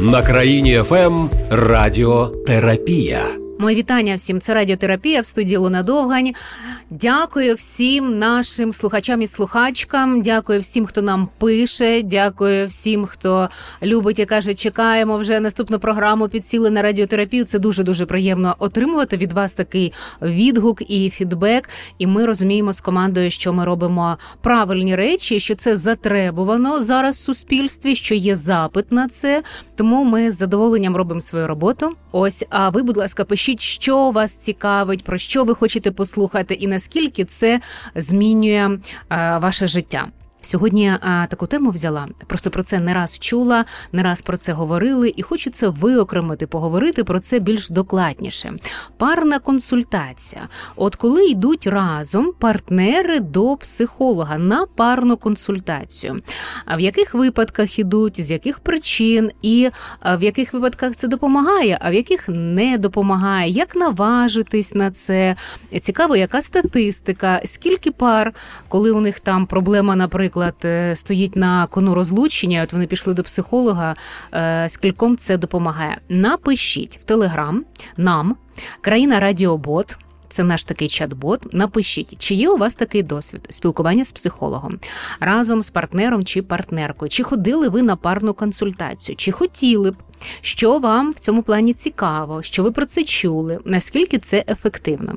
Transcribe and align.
На 0.00 0.22
країні 0.22 0.82
ФМ 0.84 1.28
Радіотерапія. 1.50 3.45
Моє 3.58 3.76
вітання 3.76 4.16
всім. 4.16 4.40
Це 4.40 4.54
радіотерапія 4.54 5.20
в 5.20 5.26
студії 5.26 5.56
Луна 5.56 5.82
Довгань. 5.82 6.32
Дякую 6.90 7.54
всім 7.54 8.18
нашим 8.18 8.72
слухачам 8.72 9.22
і 9.22 9.26
слухачкам. 9.26 10.22
Дякую 10.22 10.60
всім, 10.60 10.86
хто 10.86 11.02
нам 11.02 11.28
пише. 11.38 12.02
Дякую 12.02 12.66
всім, 12.66 13.06
хто 13.06 13.48
любить 13.82 14.18
і 14.18 14.24
каже, 14.24 14.54
чекаємо 14.54 15.18
вже 15.18 15.40
наступну 15.40 15.78
програму. 15.78 16.28
Підсіли 16.28 16.70
на 16.70 16.82
радіотерапію. 16.82 17.44
Це 17.44 17.58
дуже 17.58 17.84
дуже 17.84 18.06
приємно 18.06 18.56
отримувати 18.58 19.16
від 19.16 19.32
вас 19.32 19.52
такий 19.54 19.92
відгук 20.22 20.90
і 20.90 21.10
фідбек. 21.10 21.68
І 21.98 22.06
ми 22.06 22.26
розуміємо 22.26 22.72
з 22.72 22.80
командою, 22.80 23.30
що 23.30 23.52
ми 23.52 23.64
робимо 23.64 24.18
правильні 24.40 24.96
речі, 24.96 25.40
що 25.40 25.54
це 25.54 25.76
затребувано 25.76 26.80
зараз 26.80 27.16
в 27.16 27.20
суспільстві, 27.20 27.94
що 27.96 28.14
є 28.14 28.34
запит 28.34 28.92
на 28.92 29.08
це. 29.08 29.42
Тому 29.76 30.04
ми 30.04 30.30
з 30.30 30.36
задоволенням 30.36 30.96
робимо 30.96 31.20
свою 31.20 31.46
роботу. 31.46 31.92
Ось, 32.12 32.44
а 32.50 32.68
ви, 32.68 32.82
будь 32.82 32.96
ласка, 32.96 33.24
пишіть, 33.24 33.45
що 33.60 34.10
вас 34.10 34.34
цікавить, 34.34 35.04
про 35.04 35.18
що 35.18 35.44
ви 35.44 35.54
хочете 35.54 35.90
послухати, 35.90 36.54
і 36.54 36.66
наскільки 36.66 37.24
це 37.24 37.60
змінює 37.94 38.78
е, 39.10 39.38
ваше 39.38 39.66
життя. 39.66 40.06
Сьогодні 40.46 40.92
а, 41.00 41.26
таку 41.26 41.46
тему 41.46 41.70
взяла. 41.70 42.08
Просто 42.26 42.50
про 42.50 42.62
це 42.62 42.78
не 42.78 42.94
раз 42.94 43.18
чула, 43.18 43.64
не 43.92 44.02
раз 44.02 44.22
про 44.22 44.36
це 44.36 44.52
говорили, 44.52 45.12
і 45.16 45.22
хочу 45.22 45.50
це 45.50 45.68
виокремити, 45.68 46.46
поговорити 46.46 47.04
про 47.04 47.20
це 47.20 47.38
більш 47.38 47.68
докладніше. 47.68 48.52
Парна 48.96 49.38
консультація. 49.38 50.48
От 50.76 50.96
коли 50.96 51.26
йдуть 51.26 51.66
разом 51.66 52.32
партнери 52.38 53.20
до 53.20 53.56
психолога 53.56 54.38
на 54.38 54.66
парну 54.66 55.16
консультацію, 55.16 56.20
а 56.64 56.76
в 56.76 56.80
яких 56.80 57.14
випадках 57.14 57.78
ідуть, 57.78 58.20
з 58.20 58.30
яких 58.30 58.58
причин, 58.58 59.30
і 59.42 59.70
в 60.18 60.22
яких 60.22 60.52
випадках 60.52 60.96
це 60.96 61.08
допомагає, 61.08 61.78
а 61.80 61.90
в 61.90 61.94
яких 61.94 62.28
не 62.28 62.78
допомагає, 62.78 63.50
як 63.50 63.76
наважитись 63.76 64.74
на 64.74 64.90
це? 64.90 65.36
Цікаво, 65.80 66.16
яка 66.16 66.42
статистика, 66.42 67.40
скільки 67.44 67.90
пар, 67.90 68.34
коли 68.68 68.90
у 68.90 69.00
них 69.00 69.20
там 69.20 69.46
проблема, 69.46 69.96
наприклад 69.96 70.35
наприклад, 70.36 70.64
е, 70.64 70.96
стоїть 70.96 71.36
на 71.36 71.66
кону 71.66 71.94
розлучення, 71.94 72.62
от 72.62 72.72
вони 72.72 72.86
пішли 72.86 73.14
до 73.14 73.22
психолога, 73.22 73.96
е, 74.34 74.68
скільком 74.68 75.16
це 75.16 75.36
допомагає. 75.36 75.98
Напишіть 76.08 76.98
в 76.98 77.04
Телеграм 77.04 77.64
нам, 77.96 78.36
країна 78.80 79.20
Радіобот. 79.20 79.96
Це 80.28 80.44
наш 80.44 80.64
такий 80.64 80.88
чат-бот. 80.88 81.40
Напишіть, 81.52 82.16
чи 82.18 82.34
є 82.34 82.50
у 82.50 82.56
вас 82.56 82.74
такий 82.74 83.02
досвід 83.02 83.46
спілкування 83.50 84.04
з 84.04 84.12
психологом 84.12 84.78
разом 85.20 85.62
з 85.62 85.70
партнером 85.70 86.24
чи 86.24 86.42
партнеркою? 86.42 87.08
Чи 87.08 87.22
ходили 87.22 87.68
ви 87.68 87.82
на 87.82 87.96
парну 87.96 88.34
консультацію? 88.34 89.16
Чи 89.16 89.32
хотіли 89.32 89.90
б? 89.90 89.96
Що 90.40 90.78
вам 90.78 91.12
в 91.12 91.18
цьому 91.18 91.42
плані 91.42 91.72
цікаво? 91.72 92.42
Що 92.42 92.62
ви 92.62 92.72
про 92.72 92.86
це 92.86 93.04
чули? 93.04 93.58
Наскільки 93.64 94.18
це 94.18 94.44
ефективно? 94.48 95.14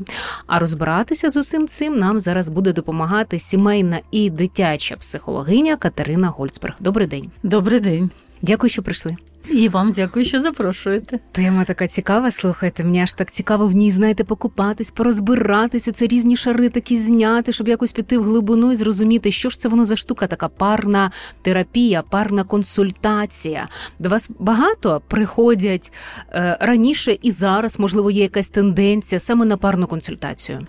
А 0.48 0.60
розбиратися 0.60 1.30
з 1.30 1.38
усім 1.38 1.68
цим 1.68 2.00
нам 2.00 2.20
зараз 2.20 2.50
буде 2.50 2.74
допомагати 2.74 3.40
сімейна 3.40 4.00
і 4.12 4.30
дитяча 4.30 4.96
психологиня 4.96 5.76
Катерина 5.76 6.28
Гольцберг. 6.28 6.76
Добрий 6.80 7.08
день. 7.08 7.32
Добрий 7.44 7.80
день. 7.80 8.10
Дякую, 8.42 8.70
що 8.70 8.84
прийшли. 8.84 9.18
І 9.52 9.70
вам 9.70 9.92
дякую, 9.92 10.26
що 10.26 10.42
запрошуєте. 10.42 11.20
Тема 11.32 11.64
така 11.64 11.88
цікава. 11.88 12.32
Слухайте, 12.32 12.84
мені 12.84 13.02
аж 13.02 13.14
так 13.14 13.32
цікаво 13.32 13.68
в 13.68 13.72
ній, 13.72 13.92
знаєте, 13.92 14.24
покупатись, 14.24 14.92
порозбиратись, 14.92 15.88
оце 15.88 16.08
різні 16.08 16.38
шари 16.38 16.70
такі 16.70 16.98
зняти, 16.98 17.52
щоб 17.52 17.68
якось 17.68 17.92
піти 17.92 18.18
в 18.18 18.24
глибину 18.24 18.72
і 18.72 18.76
зрозуміти, 18.76 19.32
що 19.32 19.50
ж 19.50 19.60
це 19.60 19.70
воно 19.70 19.86
за 19.86 19.96
штука, 19.96 20.28
така 20.28 20.48
парна 20.48 21.12
терапія, 21.42 22.02
парна 22.02 22.44
консультація. 22.44 23.68
До 24.00 24.10
вас 24.10 24.30
багато 24.40 25.02
приходять 25.08 25.94
е, 26.32 26.58
раніше 26.62 27.18
і 27.22 27.32
зараз, 27.32 27.80
можливо, 27.80 28.12
є 28.12 28.22
якась 28.22 28.50
тенденція 28.50 29.20
саме 29.20 29.46
на 29.46 29.58
парну 29.58 29.88
консультацію. 29.88 30.60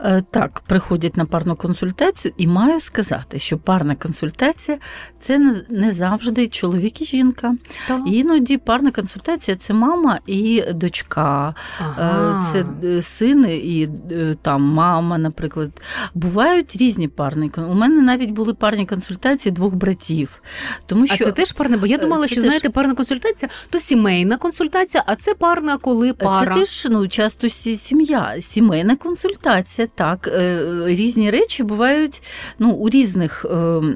Е, 0.00 0.22
так, 0.30 0.62
приходять 0.66 1.16
на 1.16 1.24
парну 1.24 1.56
консультацію, 1.56 2.34
і 2.36 2.46
маю 2.46 2.80
сказати, 2.80 3.38
що 3.38 3.58
парна 3.58 3.94
консультація 3.94 4.78
це 5.20 5.62
не 5.68 5.90
завжди 5.90 6.48
чоловік 6.48 7.00
і 7.00 7.04
жінка. 7.04 7.54
Так. 7.88 8.00
Іноді 8.18 8.58
парна 8.58 8.90
консультація 8.90 9.56
це 9.56 9.74
мама 9.74 10.18
і 10.26 10.64
дочка, 10.74 11.54
ага. 11.78 12.46
це 12.52 12.64
е, 12.84 13.02
син 13.02 13.46
і 13.48 13.88
е, 14.10 14.36
там 14.42 14.62
мама, 14.62 15.18
наприклад. 15.18 15.70
Бувають 16.14 16.76
різні 16.76 17.08
парні 17.08 17.50
У 17.56 17.74
мене 17.74 18.02
навіть 18.02 18.30
були 18.30 18.54
парні 18.54 18.86
консультації 18.86 19.52
двох 19.52 19.74
братів. 19.74 20.42
Тому 20.86 21.06
що... 21.06 21.16
А 21.20 21.24
це 21.24 21.32
теж 21.32 21.52
парне, 21.52 21.76
бо 21.76 21.86
я 21.86 21.98
думала, 21.98 22.22
це 22.22 22.28
що 22.28 22.34
теж... 22.34 22.44
знаєте, 22.44 22.70
парна 22.70 22.94
консультація 22.94 23.50
то 23.70 23.78
сімейна 23.78 24.36
консультація, 24.36 25.04
а 25.06 25.16
це 25.16 25.34
парна, 25.34 25.78
коли 25.78 26.12
пара. 26.12 26.54
Це 26.54 26.60
теж 26.60 26.88
ну, 26.90 27.08
часто 27.08 27.48
сім'я, 27.48 28.36
сімейна 28.40 28.96
консультація, 28.96 29.88
так. 29.94 30.28
Е, 30.28 30.64
різні 30.86 31.30
речі 31.30 31.62
бувають 31.62 32.22
ну, 32.58 32.70
у 32.70 32.88
різних 32.88 33.46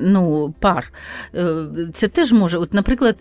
ну, 0.02 0.54
пар. 0.60 0.92
Це 1.94 2.08
теж 2.08 2.32
може, 2.32 2.58
от, 2.58 2.74
наприклад 2.74 3.16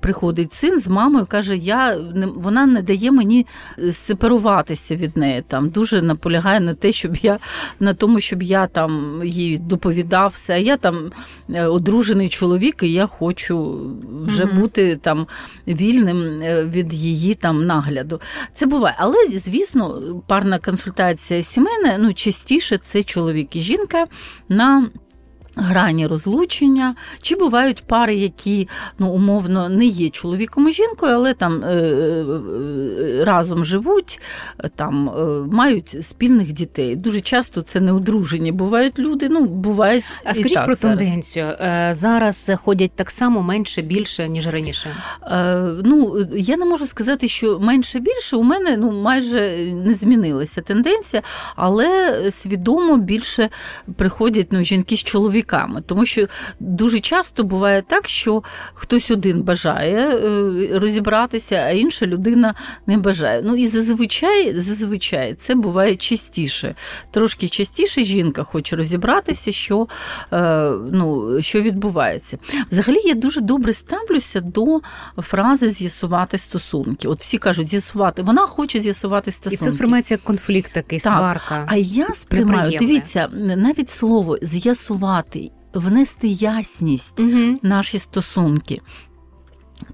приходить 0.00 0.52
син 0.52 0.80
з 0.80 0.88
мамою, 0.88 1.26
каже, 1.26 1.56
я 1.56 1.98
вона 2.36 2.66
не 2.66 2.82
дає 2.82 3.12
мені 3.12 3.46
е, 3.78 3.92
сепаруватися 3.92 4.96
від 4.96 5.16
неї. 5.16 5.44
Там 5.48 5.70
дуже 5.70 6.02
наполягає 6.02 6.60
на 6.60 6.74
те, 6.74 6.92
щоб 6.92 7.16
я 7.16 7.38
на 7.80 7.94
тому, 7.94 8.20
щоб 8.20 8.42
я 8.42 8.66
там 8.66 9.20
їй 9.24 9.58
доповідав 9.58 10.30
все. 10.30 10.54
А 10.54 10.56
я 10.56 10.76
там 10.76 11.12
е, 11.54 11.66
одружений 11.66 12.28
чоловік, 12.28 12.82
і 12.82 12.92
я 12.92 13.06
хочу 13.06 13.80
вже 14.24 14.44
mm 14.44 14.52
бути 14.52 14.96
там 14.96 15.26
вільним 15.68 16.42
е, 16.42 16.64
від 16.64 16.94
її 16.94 17.34
там 17.34 17.66
нагляду. 17.66 18.20
Це 18.54 18.66
буває. 18.66 18.96
Але, 18.98 19.16
звісно, 19.34 20.00
парна 20.26 20.58
консультація 20.58 21.42
сімейна, 21.42 21.98
ну 21.98 22.14
частіше 22.14 22.78
це 22.78 23.02
чоловік 23.02 23.56
і 23.56 23.60
жінка 23.60 24.04
на 24.48 24.86
Грані 25.56 26.06
розлучення, 26.06 26.94
чи 27.22 27.36
бувають 27.36 27.82
пари, 27.86 28.14
які 28.14 28.68
ну, 28.98 29.08
умовно 29.08 29.68
не 29.68 29.84
є 29.84 30.10
чоловіком 30.10 30.68
і 30.68 30.72
жінкою, 30.72 31.14
але 31.14 31.34
там 31.34 31.64
е, 31.64 31.68
е, 31.68 33.24
разом 33.24 33.64
живуть, 33.64 34.20
там 34.76 35.08
е, 35.08 35.12
мають 35.52 35.96
спільних 36.04 36.52
дітей. 36.52 36.96
Дуже 36.96 37.20
часто 37.20 37.62
це 37.62 37.80
не 37.80 37.92
одружені. 37.92 38.52
Бувають 38.52 38.98
люди, 38.98 39.28
ну 39.28 39.44
бувають. 39.44 40.04
А 40.24 40.34
скажіть 40.34 40.54
так 40.54 40.64
про 40.64 40.76
тенденцію. 40.76 41.54
Зараз. 41.58 41.98
зараз 41.98 42.50
ходять 42.64 42.92
так 42.96 43.10
само 43.10 43.42
менше 43.42 43.82
більше, 43.82 44.28
ніж 44.28 44.46
раніше. 44.46 44.88
Е, 45.22 45.62
Ну, 45.84 46.26
я 46.34 46.56
не 46.56 46.64
можу 46.64 46.86
сказати, 46.86 47.28
що 47.28 47.58
менше 47.60 47.98
більше. 47.98 48.36
У 48.36 48.42
мене 48.42 48.76
ну 48.76 48.92
майже 48.92 49.72
не 49.72 49.94
змінилася 49.94 50.60
тенденція, 50.60 51.22
але 51.56 52.12
свідомо 52.30 52.96
більше 52.96 53.48
приходять 53.96 54.46
ну, 54.50 54.62
жінки 54.62 54.96
з 54.96 55.02
чоловіками 55.02 55.41
чоловіками, 55.42 55.82
тому 55.86 56.06
що 56.06 56.26
дуже 56.60 57.00
часто 57.00 57.44
буває 57.44 57.82
так, 57.82 58.08
що 58.08 58.42
хтось 58.74 59.10
один 59.10 59.42
бажає 59.42 59.98
е, 59.98 60.78
розібратися, 60.78 61.56
а 61.56 61.70
інша 61.70 62.06
людина 62.06 62.54
не 62.86 62.98
бажає. 62.98 63.42
Ну 63.44 63.56
і 63.56 63.68
зазвичай, 63.68 64.60
зазвичай 64.60 65.34
це 65.34 65.54
буває 65.54 65.96
частіше. 65.96 66.74
Трошки 67.10 67.48
частіше 67.48 68.02
жінка 68.02 68.42
хоче 68.42 68.76
розібратися, 68.76 69.52
що 69.52 69.88
е, 70.32 70.70
ну, 70.92 71.36
що 71.42 71.60
відбувається. 71.60 72.38
Взагалі, 72.70 73.00
я 73.04 73.14
дуже 73.14 73.40
добре 73.40 73.72
ставлюся 73.72 74.40
до 74.40 74.80
фрази 75.18 75.70
з'ясувати 75.70 76.38
стосунки. 76.38 77.08
От 77.08 77.20
всі 77.20 77.38
кажуть, 77.38 77.66
з'ясувати. 77.66 78.22
Вона 78.22 78.46
хоче 78.46 78.80
з'ясувати 78.80 79.30
стосунки. 79.30 79.64
І 79.64 79.68
це 79.68 79.70
сприймається 79.70 80.14
як 80.14 80.22
конфлікт 80.22 80.72
такий, 80.72 80.98
так. 80.98 81.12
сварка. 81.12 81.66
А 81.68 81.76
я 81.76 82.08
сприймаю, 82.14 82.78
дивіться, 82.78 83.28
навіть 83.56 83.90
слово 83.90 84.38
з'ясувати 84.42 85.31
внести 85.74 86.28
ясність 86.28 87.20
угу. 87.20 87.58
наші 87.62 87.98
стосунки. 87.98 88.80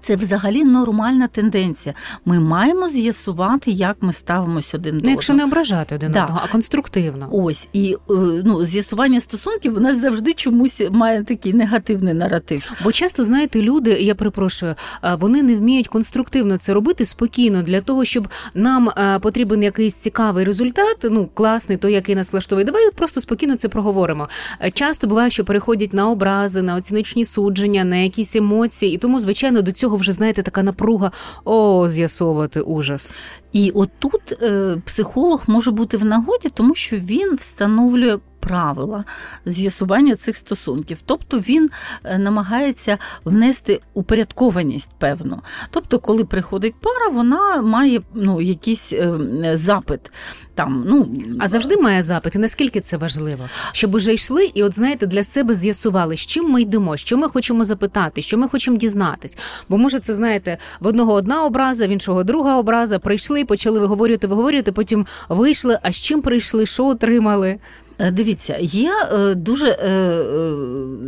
Це 0.01 0.15
взагалі 0.15 0.63
нормальна 0.63 1.27
тенденція. 1.27 1.95
Ми 2.25 2.39
маємо 2.39 2.89
з'ясувати, 2.89 3.71
як 3.71 3.97
ми 4.01 4.13
ставимося 4.13 4.77
один 4.77 4.91
до 4.93 4.97
одного. 4.97 5.05
Ну, 5.05 5.11
якщо 5.11 5.33
не 5.33 5.43
ображати 5.43 5.95
один 5.95 6.11
да. 6.11 6.23
одного, 6.23 6.41
а 6.43 6.51
конструктивно. 6.51 7.29
Ось 7.31 7.69
і 7.73 7.93
е, 8.09 8.13
ну, 8.45 8.65
з'ясування 8.65 9.19
стосунків 9.19 9.77
у 9.77 9.79
нас 9.79 10.01
завжди 10.01 10.33
чомусь 10.33 10.81
має 10.91 11.23
такий 11.23 11.53
негативний 11.53 12.13
наратив. 12.13 12.71
Бо 12.83 12.91
часто 12.91 13.23
знаєте, 13.23 13.61
люди, 13.61 13.91
я 13.91 14.15
перепрошую, 14.15 14.75
вони 15.19 15.43
не 15.43 15.55
вміють 15.55 15.87
конструктивно 15.87 16.57
це 16.57 16.73
робити 16.73 17.05
спокійно 17.05 17.63
для 17.63 17.81
того, 17.81 18.05
щоб 18.05 18.27
нам 18.53 18.89
потрібен 19.21 19.63
якийсь 19.63 19.95
цікавий 19.95 20.45
результат. 20.45 20.97
Ну 21.03 21.29
класний, 21.33 21.77
той, 21.77 21.93
який 21.93 22.15
нас 22.15 22.31
влаштовує. 22.31 22.65
Давай 22.65 22.91
просто 22.91 23.21
спокійно 23.21 23.55
це 23.55 23.67
проговоримо. 23.67 24.29
Часто 24.73 25.07
буває, 25.07 25.29
що 25.29 25.45
переходять 25.45 25.93
на 25.93 26.09
образи, 26.09 26.61
на 26.61 26.75
оціночні 26.75 27.25
судження, 27.25 27.83
на 27.83 27.95
якісь 27.95 28.35
емоції, 28.35 28.93
і 28.93 28.97
тому, 28.97 29.19
звичайно, 29.19 29.61
до 29.61 29.71
цього 29.79 29.95
вже 29.95 30.11
знаєте 30.11 30.43
така 30.43 30.63
напруга 30.63 31.11
о, 31.45 31.89
з'ясовувати 31.89 32.61
ужас. 32.61 33.13
І 33.51 33.71
отут 33.71 34.31
е, 34.41 34.77
психолог 34.85 35.43
може 35.47 35.71
бути 35.71 35.97
в 35.97 36.05
нагоді, 36.05 36.49
тому 36.49 36.75
що 36.75 36.95
він 36.95 37.35
встановлює 37.35 38.17
правила 38.39 39.03
з'ясування 39.45 40.15
цих 40.15 40.37
стосунків. 40.37 40.97
Тобто 41.05 41.39
він 41.39 41.69
е, 42.03 42.17
намагається 42.17 42.97
внести 43.25 43.81
упорядкованість 43.93 44.89
певну. 44.97 45.41
Тобто, 45.71 45.99
коли 45.99 46.25
приходить 46.25 46.75
пара, 46.81 47.09
вона 47.11 47.61
має 47.61 48.01
ну, 48.13 48.41
якийсь 48.41 48.93
е, 48.93 49.17
запит. 49.53 50.11
Там, 50.59 50.83
ну, 50.87 51.07
А 51.39 51.47
завжди 51.47 51.77
має 51.77 52.03
запит. 52.03 52.35
І 52.35 52.39
наскільки 52.39 52.79
це 52.79 52.97
важливо? 52.97 53.49
Щоб 53.71 53.95
уже 53.95 54.13
йшли, 54.13 54.51
і 54.53 54.63
от 54.63 54.75
знаєте, 54.75 55.05
для 55.05 55.23
себе 55.23 55.53
з'ясували, 55.53 56.17
з 56.17 56.19
чим 56.19 56.49
ми 56.49 56.61
йдемо, 56.61 56.97
що 56.97 57.17
ми 57.17 57.29
хочемо 57.29 57.63
запитати, 57.63 58.21
що 58.21 58.37
ми 58.37 58.47
хочемо 58.49 58.77
дізнатись. 58.77 59.37
Бо 59.69 59.77
може, 59.77 59.99
це 59.99 60.13
знаєте, 60.13 60.57
в 60.79 60.87
одного 60.87 61.13
одна 61.13 61.43
образа, 61.43 61.87
в 61.87 61.89
іншого 61.89 62.23
друга 62.23 62.57
образа. 62.57 62.99
Прийшли, 62.99 63.45
почали 63.45 63.79
виговорювати, 63.79 64.27
виговорювати, 64.27 64.71
потім 64.71 65.05
вийшли. 65.29 65.79
А 65.81 65.91
з 65.91 65.95
чим 65.95 66.21
прийшли, 66.21 66.65
що 66.65 66.85
отримали? 66.85 67.59
Е, 67.99 68.11
Дивіться, 68.11 68.57
є 68.59 68.91
е, 69.11 69.35
дуже 69.35 69.67
е, 69.69 70.25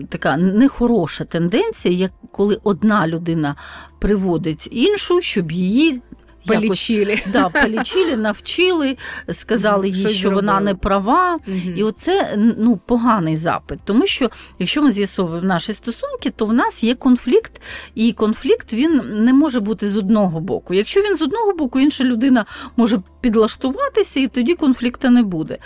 така 0.10 0.38
нехороша 0.38 1.24
тенденція, 1.24 1.94
як 1.94 2.12
коли 2.32 2.60
одна 2.64 3.08
людина 3.08 3.56
приводить 4.00 4.68
іншу, 4.72 5.22
щоб 5.22 5.52
її. 5.52 6.02
якось- 6.46 6.68
Полічили. 6.68 7.20
Да, 7.34 7.50
полічили, 7.50 8.18
навчили, 8.18 8.98
сказали 9.32 9.90
їй, 9.90 10.10
що 10.10 10.32
вона 10.32 10.60
не 10.60 10.76
права. 10.76 11.40
Мгм. 11.48 11.74
І 11.76 11.84
оце 11.84 12.36
ну, 12.58 12.80
поганий 12.86 13.38
запит. 13.38 13.80
Тому 13.86 14.06
що 14.06 14.30
якщо 14.60 14.82
ми 14.82 14.92
з'ясовуємо 14.92 15.48
наші 15.48 15.74
стосунки, 15.74 16.30
то 16.30 16.46
в 16.46 16.54
нас 16.54 16.84
є 16.84 16.96
конфлікт, 16.96 17.62
і 17.96 18.14
конфлікт 18.14 18.74
він 18.74 19.02
не 19.26 19.34
може 19.34 19.60
бути 19.60 19.90
з 19.90 19.98
одного 19.98 20.40
боку. 20.40 20.74
Якщо 20.74 21.02
він 21.02 21.18
з 21.18 21.22
одного 21.22 21.54
боку, 21.54 21.80
інша 21.80 22.04
людина 22.04 22.46
може 22.78 23.02
підлаштуватися, 23.22 24.20
і 24.20 24.28
тоді 24.28 24.56
конфлікту 24.56 25.10
не 25.10 25.24
буде. 25.24 25.58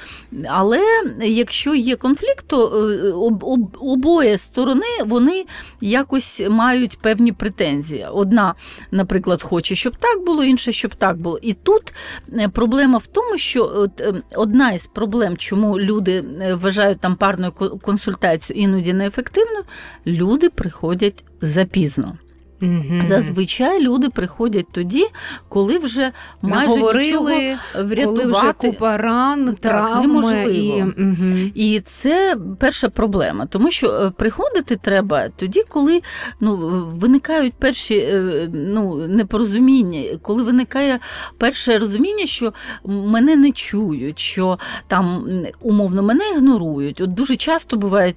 Але 0.48 0.82
якщо 1.22 1.76
є 1.76 1.96
конфлікт, 1.96 2.46
то 2.48 2.90
е, 2.90 3.12
об, 3.12 3.44
об, 3.44 3.78
обоє 3.80 4.38
сторони 4.38 4.86
вони 5.06 5.46
якось 5.82 6.42
мають 6.50 7.00
певні 7.00 7.32
претензії. 7.32 8.08
Одна, 8.12 8.56
наприклад, 8.92 9.44
хоче, 9.44 9.76
щоб 9.76 9.96
так 9.96 10.26
було, 10.26 10.44
інша, 10.44 10.72
щоб 10.72 10.96
так 10.96 11.18
було. 11.18 11.40
І 11.42 11.54
тут 11.54 11.94
е, 12.34 12.50
проблема 12.50 12.98
в 12.98 13.06
тому, 13.06 13.38
що 13.38 13.90
е, 14.00 14.14
одна 14.36 14.72
із 14.72 14.88
проблем, 14.88 15.38
чому 15.38 15.80
люди 15.80 16.24
вважають 16.54 17.00
там 17.00 17.16
парну 17.16 17.52
консультацію 17.82 18.60
іноді 18.60 18.94
неефективною, 18.94 19.64
люди 20.06 20.50
приходять 20.50 21.24
запізно. 21.42 22.18
Мгм. 22.60 23.02
Зазвичай 23.06 23.82
люди 23.82 24.10
приходять 24.10 24.66
тоді, 24.72 25.06
коли 25.50 25.78
вже 25.78 26.12
майже 26.42 26.68
нічого 26.68 26.94
Наговорили, 26.94 27.22
коли 27.24 27.58
вже 27.76 27.84
врятувати. 27.84 28.68
купа 28.68 28.98
ран, 28.98 29.46
Так, 29.46 29.56
травми. 29.60 30.02
неможливо. 30.02 30.50
І, 30.50 30.84
мгм. 30.84 31.52
І 31.56 31.80
це 31.80 32.38
перша 32.60 32.90
проблема, 32.90 33.46
тому 33.46 33.72
що 33.72 33.88
е, 33.90 34.10
приходити 34.10 34.76
треба 34.76 35.30
тоді, 35.30 35.62
коли 35.70 36.02
ну, 36.40 36.56
виникають 36.96 37.54
перші 37.54 37.96
е, 37.98 38.50
ну, 38.54 39.08
непорозуміння, 39.08 40.04
коли 40.22 40.44
виникає 40.44 41.00
перше 41.38 41.78
розуміння, 41.80 42.26
що 42.26 42.54
мене 42.86 43.36
не 43.36 43.52
чують, 43.52 44.20
що 44.20 44.60
там 44.88 45.26
умовно 45.62 46.04
мене 46.04 46.30
ігнорують. 46.36 47.02
От 47.02 47.14
дуже 47.14 47.36
часто 47.36 47.78
буває 47.78 48.14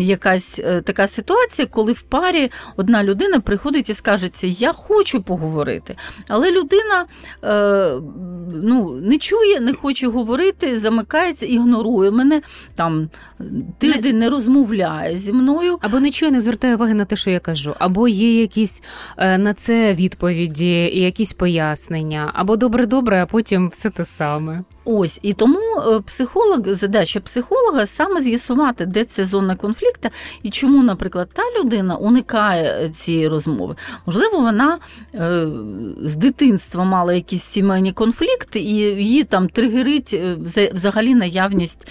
якась 0.00 0.58
е, 0.58 0.80
така 0.80 1.08
ситуація, 1.08 1.66
коли 1.66 1.92
в 1.92 2.02
парі 2.02 2.50
одна 2.76 3.04
людина 3.04 3.40
приходить 3.40 3.69
і 3.78 3.94
скажеться, 3.94 4.46
я 4.46 4.72
хочу 4.72 5.22
поговорити, 5.22 5.96
але 6.28 6.50
людина 6.50 7.06
е, 7.44 8.00
ну, 8.54 9.00
не 9.02 9.18
чує, 9.18 9.60
не 9.60 9.74
хоче 9.74 10.08
говорити, 10.08 10.78
замикається, 10.78 11.46
ігнорує 11.46 12.10
мене 12.10 12.42
там 12.74 13.08
тиждень 13.78 14.18
не 14.18 14.30
розмовляє 14.30 15.16
зі 15.16 15.32
мною. 15.32 15.78
Або 15.80 16.00
не 16.00 16.10
чує, 16.10 16.32
не 16.32 16.40
звертає 16.40 16.74
уваги 16.74 16.94
на 16.94 17.04
те, 17.04 17.16
що 17.16 17.30
я 17.30 17.40
кажу, 17.40 17.74
або 17.78 18.08
є 18.08 18.40
якісь 18.40 18.82
е, 19.16 19.38
на 19.38 19.54
це 19.54 19.94
відповіді, 19.94 21.00
якісь 21.00 21.32
пояснення, 21.32 22.30
або 22.34 22.56
добре-добре, 22.56 23.22
а 23.22 23.26
потім 23.26 23.68
все 23.68 23.90
те 23.90 24.04
саме. 24.04 24.64
Ось 24.84 25.18
і 25.22 25.32
тому 25.32 25.58
е, 25.58 26.00
психолог, 26.00 26.60
задача 26.66 27.20
психолога 27.20 27.86
саме 27.86 28.22
з'ясувати, 28.22 28.86
де 28.86 29.04
це 29.04 29.24
зона 29.24 29.56
конфлікту, 29.56 30.08
і 30.42 30.50
чому, 30.50 30.82
наприклад, 30.82 31.28
та 31.32 31.42
людина 31.60 31.96
уникає 31.96 32.88
цієї 32.88 33.28
розмови. 33.28 33.76
Можливо, 34.06 34.40
вона 34.40 34.78
е, 35.14 35.46
з 36.02 36.16
дитинства 36.16 36.84
мала 36.84 37.12
якісь 37.12 37.42
сімейні 37.42 37.92
конфлікти, 37.92 38.60
і 38.60 38.74
її 38.74 39.24
там 39.24 39.48
тригерить 39.48 40.20
взагалі 40.72 41.14
наявність 41.14 41.88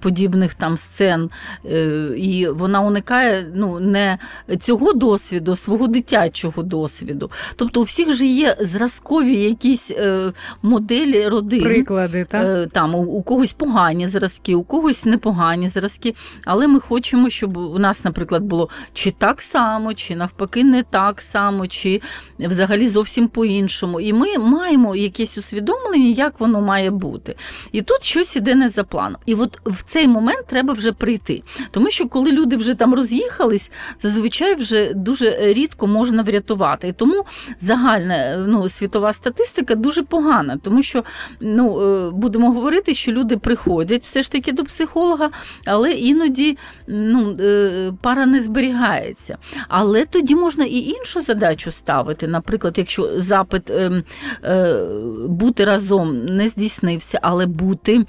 подібних 0.00 0.54
там 0.54 0.71
сцен, 0.76 1.30
е, 1.64 2.14
і 2.16 2.48
вона 2.48 2.80
уникає 2.80 3.52
ну, 3.54 3.80
не 3.80 4.18
цього 4.60 4.92
досвіду, 4.92 5.52
а 5.52 5.56
свого 5.56 5.86
дитячого 5.86 6.62
досвіду. 6.62 7.30
Тобто 7.56 7.80
у 7.80 7.84
всіх 7.84 8.12
же 8.12 8.26
є 8.26 8.56
зразкові 8.60 9.36
якісь 9.36 9.90
е, 9.90 10.32
моделі 10.62 11.28
родин. 11.28 11.62
Приклади, 11.62 12.24
так? 12.24 12.44
Е, 12.44 12.68
Там 12.72 12.94
у, 12.94 12.98
у 12.98 13.22
когось 13.22 13.52
погані 13.52 14.08
зразки, 14.08 14.54
у 14.54 14.62
когось 14.62 15.04
непогані 15.04 15.68
зразки. 15.68 16.14
Але 16.46 16.66
ми 16.66 16.80
хочемо, 16.80 17.30
щоб 17.30 17.56
у 17.56 17.78
нас, 17.78 18.04
наприклад, 18.04 18.42
було 18.42 18.68
чи 18.92 19.10
так 19.10 19.42
само, 19.42 19.94
чи 19.94 20.16
навпаки, 20.16 20.64
не 20.64 20.82
так 20.82 21.20
само, 21.20 21.66
чи 21.66 22.00
взагалі 22.38 22.88
зовсім 22.88 23.28
по-іншому. 23.28 24.00
І 24.00 24.12
ми 24.12 24.38
маємо 24.38 24.96
якесь 24.96 25.38
усвідомлення, 25.38 26.08
як 26.08 26.40
воно 26.40 26.60
має 26.60 26.90
бути. 26.90 27.36
І 27.72 27.82
тут 27.82 28.02
щось 28.04 28.36
іде 28.36 28.54
не 28.54 28.68
за 28.68 28.84
планом. 28.84 29.20
І 29.26 29.34
от 29.34 29.58
в 29.66 29.82
цей 29.82 30.08
момент 30.08 30.46
треба 30.46 30.61
вже 30.70 30.92
прийти. 30.92 31.42
Тому 31.70 31.90
що 31.90 32.08
коли 32.08 32.32
люди 32.32 32.56
вже 32.56 32.74
там 32.74 32.94
роз'їхались, 32.94 33.70
зазвичай 33.98 34.54
вже 34.54 34.94
дуже 34.94 35.38
рідко 35.40 35.86
можна 35.86 36.22
врятувати. 36.22 36.88
І 36.88 36.92
тому 36.92 37.24
загальна 37.60 38.36
ну, 38.48 38.68
світова 38.68 39.12
статистика 39.12 39.74
дуже 39.74 40.02
погана, 40.02 40.58
тому 40.62 40.82
що 40.82 41.04
ну, 41.40 41.80
е, 41.80 42.10
будемо 42.10 42.52
говорити, 42.52 42.94
що 42.94 43.12
люди 43.12 43.36
приходять 43.36 44.02
все 44.02 44.22
ж 44.22 44.32
таки 44.32 44.52
до 44.52 44.64
психолога, 44.64 45.30
але 45.66 45.92
іноді 45.92 46.58
ну, 46.86 47.36
е, 47.40 47.92
пара 48.02 48.26
не 48.26 48.40
зберігається. 48.40 49.38
Але 49.68 50.04
тоді 50.04 50.34
можна 50.34 50.64
і 50.64 50.76
іншу 50.78 51.22
задачу 51.22 51.70
ставити. 51.70 52.28
Наприклад, 52.28 52.74
якщо 52.78 53.20
запит 53.20 53.70
е, 53.70 54.02
е, 54.44 54.84
бути 55.28 55.64
разом 55.64 56.24
не 56.24 56.48
здійснився, 56.48 57.18
але 57.22 57.46
бути. 57.46 58.04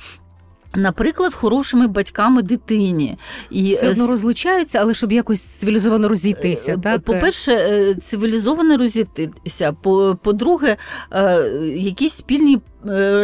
Наприклад, 0.75 1.33
хорошими 1.33 1.87
батьками 1.87 2.41
дитині 2.41 3.17
і 3.49 3.71
Все 3.71 3.87
е, 3.87 3.91
одно 3.91 4.07
розлучаються, 4.07 4.79
але 4.79 4.93
щоб 4.93 5.11
якось 5.11 5.41
цивілізовано 5.41 6.07
розійтися. 6.09 6.73
Е, 6.73 6.77
так? 6.77 7.01
По-перше, 7.01 7.51
е, 7.53 7.95
цивілізовано 8.05 8.77
розійтися. 8.77 9.73
По- 9.81 10.17
По-друге, 10.23 10.77
якісь 11.75 12.13
спільні 12.13 12.61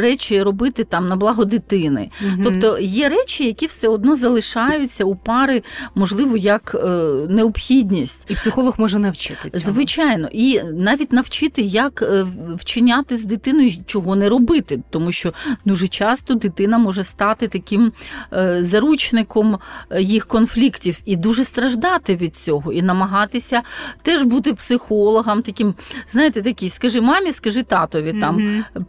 речі 0.02 0.44
робити 0.44 0.84
там 0.84 1.08
на 1.08 1.16
благо 1.16 1.46
дитини. 1.46 2.10
Мгм. 2.22 2.42
Тобто 2.44 2.80
є 2.80 3.10
речі, 3.10 3.46
які 3.46 3.66
все 3.66 3.88
одно 3.88 4.16
залишаються 4.16 5.06
у 5.06 5.16
пари, 5.16 5.64
можливо, 5.96 6.38
як 6.38 6.76
е, 6.76 6.88
необхідність. 7.30 8.26
І 8.28 8.36
психолог 8.36 8.76
може 8.78 9.00
навчити 9.00 9.50
цьому. 9.50 9.74
Звичайно, 9.74 10.30
і 10.32 10.62
навіть 10.64 11.14
навчити, 11.14 11.62
як 11.62 12.02
е, 12.02 12.26
вчиняти 12.56 13.18
з 13.18 13.24
дитиною, 13.24 13.72
чого 13.86 14.16
не 14.16 14.30
робити, 14.30 14.84
тому 14.90 15.12
що 15.12 15.34
дуже 15.66 15.88
часто 15.88 16.34
дитина 16.34 16.78
може 16.78 17.04
стати 17.04 17.48
таким 17.48 17.92
е, 18.34 18.64
заручником 18.64 19.60
е, 19.90 20.02
їх 20.02 20.26
конфліктів 20.26 21.00
і 21.06 21.16
дуже 21.16 21.44
страждати 21.44 22.16
від 22.16 22.36
цього, 22.36 22.74
і 22.74 22.82
намагатися 22.82 23.62
теж 24.02 24.24
бути 24.24 24.54
психологом, 24.54 25.42
таким, 25.42 25.74
знаєте, 26.10 26.42
такий, 26.42 26.70
скажи 26.70 27.02
мамі, 27.02 27.32
скажи 27.32 27.64
татові, 27.64 28.16
там 28.22 28.36
Мгм. 28.36 28.86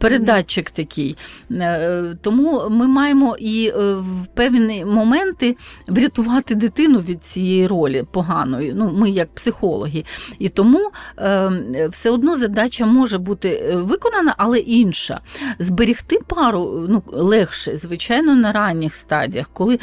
Передатчик 0.61 0.69
такий. 0.69 1.17
Е, 1.51 2.15
Тому 2.21 2.69
ми 2.69 2.87
маємо 2.87 3.35
і 3.39 3.67
е, 3.67 3.93
в 3.93 4.27
певні 4.35 4.85
моменти 4.85 5.55
врятувати 5.87 6.55
дитину 6.55 6.99
від 6.99 7.23
цієї 7.23 7.67
ролі 7.67 8.03
поганої. 8.11 8.73
Ну, 8.75 8.91
ми 8.93 9.09
як 9.09 9.35
психологи. 9.35 10.05
І 10.39 10.49
тому 10.49 10.91
е, 11.17 11.87
все 11.91 12.09
одно 12.09 12.37
задача 12.37 12.85
може 12.85 13.17
бути 13.17 13.75
виконана, 13.75 14.35
але 14.37 14.59
інша. 14.59 15.21
Зберігти 15.59 16.19
пару 16.27 16.85
ну, 16.89 17.03
легше, 17.07 17.77
звичайно, 17.77 18.35
на 18.35 18.51
ранніх 18.51 18.95
стадіях, 18.95 19.49
коли 19.53 19.79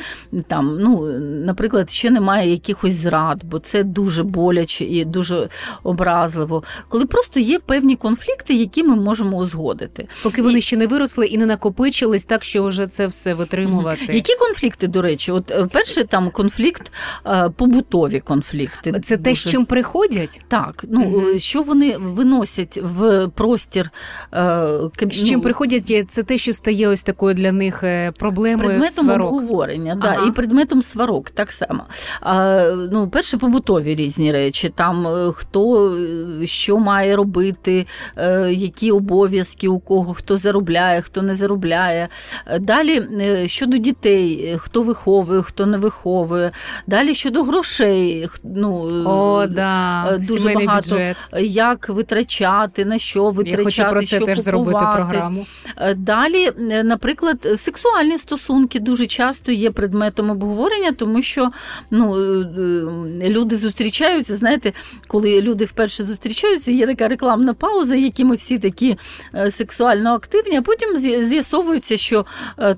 там, 0.46 0.78
ну, 0.80 1.06
наприклад, 1.44 1.90
ще 1.90 2.10
немає 2.10 2.50
якихось 2.50 2.94
зрад, 2.94 3.44
бо 3.44 3.58
це 3.58 3.82
дуже 3.82 4.22
боляче 4.22 4.84
і 4.84 5.04
дуже 5.04 5.48
образливо. 5.82 6.62
Коли 6.88 7.06
просто 7.06 7.40
є 7.40 7.58
певні 7.58 7.96
конфлікти, 7.96 8.54
які 8.54 8.82
ми 8.82 8.96
можемо 8.96 9.36
узгодити. 9.36 10.08
Поки 10.22 10.42
вони 10.42 10.58
І- 10.58 10.62
ще 10.68 10.76
не 10.76 10.86
виросли 10.86 11.26
і 11.26 11.38
не 11.38 11.46
накопичились, 11.46 12.24
так 12.24 12.44
що 12.44 12.64
вже 12.64 12.86
це 12.86 13.06
все 13.06 13.34
витримувати. 13.34 14.14
Які 14.14 14.34
конфлікти, 14.34 14.86
до 14.86 15.02
речі? 15.02 15.32
От 15.32 15.50
е, 15.50 15.66
перший 15.72 16.04
там 16.04 16.30
конфлікт, 16.30 16.92
е, 17.26 17.50
побутові 17.56 18.20
конфлікти. 18.20 18.92
Це 19.02 19.16
те, 19.16 19.34
з 19.34 19.38
чим 19.38 19.64
приходять? 19.64 20.40
Так, 20.48 20.84
ну 20.88 21.04
угу. 21.04 21.38
що 21.38 21.62
вони 21.62 21.96
виносять 21.96 22.80
в 22.82 23.28
простір 23.34 23.90
з 25.10 25.28
чим 25.28 25.38
ну, 25.38 25.40
приходять, 25.40 26.10
це 26.10 26.22
те, 26.22 26.38
що 26.38 26.52
стає 26.52 26.88
ось 26.88 27.02
такою 27.02 27.34
для 27.34 27.52
них 27.52 27.84
проблемою 28.18 28.68
предметом 28.68 29.04
сварок. 29.04 29.32
обговорення, 29.32 29.98
ага. 30.02 30.16
да, 30.16 30.26
і 30.26 30.30
предметом 30.30 30.82
сварок 30.82 31.30
так 31.30 31.52
само. 31.52 31.84
А, 32.20 32.58
Ну, 32.92 33.08
перше, 33.08 33.38
побутові 33.38 33.94
різні 33.94 34.32
речі, 34.32 34.72
там 34.74 35.06
хто 35.34 35.94
що 36.44 36.78
має 36.78 37.16
робити, 37.16 37.86
які 38.50 38.90
обов'язки 38.90 39.68
у 39.68 39.78
кого, 39.78 40.14
хто 40.14 40.36
заробляє, 40.36 40.57
хто 41.02 41.22
не 41.22 41.34
заробляє. 41.34 42.08
Далі 42.60 43.02
щодо 43.48 43.76
дітей, 43.76 44.56
хто 44.58 44.82
виховує, 44.82 45.42
хто 45.42 45.66
не 45.66 45.78
виховує. 45.78 46.50
Далі 46.86 47.14
щодо 47.14 47.42
грошей, 47.42 48.28
ну 48.44 48.72
О, 49.06 49.46
да. 49.46 50.04
дуже 50.18 50.38
Сімейний 50.40 50.66
багато 50.66 50.90
бюджет. 50.90 51.16
як 51.38 51.88
витрачати, 51.88 52.84
на 52.84 52.98
що 52.98 53.30
витрачати, 53.30 53.72
Я 53.80 53.84
хочу 53.84 53.90
про 53.94 54.00
це 54.00 54.16
що 54.16 54.26
теж 54.26 54.38
купувати. 54.38 54.42
зробити 54.42 54.78
програму. 54.96 55.46
Далі, 55.96 56.50
наприклад, 56.84 57.48
сексуальні 57.56 58.18
стосунки 58.18 58.80
дуже 58.80 59.06
часто 59.06 59.52
є 59.52 59.70
предметом 59.70 60.30
обговорення, 60.30 60.92
тому 60.92 61.22
що 61.22 61.50
ну, 61.90 62.14
люди 63.22 63.56
зустрічаються. 63.56 64.36
Знаєте, 64.36 64.72
коли 65.06 65.40
люди 65.42 65.64
вперше 65.64 66.04
зустрічаються, 66.04 66.72
є 66.72 66.86
така 66.86 67.08
рекламна 67.08 67.54
пауза, 67.54 67.96
які 67.96 68.24
ми 68.24 68.36
всі 68.36 68.58
такі 68.58 68.96
сексуально 69.50 70.10
активні, 70.14 70.47
а 70.56 70.62
потім 70.62 70.96
з'ясовується, 71.24 71.96
що 71.96 72.26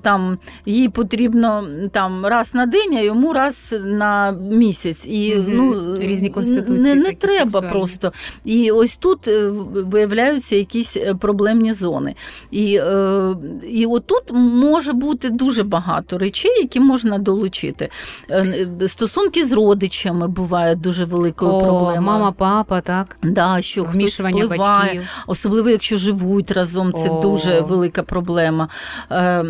там 0.01 0.37
їй 0.65 0.89
потрібно 0.89 1.67
там 1.91 2.25
раз 2.25 2.53
на 2.53 2.65
день, 2.65 2.93
а 2.97 3.01
йому 3.01 3.33
раз 3.33 3.75
на 3.85 4.31
місяць. 4.31 5.07
І 5.07 5.35
угу. 5.35 5.45
ну, 5.47 5.95
різні 5.95 6.29
конституції. 6.29 6.95
Не, 6.95 6.95
не 6.95 7.11
треба 7.11 7.51
сексуальні. 7.51 7.69
просто. 7.69 8.13
І 8.45 8.71
ось 8.71 8.95
тут 8.95 9.29
виявляються 9.73 10.55
якісь 10.55 10.97
проблемні 11.19 11.73
зони. 11.73 12.15
І 12.51 12.75
е, 12.75 13.35
і 13.69 13.85
отут 13.85 14.23
може 14.31 14.93
бути 14.93 15.29
дуже 15.29 15.63
багато 15.63 16.17
речей, 16.17 16.61
які 16.61 16.79
можна 16.79 17.17
долучити. 17.17 17.89
Е, 18.31 18.67
стосунки 18.87 19.45
з 19.45 19.51
родичами 19.51 20.27
бувають 20.27 20.81
дуже 20.81 21.05
великою 21.05 21.51
О, 21.51 21.59
проблемою. 21.59 22.01
Мама, 22.01 22.31
папа, 22.31 22.81
так? 22.81 23.17
Да, 23.23 23.61
що 23.61 23.83
Вмішування 23.83 24.45
хтось 24.45 24.57
впливає, 24.57 24.93
батьків. 24.93 25.23
Особливо, 25.27 25.69
якщо 25.69 25.97
живуть 25.97 26.51
разом, 26.51 26.93
це 26.93 27.09
О. 27.09 27.21
дуже 27.21 27.50
велика 27.59 28.03
проблема. 28.03 28.69
Е, 29.11 29.43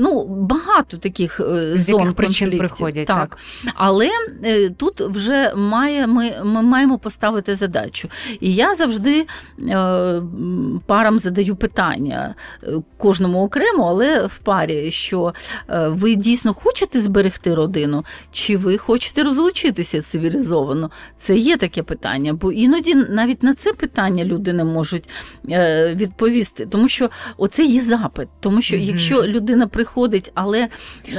ну, 0.00 0.24
Багато 0.24 0.96
таких 0.96 1.40
з 1.74 1.84
зон 1.84 2.00
яких 2.00 2.14
причин 2.14 2.58
приходять. 2.58 3.06
Так. 3.06 3.16
так. 3.16 3.38
Але 3.74 4.10
е, 4.44 4.70
тут 4.70 5.00
вже 5.00 5.54
має, 5.56 6.06
ми, 6.06 6.34
ми 6.44 6.62
маємо 6.62 6.98
поставити 6.98 7.54
задачу. 7.54 8.08
І 8.40 8.54
я 8.54 8.74
завжди 8.74 9.26
е, 9.68 10.22
парам 10.86 11.18
задаю 11.18 11.56
питання 11.56 12.34
кожному 12.96 13.44
окремо, 13.44 13.88
але 13.88 14.26
в 14.26 14.38
парі, 14.38 14.90
що 14.90 15.34
ви 15.68 16.14
дійсно 16.14 16.54
хочете 16.54 17.00
зберегти 17.00 17.54
родину, 17.54 18.04
чи 18.30 18.56
ви 18.56 18.78
хочете 18.78 19.22
розлучитися 19.22 20.02
цивілізовано? 20.02 20.90
Це 21.16 21.36
є 21.36 21.56
таке 21.56 21.82
питання, 21.82 22.34
бо 22.34 22.52
іноді 22.52 22.94
навіть 22.94 23.42
на 23.42 23.54
це 23.54 23.72
питання 23.72 24.24
люди 24.24 24.52
не 24.52 24.64
можуть 24.64 25.08
відповісти, 25.94 26.66
тому 26.66 26.88
що 26.88 27.10
оце 27.42 27.64
є 27.64 27.82
запит. 27.82 28.28
Тому 28.40 28.62
що 28.62 28.76
mm-hmm. 28.76 28.80
якщо 28.80 29.22
людина 29.22 29.66
приходить, 29.66 30.32
але 30.34 30.68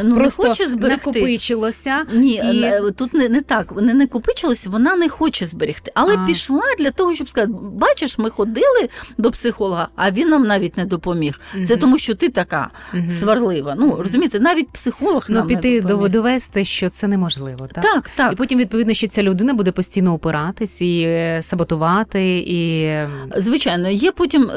ну 0.04 0.16
Просто 0.16 0.44
не 0.44 0.50
хоче 0.50 0.68
зберегти, 0.68 1.08
накопичилося. 1.08 2.06
Ні, 2.14 2.34
і... 2.34 2.92
тут 2.92 3.14
не 3.14 3.30
не 3.30 3.42
так. 3.42 3.82
Не 3.82 3.94
накопичилось, 3.94 4.68
вона 4.68 4.96
не 4.96 5.10
хоче 5.10 5.46
зберегти, 5.46 5.92
але 5.96 6.16
а. 6.16 6.26
пішла 6.26 6.64
для 6.80 6.92
того, 6.92 7.16
щоб 7.16 7.30
сказати: 7.30 7.54
бачиш, 7.62 8.18
ми 8.18 8.30
ходили 8.30 8.90
до 9.18 9.32
психолога, 9.32 9.88
а 9.96 10.12
він 10.12 10.30
нам 10.30 10.44
навіть 10.44 10.78
не 10.78 10.86
допоміг. 10.86 11.40
Mm-hmm. 11.40 11.68
Це 11.68 11.76
тому, 11.76 11.98
що 11.98 12.16
ти 12.16 12.30
така 12.30 12.70
mm-hmm. 12.94 13.12
сварлива. 13.12 13.76
Ну 13.80 13.96
розумієте, 14.00 14.40
навіть 14.40 14.70
психолог 14.70 15.26
ну, 15.30 15.36
нам 15.36 15.48
піти 15.48 15.82
не 15.82 15.82
допоміг. 15.82 16.12
довести, 16.12 16.66
що 16.66 16.90
це 16.90 17.08
неможливо. 17.08 17.68
Так, 17.74 17.84
так. 17.84 18.10
так. 18.16 18.34
І 18.34 18.36
потім 18.36 18.60
відповідно, 18.60 18.94
що 18.94 19.08
ця 19.08 19.24
людина 19.24 19.54
буде 19.54 19.72
постійно 19.72 20.14
опиратись 20.14 20.82
і 20.82 21.22
саботувати. 21.42 22.38
і... 22.38 22.92
Звичайно, 23.36 23.90
є 23.90 24.12
потім 24.12 24.52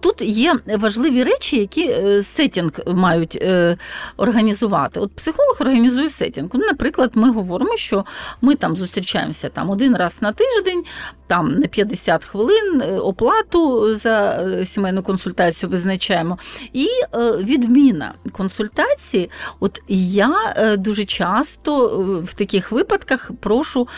тут 0.00 0.20
є 0.20 0.55
важливі 0.66 1.24
речі, 1.24 1.56
які 1.56 1.94
сетінг 2.22 2.70
мають 2.86 3.44
організувати. 4.16 5.00
От 5.00 5.12
психолог 5.12 5.56
організує 5.60 6.10
сетінг. 6.10 6.48
Ну, 6.52 6.60
наприклад, 6.60 7.10
ми 7.14 7.30
говоримо, 7.30 7.76
що 7.76 8.04
ми 8.40 8.54
там 8.54 8.76
зустрічаємося 8.76 9.48
там 9.48 9.70
один 9.70 9.96
раз 9.96 10.18
на 10.20 10.32
тиждень, 10.32 10.84
там 11.26 11.54
на 11.58 11.66
50 11.66 12.24
хвилин 12.24 12.82
оплату 13.02 13.94
за 13.94 14.44
сімейну 14.64 15.02
консультацію 15.02 15.70
визначаємо. 15.70 16.38
І 16.72 16.88
відміна 17.40 18.14
консультації, 18.32 19.30
от 19.60 19.80
я 19.88 20.54
дуже 20.78 21.04
часто 21.04 21.88
в 22.26 22.34
таких 22.34 22.72
випадках 22.72 23.30
прошу 23.40 23.88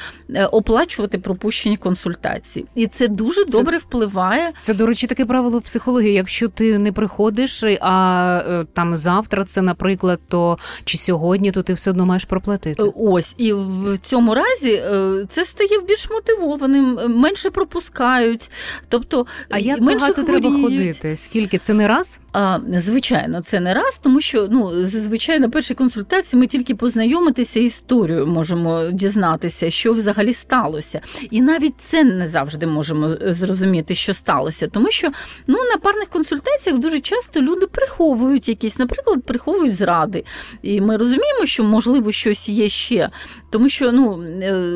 оплачувати 0.51 1.19
пропущені 1.19 1.77
консультації. 1.77 2.67
І 2.75 2.87
це 2.87 3.09
дуже 3.09 3.45
це, 3.45 3.59
добре 3.59 3.79
впливає. 3.79 4.51
Це, 4.61 4.75
до 4.75 4.87
речі, 4.87 5.07
таке 5.07 5.25
правило 5.25 5.59
в 5.59 5.63
психології. 5.63 6.15
Якщо 6.15 6.49
ти 6.49 6.79
не 6.79 6.93
приходиш, 6.93 7.65
а 7.81 8.65
там 8.75 8.97
завтра 8.97 9.45
це, 9.45 9.63
наприклад, 9.63 10.21
то 10.29 10.59
чи 10.85 10.99
сьогодні, 10.99 11.51
то 11.51 11.63
ти 11.63 11.73
все 11.73 11.91
одно 11.91 12.07
маєш 12.07 12.25
проплатити. 12.25 12.83
Ось 12.97 13.35
і 13.37 13.53
в 13.53 13.99
цьому 14.03 14.35
разі 14.35 14.83
це 15.29 15.45
стає 15.45 15.81
більш 15.89 16.11
мотивованим, 16.11 16.99
менше 17.19 17.51
пропускають. 17.51 18.51
Тобто, 18.89 19.27
а 19.49 19.59
як 19.59 19.81
менше 19.81 20.01
багато 20.01 20.23
хворіють. 20.23 20.43
треба 20.43 20.63
ходити? 20.63 21.17
Скільки 21.17 21.59
це 21.59 21.75
не 21.75 21.89
раз? 21.89 22.21
А, 22.33 22.59
Звичайно, 22.77 23.43
це 23.43 23.61
не 23.61 23.75
раз, 23.75 24.01
тому 24.03 24.21
що 24.21 24.49
ну 24.51 24.87
зазвичай 24.87 25.39
на 25.39 25.49
першій 25.49 25.75
консультації 25.75 26.41
ми 26.41 26.47
тільки 26.47 26.75
познайомитися 26.75 27.61
історію 27.61 28.27
можемо 28.27 28.91
дізнатися, 28.93 29.71
що 29.71 29.93
взагалі 29.93 30.33
сталося. 30.33 31.01
І 31.31 31.41
навіть 31.41 31.75
це 31.79 32.05
не 32.05 32.29
завжди 32.29 32.67
можемо 32.67 33.17
зрозуміти, 33.21 33.95
що 33.95 34.15
сталося. 34.15 34.69
Тому 34.69 34.91
що 34.91 35.11
ну, 35.47 35.59
на 35.73 35.79
парних 35.79 36.09
консультаціях 36.09 36.79
дуже 36.79 37.01
часто 37.01 37.41
люди 37.41 37.67
приховують 37.67 38.49
якісь, 38.49 38.79
наприклад, 38.79 39.23
приховують 39.25 39.77
зради. 39.77 40.25
І 40.63 40.81
ми 40.81 40.97
розуміємо, 40.97 41.47
що 41.47 41.65
можливо 41.65 42.13
щось 42.13 42.49
є 42.49 42.69
ще. 42.69 43.11
Тому 43.51 43.69
що 43.69 43.93
ну, 43.93 44.23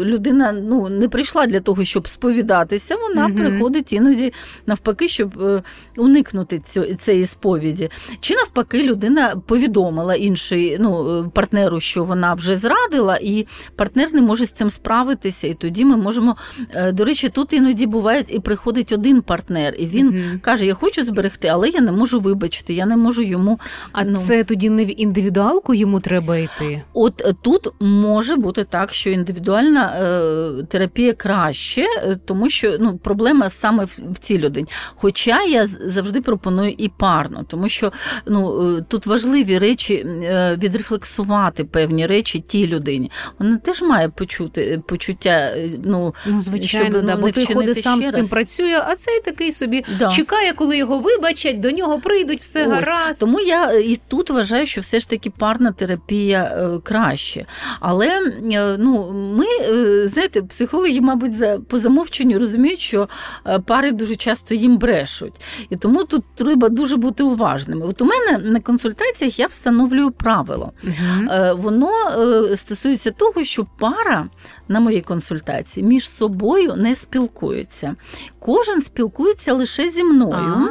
людина 0.05 0.53
ну, 0.53 0.89
не 0.89 1.09
прийшла 1.09 1.47
для 1.47 1.61
того, 1.61 1.85
щоб 1.85 2.09
сповідатися, 2.33 2.97
вона 2.97 3.27
угу. 3.27 3.35
приходить 3.35 3.93
іноді 3.93 4.33
навпаки, 4.67 5.09
щоб 5.09 5.63
уникнути 5.97 6.63
цієї 6.99 7.27
сповіді. 7.27 7.91
Чи 8.21 8.35
навпаки, 8.35 8.83
людина 8.83 9.37
повідомила 9.47 10.15
інший 10.15 10.77
ну, 10.81 11.31
партнеру, 11.35 11.81
що 11.81 12.05
вона 12.05 12.35
вже 12.35 12.57
зрадила, 12.57 13.19
і 13.23 13.47
партнер 13.77 14.15
не 14.15 14.23
може 14.23 14.47
з 14.47 14.51
цим 14.51 14.71
справитися. 14.71 15.49
І 15.49 15.55
тоді 15.55 15.85
ми 15.85 15.97
можемо. 15.97 16.37
До 16.93 17.05
речі, 17.05 17.29
тут 17.29 17.53
іноді 17.53 17.87
буває 17.87 18.25
і 18.29 18.41
приходить 18.41 18.93
один 18.93 19.23
партнер, 19.23 19.75
і 19.79 19.87
він 19.87 20.09
угу. 20.09 20.39
каже: 20.43 20.67
Я 20.67 20.75
хочу 20.75 21.05
зберегти, 21.05 21.49
але 21.49 21.69
я 21.69 21.81
не 21.81 21.93
можу 21.93 22.21
вибачити, 22.21 22.75
я 22.75 22.87
не 22.87 22.97
можу 22.97 23.23
йому. 23.23 23.61
А 23.93 24.05
ну... 24.05 24.17
це 24.17 24.45
тоді 24.45 24.71
не 24.71 24.85
в 24.85 25.01
індивідуалку 25.01 25.75
йому 25.75 26.01
треба 26.01 26.37
йти? 26.37 26.83
От 26.93 27.35
тут 27.43 27.69
може 27.81 28.37
бути 28.37 28.65
так, 28.65 28.93
що 28.93 29.11
індивідуальна 29.11 29.97
е, 29.97 30.63
терапія 30.63 31.13
краще, 31.13 31.85
тому 32.25 32.51
що 32.51 32.77
ну, 32.81 32.99
проблема 32.99 33.51
саме 33.51 33.85
в, 33.85 34.19
цій 34.19 34.39
людині. 34.39 34.67
Хоча 34.97 35.43
я 35.43 35.67
завжди 35.67 36.21
пропоную 36.21 36.75
і 36.79 36.89
парно, 36.89 37.45
тому 37.49 37.69
що 37.69 37.93
ну, 38.27 38.81
тут 38.89 39.07
важливі 39.07 39.59
речі 39.59 40.07
відрефлексувати 40.59 41.65
певні 41.65 42.07
речі 42.07 42.41
тій 42.41 42.67
людині. 42.67 43.11
Вона 43.39 43.57
теж 43.57 43.83
має 43.83 44.09
почути 44.09 44.83
почуття. 44.89 45.57
Ну, 45.85 46.15
ну 46.27 46.41
звичайно, 46.41 46.91
щоб, 46.91 47.07
да, 47.07 47.15
ну, 47.15 47.21
бо 47.21 47.31
той 47.31 47.47
ходить 47.47 47.83
сам 47.83 48.03
з 48.03 48.11
цим 48.11 48.29
працює, 48.29 48.83
а 48.87 48.97
цей 48.97 49.21
такий 49.21 49.53
собі 49.53 49.85
да. 49.99 50.09
чекає, 50.09 50.53
коли 50.53 50.77
його 50.77 50.99
вибачать, 50.99 51.61
до 51.61 51.71
нього 51.71 52.01
прийдуть, 52.01 52.41
все 52.41 52.67
Ось. 52.67 52.73
гаразд. 52.73 53.21
Тому 53.21 53.41
я 53.41 53.73
і 53.73 54.01
тут 54.09 54.31
вважаю, 54.31 54.67
що 54.67 54.81
все 54.81 55.01
ж 55.01 55.09
таки 55.09 55.31
парна 55.31 55.73
терапія 55.73 56.43
е, 56.43 56.79
краще. 56.83 57.47
Але 57.81 58.09
е, 58.53 58.77
ну, 58.79 59.13
ми, 59.13 59.47
е, 59.47 60.09
знаєте, 60.09 60.43
психологи, 60.43 61.01
мабуть, 61.01 61.37
за 61.37 61.59
по 61.59 61.79
замовченню 62.13 62.39
розуміють, 62.39 62.81
що 62.81 63.09
пари 63.67 63.93
дуже 63.93 64.17
часто 64.17 64.55
їм 64.55 64.77
брешуть. 64.77 65.35
І 65.71 65.77
тому 65.77 66.05
тут 66.05 66.25
треба 66.35 66.69
дуже 66.69 66.97
бути 66.97 67.23
уважними. 67.23 67.87
От 67.87 68.03
у 68.03 68.05
мене 68.05 68.39
на 68.39 68.61
консультаціях 68.61 69.39
я 69.39 69.47
встановлюю 69.47 70.11
правило. 70.11 70.73
Угу. 70.85 70.93
Воно 71.57 71.91
стосується 72.57 73.11
того, 73.11 73.45
що 73.45 73.67
пара 73.79 74.29
на 74.69 74.81
моїй 74.81 75.01
консультації 75.01 75.87
між 75.87 76.11
собою 76.11 76.75
не 76.77 76.97
спілкуються. 76.97 77.97
Кожен 78.39 78.83
спілкується 78.83 79.53
лише 79.53 79.89
зі 79.89 80.05
мною. 80.05 80.69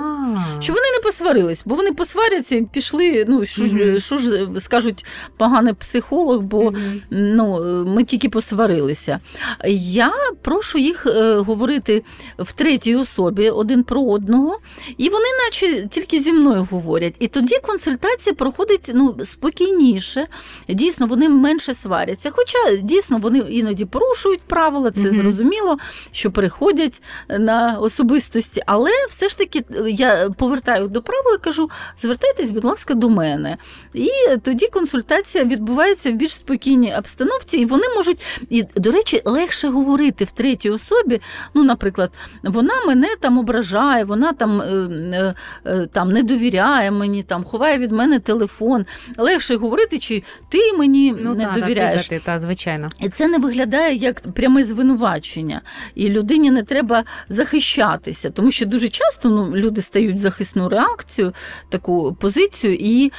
Щоб 0.59 0.75
вони 0.75 0.91
не 0.95 0.99
посварились, 1.03 1.61
бо 1.65 1.75
вони 1.75 1.93
посваряться 1.93 2.55
і 2.55 2.61
пішли. 2.61 3.25
Ну 3.27 3.45
що 3.45 3.65
ж 3.65 3.99
що 3.99 4.17
ж 4.17 4.47
скажуть 4.59 5.05
поганий 5.37 5.73
психолог, 5.73 6.41
бо 6.41 6.73
ну 7.09 7.63
ми 7.87 8.03
тільки 8.03 8.29
посварилися. 8.29 9.19
Я 9.65 10.13
прошу 10.41 10.77
їх 10.77 11.05
е, 11.05 11.35
говорити 11.35 12.03
в 12.39 12.51
третій 12.51 12.95
особі 12.95 13.49
один 13.49 13.83
про 13.83 14.01
одного, 14.01 14.59
і 14.97 15.09
вони, 15.09 15.25
наче 15.45 15.87
тільки 15.87 16.19
зі 16.19 16.33
мною 16.33 16.67
говорять. 16.71 17.15
І 17.19 17.27
тоді 17.27 17.55
консультація 17.63 18.33
проходить 18.33 18.91
ну 18.93 19.15
спокійніше. 19.25 20.27
Дійсно, 20.69 21.07
вони 21.07 21.29
менше 21.29 21.73
сваряться. 21.73 22.31
Хоча 22.31 22.75
дійсно 22.81 23.17
вони 23.17 23.39
іноді 23.39 23.85
порушують 23.91 24.41
правила, 24.41 24.91
це 24.91 25.11
зрозуміло, 25.11 25.77
що 26.11 26.31
переходять 26.31 27.01
на 27.29 27.77
особистості, 27.81 28.63
але 28.65 28.89
все 29.09 29.29
ж 29.29 29.37
таки 29.37 29.63
я 29.87 30.29
повертаю 30.37 30.87
до 30.87 31.01
правил 31.01 31.35
і 31.35 31.43
кажу: 31.43 31.69
звертайтесь, 32.01 32.49
будь 32.49 32.65
ласка, 32.65 32.93
до 32.93 33.09
мене. 33.09 33.57
І 33.93 34.09
тоді 34.43 34.67
консультація 34.67 35.43
відбувається 35.43 36.11
в 36.11 36.13
більш 36.13 36.33
спокійній 36.33 36.95
обстановці, 36.97 37.57
і 37.57 37.65
вони 37.65 37.83
можуть, 37.95 38.25
і, 38.49 38.63
до 38.75 38.91
речі, 38.91 39.21
легше 39.25 39.67
говорити 39.67 40.25
в 40.25 40.31
третій 40.31 40.69
особі. 40.69 41.21
Ну, 41.53 41.63
наприклад, 41.63 42.11
вона 42.43 42.73
мене 42.87 43.07
там 43.19 43.37
ображає, 43.37 44.03
вона 44.03 44.33
там 44.33 44.61
е, 44.61 44.65
е, 44.65 45.35
е, 45.65 45.87
там 45.93 46.11
не 46.11 46.23
довіряє 46.23 46.91
мені, 46.91 47.23
там 47.23 47.43
ховає 47.43 47.77
від 47.77 47.91
мене 47.91 48.19
телефон. 48.19 48.85
Легше 49.17 49.55
говорити, 49.55 49.99
чи 49.99 50.23
ти 50.49 50.73
мені 50.73 51.15
ну, 51.19 51.35
не 51.35 51.45
та, 51.45 51.59
довіряєш. 51.59 52.07
Та, 52.07 52.15
ти, 52.15 52.21
та, 52.25 52.39
звичайно. 52.39 52.89
І 52.99 53.09
це 53.09 53.27
не 53.27 53.37
виглядає 53.37 53.70
як 53.79 54.21
пряме 54.33 54.63
звинувачення. 54.63 55.61
І 55.95 56.09
людині 56.09 56.51
не 56.51 56.63
треба 56.63 57.03
захищатися, 57.29 58.29
тому 58.29 58.51
що 58.51 58.65
дуже 58.65 58.89
часто 58.89 59.29
ну, 59.29 59.55
люди 59.55 59.81
стають 59.81 60.19
захисну 60.19 60.69
реакцію, 60.69 61.33
таку 61.69 62.17
позицію, 62.19 62.77
і 62.79 63.11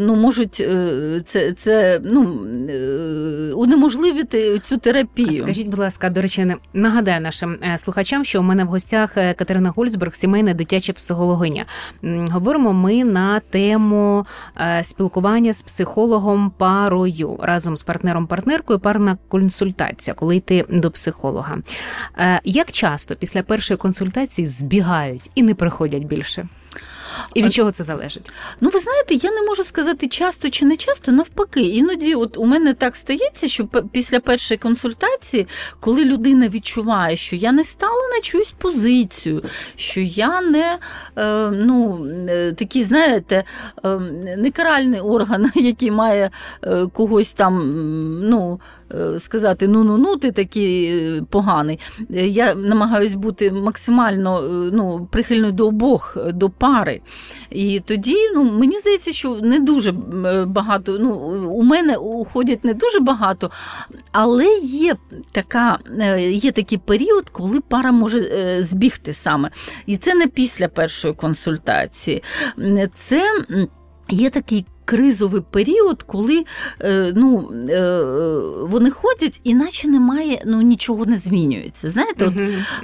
ну, 0.00 0.16
можуть 0.16 0.54
це 1.24 1.52
це 1.52 2.00
ну, 2.04 2.22
унеможливити 3.54 4.58
цю 4.58 4.78
терапію. 4.78 5.32
Скажіть, 5.32 5.68
будь 5.68 5.78
ласка, 5.78 6.10
до 6.10 6.22
речі, 6.22 6.56
нагадаю 6.72 7.20
нашим 7.20 7.56
е, 7.62 7.78
слухачам, 7.78 8.24
що 8.24 8.40
у 8.40 8.42
мене 8.42 8.64
в 8.64 8.66
гостях 8.66 9.16
е, 9.16 9.34
Катерина 9.34 9.70
Гольцберг, 9.70 10.14
сімейна 10.14 10.54
дитяча 10.54 10.92
психологиня. 10.92 11.64
Говоримо 12.02 12.72
ми 12.72 13.04
на 13.04 13.40
тему 13.40 14.26
е, 14.56 14.84
спілкування 14.84 15.52
з 15.52 15.62
психологом 15.62 16.52
парою 16.58 17.38
разом 17.42 17.76
з 17.76 17.82
партнером-партнеркою, 17.82 18.78
парна 18.78 19.18
консультація, 19.28 19.57
коли 20.14 20.36
йти 20.36 20.64
до 20.68 20.90
психолога. 20.90 21.58
Як 22.44 22.72
часто 22.72 23.16
після 23.16 23.42
першої 23.42 23.78
консультації 23.78 24.46
збігають 24.46 25.30
і 25.34 25.42
не 25.42 25.54
приходять 25.54 26.04
більше? 26.04 26.48
І 27.34 27.42
від 27.42 27.52
чого 27.52 27.70
це 27.70 27.84
залежить? 27.84 28.30
Ну, 28.60 28.68
ви 28.68 28.78
знаєте, 28.78 29.14
я 29.14 29.30
не 29.30 29.42
можу 29.42 29.64
сказати 29.64 30.08
часто 30.08 30.50
чи 30.50 30.64
не 30.64 30.76
часто, 30.76 31.12
навпаки. 31.12 31.60
Іноді, 31.60 32.14
от 32.14 32.38
у 32.38 32.46
мене 32.46 32.74
так 32.74 32.96
стається, 32.96 33.48
що 33.48 33.66
після 33.92 34.20
першої 34.20 34.58
консультації, 34.58 35.46
коли 35.80 36.04
людина 36.04 36.48
відчуває, 36.48 37.16
що 37.16 37.36
я 37.36 37.52
не 37.52 37.64
стала 37.64 38.08
на 38.16 38.20
чиюсь 38.22 38.54
позицію, 38.58 39.42
що 39.76 40.00
я 40.00 40.40
не 40.40 40.78
е, 41.16 41.50
ну, 41.50 42.06
е, 42.28 42.52
такий, 42.52 42.82
знаєте, 42.82 43.44
е, 43.84 43.88
не 44.38 44.50
каральний 44.50 45.00
орган, 45.00 45.50
який 45.54 45.90
має 45.90 46.30
когось 46.92 47.32
там, 47.32 47.54
ну. 48.28 48.60
Сказати 49.18 49.68
ну 49.68 49.84
ну 49.84 49.98
ну 49.98 50.16
ти 50.16 50.32
такий 50.32 51.22
поганий. 51.30 51.78
Я 52.10 52.54
намагаюсь 52.54 53.14
бути 53.14 53.50
максимально 53.50 54.40
ну, 54.72 55.08
прихильною 55.12 55.52
до 55.52 55.66
обох, 55.68 56.16
до 56.32 56.50
пари. 56.50 56.97
І 57.50 57.80
тоді 57.80 58.16
ну, 58.34 58.44
мені 58.44 58.78
здається, 58.78 59.12
що 59.12 59.34
не 59.34 59.58
дуже 59.58 59.90
е, 59.90 60.44
багато. 60.44 60.98
ну, 61.00 61.12
У 61.50 61.62
мене 61.62 61.96
уходять 61.96 62.64
не 62.64 62.74
дуже 62.74 63.00
багато, 63.00 63.50
але 64.12 64.46
є 64.62 64.96
така, 65.32 65.78
е, 66.00 66.30
є 66.30 66.52
такий 66.52 66.78
період, 66.78 67.28
коли 67.30 67.60
пара 67.60 67.92
може 67.92 68.20
е, 68.20 68.62
збігти 68.62 69.14
саме. 69.14 69.50
І 69.86 69.96
це 69.96 70.14
не 70.14 70.26
після 70.26 70.68
першої 70.68 71.14
консультації. 71.14 72.22
Це 72.94 73.22
є 74.10 74.30
такий 74.30 74.66
кризовий 74.88 75.42
період, 75.50 76.02
коли 76.02 76.44
е, 76.80 77.12
ну, 77.16 77.52
е, 77.68 78.02
вони 78.60 78.90
ходять, 78.90 79.40
іначе 79.44 79.88
немає, 79.88 80.42
ну 80.46 80.62
нічого 80.62 81.06
не 81.06 81.16
змінюється. 81.16 81.88
Знаєте, 81.88 82.24
от, 82.24 82.34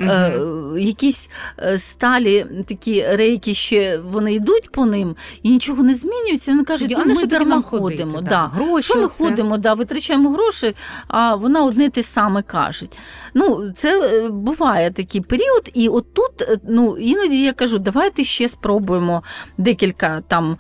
е, 0.01 0.41
якісь 0.81 1.31
сталі 1.77 2.47
такі 2.67 3.07
рейки 3.07 3.55
ще 3.55 3.99
вони 3.99 4.35
йдуть 4.35 4.73
по 4.73 4.87
ним 4.87 5.17
і 5.43 5.51
нічого 5.51 5.83
не 5.83 5.95
змінюється. 5.95 6.51
Вони 6.51 6.65
кажуть, 6.65 6.97
ну, 7.07 7.15
ми 7.15 7.27
дарма 7.27 7.63
ходимо. 7.63 8.11
Ходити, 8.11 8.31
да. 8.31 8.51
Гроші 8.55 8.89
Що 8.89 8.99
ми 9.03 9.09
це? 9.09 9.25
ходимо, 9.25 9.59
да, 9.59 9.75
витрачаємо 9.75 10.31
гроші, 10.31 10.75
а 11.09 11.35
вона 11.35 11.65
одне 11.65 11.91
те 11.91 12.03
саме 12.03 12.43
каже. 12.43 12.87
Ну, 13.35 13.73
Це 13.77 14.21
буває 14.29 14.91
такий 14.91 15.21
період, 15.21 15.71
і 15.75 15.89
отут 15.89 16.43
е, 16.43 16.59
ну, 16.69 16.97
іноді 16.99 17.43
я 17.43 17.53
кажу, 17.53 17.79
давайте 17.79 18.25
ще 18.25 18.49
спробуємо 18.49 19.23
декілька 19.59 20.21
там 20.21 20.57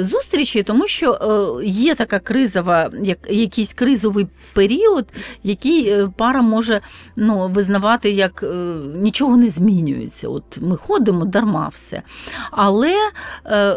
зустрічей 0.00 0.47
речі, 0.48 0.62
тому 0.62 0.86
що 0.86 1.12
е, 1.12 1.66
є 1.66 1.94
така 1.94 2.18
кризова, 2.18 2.90
як 3.02 3.18
якийсь 3.30 3.72
кризовий 3.72 4.26
період, 4.54 5.06
який 5.42 5.88
е, 5.88 6.10
пара 6.16 6.42
може 6.42 6.80
ну, 7.16 7.48
визнавати, 7.48 8.10
як 8.10 8.42
е, 8.42 8.46
нічого 8.94 9.36
не 9.36 9.48
змінюється. 9.48 10.28
От 10.28 10.58
ми 10.60 10.76
ходимо 10.76 11.24
дарма 11.24 11.68
все. 11.68 12.02
Але 12.50 12.94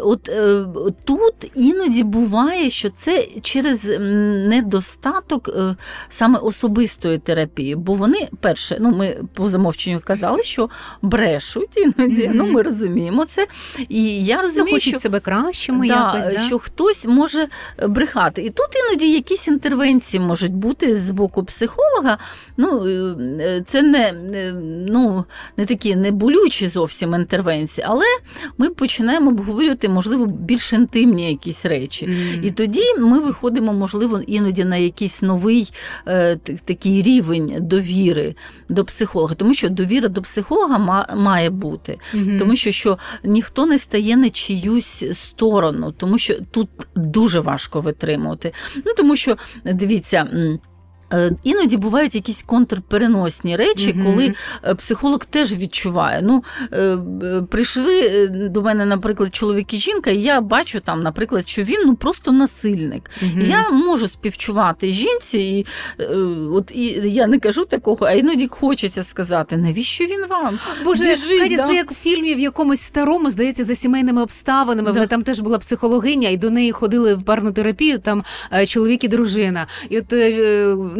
от 0.02 0.30
тут 1.04 1.50
іноді 1.54 2.02
буває, 2.02 2.70
що 2.70 2.90
це 2.90 3.26
через 3.42 3.84
недостаток 4.48 5.50
саме 6.08 6.38
особистої 6.38 7.18
терапії, 7.18 7.76
бо 7.76 7.94
вони 7.94 8.28
перше, 8.40 8.76
ну 8.80 8.90
ми 8.90 9.16
по 9.34 9.50
замовченню 9.50 10.00
казали, 10.04 10.42
що 10.42 10.68
брешуть 11.02 11.76
іноді. 11.76 12.22
Mm-hmm. 12.22 12.32
Ну 12.34 12.46
ми 12.46 12.62
розуміємо 12.62 13.24
це. 13.24 13.46
І 13.88 14.24
я 14.24 14.42
розумію, 14.42 14.80
що 14.80 14.98
себе 14.98 15.20
кращими 15.20 15.88
да, 15.88 15.94
якось, 15.94 16.26
да? 16.26 16.38
що 16.38 16.58
хтось 16.62 17.06
може 17.06 17.48
брехати. 17.88 18.42
І 18.42 18.50
тут 18.50 18.66
іноді 18.84 19.12
якісь 19.12 19.48
інтервенції 19.48 20.20
можуть 20.20 20.52
бути 20.52 20.96
з 20.96 21.10
боку 21.10 21.44
психолога. 21.44 22.18
Ну, 22.56 22.86
е, 22.86 23.64
Це 23.66 23.82
не 23.82 24.14
е, 24.34 24.52
ну, 24.88 25.24
не 25.56 25.64
такі 25.64 25.96
не 25.96 26.10
болючі 26.10 26.68
зовсім 26.68 27.14
інтервенції, 27.14 27.86
але 27.88 28.04
ми 28.58 28.70
починаємо 28.70 29.30
обговорювати, 29.30 29.88
можливо, 29.88 30.26
більш 30.26 30.72
інтимні 30.72 31.28
якісь 31.28 31.64
речі. 31.66 32.06
Mm. 32.06 32.42
І 32.42 32.50
тоді 32.50 32.82
ми 32.98 33.20
виходимо, 33.20 33.72
можливо, 33.72 34.20
іноді 34.26 34.64
на 34.64 34.76
якийсь 34.76 35.22
новий 35.22 35.72
е, 36.08 36.36
такий 36.64 37.02
рівень 37.02 37.56
довіри 37.60 38.34
до 38.68 38.84
психолога, 38.84 39.34
тому 39.34 39.54
що 39.54 39.68
довіра 39.68 40.08
до 40.08 40.22
психолога 40.22 41.06
має 41.16 41.50
бути, 41.50 41.98
mm-hmm. 42.14 42.38
тому 42.38 42.56
що 42.56 42.72
що 42.72 42.98
ніхто 43.24 43.66
не 43.66 43.78
стає 43.78 44.16
на 44.16 44.30
чиюсь 44.30 45.04
сторону, 45.12 45.94
тому 45.96 46.18
що 46.18 46.34
тут 46.52 46.70
дуже 46.94 47.40
важко 47.40 47.80
витримувати. 47.80 48.52
Ну 48.86 48.94
тому 48.96 49.16
що 49.16 49.36
дивіться. 49.64 50.28
Е, 51.12 51.32
іноді 51.42 51.76
бувають 51.76 52.14
якісь 52.14 52.42
контрпереносні 52.42 53.56
речі, 53.56 53.92
mm 53.92 54.02
коли 54.04 54.34
е, 54.64 54.74
психолог 54.74 55.24
теж 55.24 55.52
відчуває. 55.52 56.20
Ну, 56.22 56.44
е, 56.72 56.98
Прийшли 57.50 58.28
до 58.50 58.62
мене, 58.62 58.86
наприклад, 58.86 59.34
чоловік 59.34 59.74
і 59.74 59.76
жінка, 59.76 60.10
і 60.10 60.20
я 60.20 60.40
бачу 60.40 60.80
там, 60.80 61.02
наприклад, 61.02 61.48
що 61.48 61.62
він 61.62 61.76
ну 61.86 61.94
просто 61.94 62.32
насильник. 62.32 63.10
mm 63.22 63.46
Я 63.48 63.70
можу 63.70 64.08
співчувати 64.08 64.92
жінці, 64.92 65.38
і 65.38 65.66
от 66.52 66.72
і 66.74 66.82
я 67.04 67.26
не 67.26 67.38
кажу 67.38 67.64
такого, 67.64 68.06
а 68.06 68.12
іноді 68.12 68.46
хочеться 68.46 69.02
сказати, 69.02 69.56
навіщо 69.56 70.04
він 70.04 70.26
вам? 70.26 70.58
Боже, 70.84 71.04
Біжить, 71.04 71.40
Катя, 71.40 71.56
да? 71.56 71.66
це 71.66 71.74
як 71.74 71.90
в 71.90 71.94
фільмі 71.94 72.34
в 72.34 72.40
якомусь 72.40 72.80
старому, 72.80 73.30
здається, 73.30 73.64
за 73.64 73.74
сімейними 73.74 74.22
обставинами. 74.22 74.86
Да. 74.88 74.92
Вона 74.92 75.06
там 75.06 75.22
теж 75.22 75.40
була 75.40 75.58
психологиня, 75.58 76.28
і 76.28 76.36
до 76.36 76.50
неї 76.50 76.72
ходили 76.72 77.14
в 77.14 77.22
парну 77.22 77.52
терапію, 77.52 77.98
там 77.98 78.24
чоловік 78.66 79.04
і 79.04 79.08
дружина. 79.08 79.66
І 79.88 79.98
от 79.98 80.12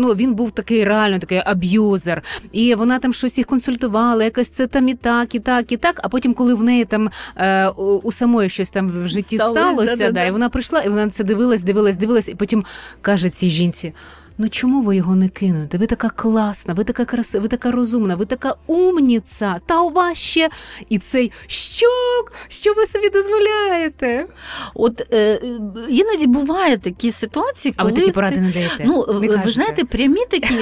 ну 0.03 0.15
він 0.15 0.35
був 0.35 0.51
такий 0.51 0.85
реально 0.85 1.19
такий 1.19 1.43
аб'юзер, 1.45 2.23
і 2.53 2.75
вона 2.75 2.99
там 2.99 3.15
щось 3.15 3.38
їх 3.38 3.47
консультувала, 3.47 4.25
якось 4.25 4.49
це 4.49 4.67
там 4.67 4.88
і 4.88 4.95
так, 4.95 5.35
і 5.35 5.41
так, 5.41 5.73
і 5.73 5.77
так. 5.77 6.01
А 6.03 6.09
потім, 6.09 6.35
коли 6.35 6.55
в 6.55 6.62
неї 6.62 6.85
там 6.85 7.11
е, 7.37 7.69
у 8.03 8.12
самої 8.12 8.49
щось 8.49 8.71
там 8.71 9.05
в 9.05 9.09
житті 9.09 9.37
сталося, 9.37 9.61
сталося, 9.61 9.97
да, 9.97 10.07
да, 10.07 10.12
да, 10.12 10.25
і 10.25 10.31
вона 10.31 10.49
прийшла, 10.49 10.81
і 10.81 10.88
вона 10.88 11.09
це 11.09 11.25
дивилась, 11.25 11.62
дивилась, 11.62 11.97
дивилась, 11.97 12.29
і 12.29 12.35
потім 12.35 12.65
каже 13.01 13.29
цій 13.29 13.51
жінці. 13.51 13.93
Ну 14.38 14.49
чому 14.49 14.83
ви 14.83 14.97
його 14.97 15.16
не 15.16 15.29
кинете? 15.29 15.79
Ви 15.79 15.87
така 15.87 16.11
класна, 16.11 16.75
ви 16.75 16.85
така 16.85 17.05
красива, 17.05 17.42
ви 17.42 17.49
така 17.49 17.71
розумна, 17.71 18.14
ви 18.14 18.25
така 18.25 18.55
умніця, 18.66 19.61
та 19.66 19.81
у 19.81 19.90
вас 19.90 20.18
ще 20.18 20.49
і 20.88 20.99
цей 20.99 21.33
щок, 21.47 22.33
що 22.49 22.75
ви 22.75 22.87
собі 22.87 23.09
дозволяєте? 23.09 24.27
От 24.75 25.03
е, 25.12 25.40
іноді 25.88 26.27
буває 26.27 26.79
такі 26.79 27.12
ситуації, 27.12 27.75
коли 27.79 27.90
а 27.90 27.95
ви 27.95 28.01
такі 28.01 28.12
поради 28.12 28.40
не 28.40 28.51
даєте. 28.51 28.85
Ну 28.87 29.07
не 29.21 29.37
ви 29.37 29.51
знаєте, 29.51 29.85
прямі 29.85 30.21
такі 30.31 30.59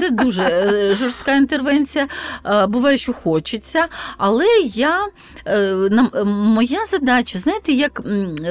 це 0.00 0.10
дуже 0.10 0.42
е, 0.42 0.94
жорстка 0.94 1.34
інтервенція. 1.34 2.08
Буває, 2.68 2.96
що 2.96 3.12
хочеться, 3.12 3.86
але 4.18 4.46
я 4.64 4.98
е, 5.46 5.74
моя 6.24 6.86
задача, 6.90 7.38
знаєте, 7.38 7.72
як 7.72 8.02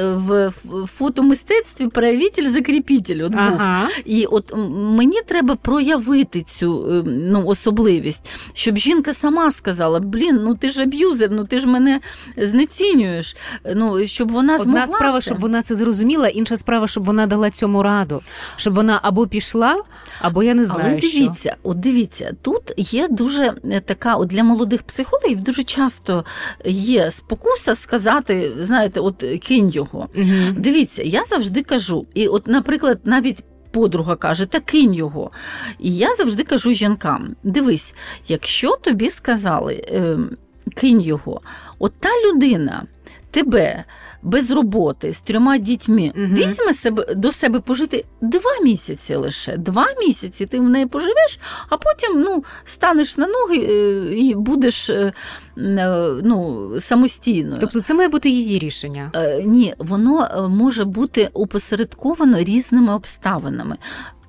в 0.01 0.53
фотомистецтві 0.97 1.87
проявитель 1.87 2.49
закріпітель 2.49 3.25
от 3.25 3.31
був. 3.31 3.41
Ага. 3.41 3.87
І 4.05 4.25
от 4.25 4.53
мені 4.69 5.21
треба 5.27 5.55
проявити 5.55 6.41
цю 6.41 6.87
е, 6.89 7.03
ну, 7.05 7.45
особливість, 7.45 8.29
щоб 8.53 8.77
жінка 8.77 9.13
сама 9.13 9.51
сказала: 9.51 9.99
Блін, 9.99 10.39
ну 10.43 10.55
ти 10.55 10.69
ж 10.69 10.83
аб'юзер, 10.83 11.31
ну 11.31 11.45
ти 11.45 11.59
ж 11.59 11.67
мене 11.67 11.99
знецінюєш. 12.37 13.35
Ну, 13.75 14.05
щоб 14.05 14.31
вона 14.31 14.59
змогла 14.59 14.83
Одна 14.83 14.95
справа, 14.95 15.19
це. 15.19 15.25
щоб 15.25 15.39
вона 15.39 15.61
це 15.61 15.75
зрозуміла, 15.75 16.27
інша 16.27 16.57
справа, 16.57 16.87
щоб 16.87 17.05
вона 17.05 17.27
дала 17.27 17.49
цьому 17.49 17.83
раду, 17.83 18.21
щоб 18.55 18.73
вона 18.73 18.99
або 19.03 19.27
пішла, 19.27 19.83
або 20.21 20.43
я 20.43 20.53
не 20.53 20.65
знаю. 20.65 20.83
Але 20.85 20.95
дивіться, 20.95 21.49
що. 21.49 21.69
от 21.69 21.79
дивіться, 21.79 22.35
тут 22.41 22.73
є 22.77 23.07
дуже 23.07 23.53
е, 23.65 23.79
така, 23.79 24.15
от 24.15 24.27
для 24.27 24.43
молодих 24.43 24.83
психологів 24.83 25.41
дуже 25.41 25.63
часто 25.63 26.25
є 26.65 27.11
спокуса 27.11 27.75
сказати, 27.75 28.53
знаєте, 28.59 28.99
от 28.99 29.25
кинь 29.41 29.69
його. 29.69 30.07
Угу. 30.15 30.55
Дивіться, 30.57 31.03
я 31.03 31.23
завжди 31.25 31.61
кажу, 31.63 32.05
і 32.13 32.27
от, 32.27 32.47
наприклад, 32.47 32.99
навіть. 33.03 33.43
Подруга 33.71 34.15
каже, 34.15 34.45
та 34.45 34.59
кинь 34.59 34.93
його. 34.93 35.31
І 35.79 35.95
я 35.95 36.15
завжди 36.15 36.43
кажу 36.43 36.71
жінкам: 36.71 37.35
дивись, 37.43 37.95
якщо 38.27 38.75
тобі 38.75 39.09
сказали, 39.09 39.73
е, 39.87 40.17
кинь 40.75 41.01
його, 41.01 41.41
от 41.79 41.93
та 41.99 42.09
людина 42.25 42.83
тебе 43.31 43.83
без 44.23 44.51
роботи 44.51 45.13
з 45.13 45.19
трьома 45.19 45.57
дітьми 45.57 46.11
угу. 46.15 46.25
візьме 46.25 46.73
себе 46.73 47.15
до 47.15 47.31
себе 47.31 47.59
пожити 47.59 48.05
два 48.21 48.51
місяці 48.63 49.15
лише. 49.15 49.57
Два 49.57 49.87
місяці 49.99 50.45
ти 50.45 50.59
в 50.59 50.69
неї 50.69 50.85
поживеш, 50.85 51.39
а 51.69 51.77
потім 51.77 52.21
ну, 52.21 52.43
станеш 52.65 53.17
на 53.17 53.27
ноги 53.27 53.57
е, 53.57 54.15
і 54.15 54.35
будеш 54.35 54.89
е, 54.89 55.13
е, 55.57 56.09
ну, 56.23 56.69
самостійною. 56.79 57.57
Тобто 57.61 57.81
це 57.81 57.93
має 57.93 58.09
бути 58.09 58.29
її 58.29 58.59
рішення? 58.59 59.11
Ні, 59.45 59.75
воно 59.77 60.47
може 60.57 60.85
бути 60.85 61.29
опосередковано 61.33 62.37
різними 62.37 62.95
обставинами. 62.95 63.77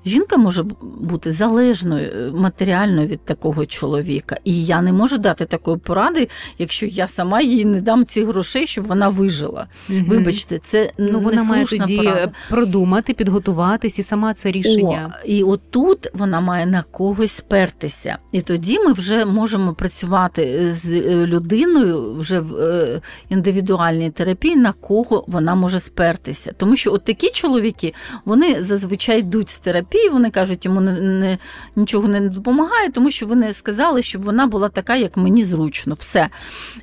Жінка 0.06 0.36
може 0.36 0.64
бути 1.00 1.32
залежною 1.32 2.10
е, 2.10 2.30
матеріально 2.34 3.06
від 3.06 3.24
такого 3.24 3.66
чоловіка, 3.66 4.36
і 4.44 4.64
я 4.64 4.82
не 4.82 4.92
можу 4.92 5.18
дати 5.18 5.44
такої 5.44 5.76
поради, 5.76 6.28
якщо 6.58 6.86
я 6.86 7.08
сама 7.08 7.40
їй 7.40 7.64
не 7.64 7.80
дам 7.80 8.06
ці 8.06 8.24
грошей, 8.24 8.66
щоб 8.66 8.86
вона 8.86 9.08
вижила. 9.08 9.66
Угу. 9.90 9.98
Вибачте, 10.08 10.58
це 10.58 10.92
ну 10.98 11.20
вона 11.20 11.44
має 11.44 11.64
тоді 11.64 11.96
порада. 11.96 12.32
продумати, 12.50 13.14
підготуватись 13.14 13.98
і 13.98 14.02
сама 14.02 14.34
це 14.34 14.50
рішення. 14.50 15.14
О, 15.24 15.26
І 15.26 15.42
отут 15.42 16.08
вона 16.14 16.40
має 16.40 16.66
на 16.66 16.82
когось 16.82 17.32
спертися. 17.32 18.18
І 18.32 18.40
тоді 18.40 18.78
ми 18.78 18.92
вже 18.92 19.24
можемо 19.24 19.74
працювати 19.74 20.72
з 20.72 20.92
е, 20.92 21.26
людиною 21.26 22.14
вже 22.14 22.40
в 22.40 22.56
е, 22.56 23.00
індивідуальній 23.28 24.10
терапії, 24.10 24.56
на 24.56 24.72
кого 24.72 25.24
вона 25.26 25.54
може 25.54 25.80
спертися. 25.80 26.52
Тому 26.56 26.76
що 26.76 26.92
от 26.92 27.04
такі 27.04 27.30
чоловіки 27.30 27.94
вони 28.24 28.62
зазвичай 28.62 29.18
йдуть 29.18 29.50
з 29.50 29.58
терапії 29.58 29.91
терапії. 29.92 30.08
Вони 30.08 30.30
кажуть, 30.30 30.64
йому 30.64 30.80
не, 30.80 31.00
не, 31.00 31.38
нічого 31.76 32.08
не 32.08 32.20
допомагає, 32.20 32.90
тому 32.90 33.10
що 33.10 33.26
вони 33.26 33.52
сказали, 33.52 34.02
щоб 34.02 34.22
вона 34.22 34.46
була 34.46 34.68
така, 34.68 34.96
як 34.96 35.16
мені 35.16 35.44
зручно. 35.44 35.96
Все. 35.98 36.28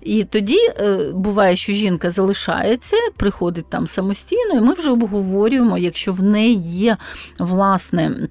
І 0.01 0.23
тоді 0.23 0.57
е, 0.57 1.11
буває, 1.13 1.55
що 1.55 1.73
жінка 1.73 2.09
залишається, 2.09 2.97
приходить 3.17 3.69
там 3.69 3.87
самостійно, 3.87 4.53
і 4.55 4.61
ми 4.61 4.73
вже 4.73 4.91
обговорюємо, 4.91 5.77
якщо 5.77 6.11
в 6.11 6.23
неї 6.23 6.55
є 6.57 6.97
власне 7.39 8.29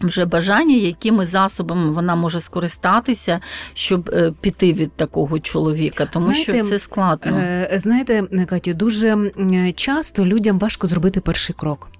вже 0.00 0.24
бажання, 0.24 0.76
якими 0.76 1.26
засобами 1.26 1.90
вона 1.90 2.14
може 2.14 2.40
скористатися, 2.40 3.40
щоб 3.74 4.10
е, 4.12 4.32
піти 4.40 4.72
від 4.72 4.92
такого 4.92 5.40
чоловіка, 5.40 6.06
тому 6.12 6.26
знаєте, 6.26 6.52
що 6.52 6.64
це 6.64 6.78
складно. 6.78 7.36
Е, 7.36 7.70
знаєте, 7.74 8.22
Катю, 8.46 8.74
дуже 8.74 9.32
часто 9.76 10.26
людям 10.26 10.58
важко 10.58 10.86
зробити 10.86 11.20
перший 11.20 11.56
крок, 11.58 11.90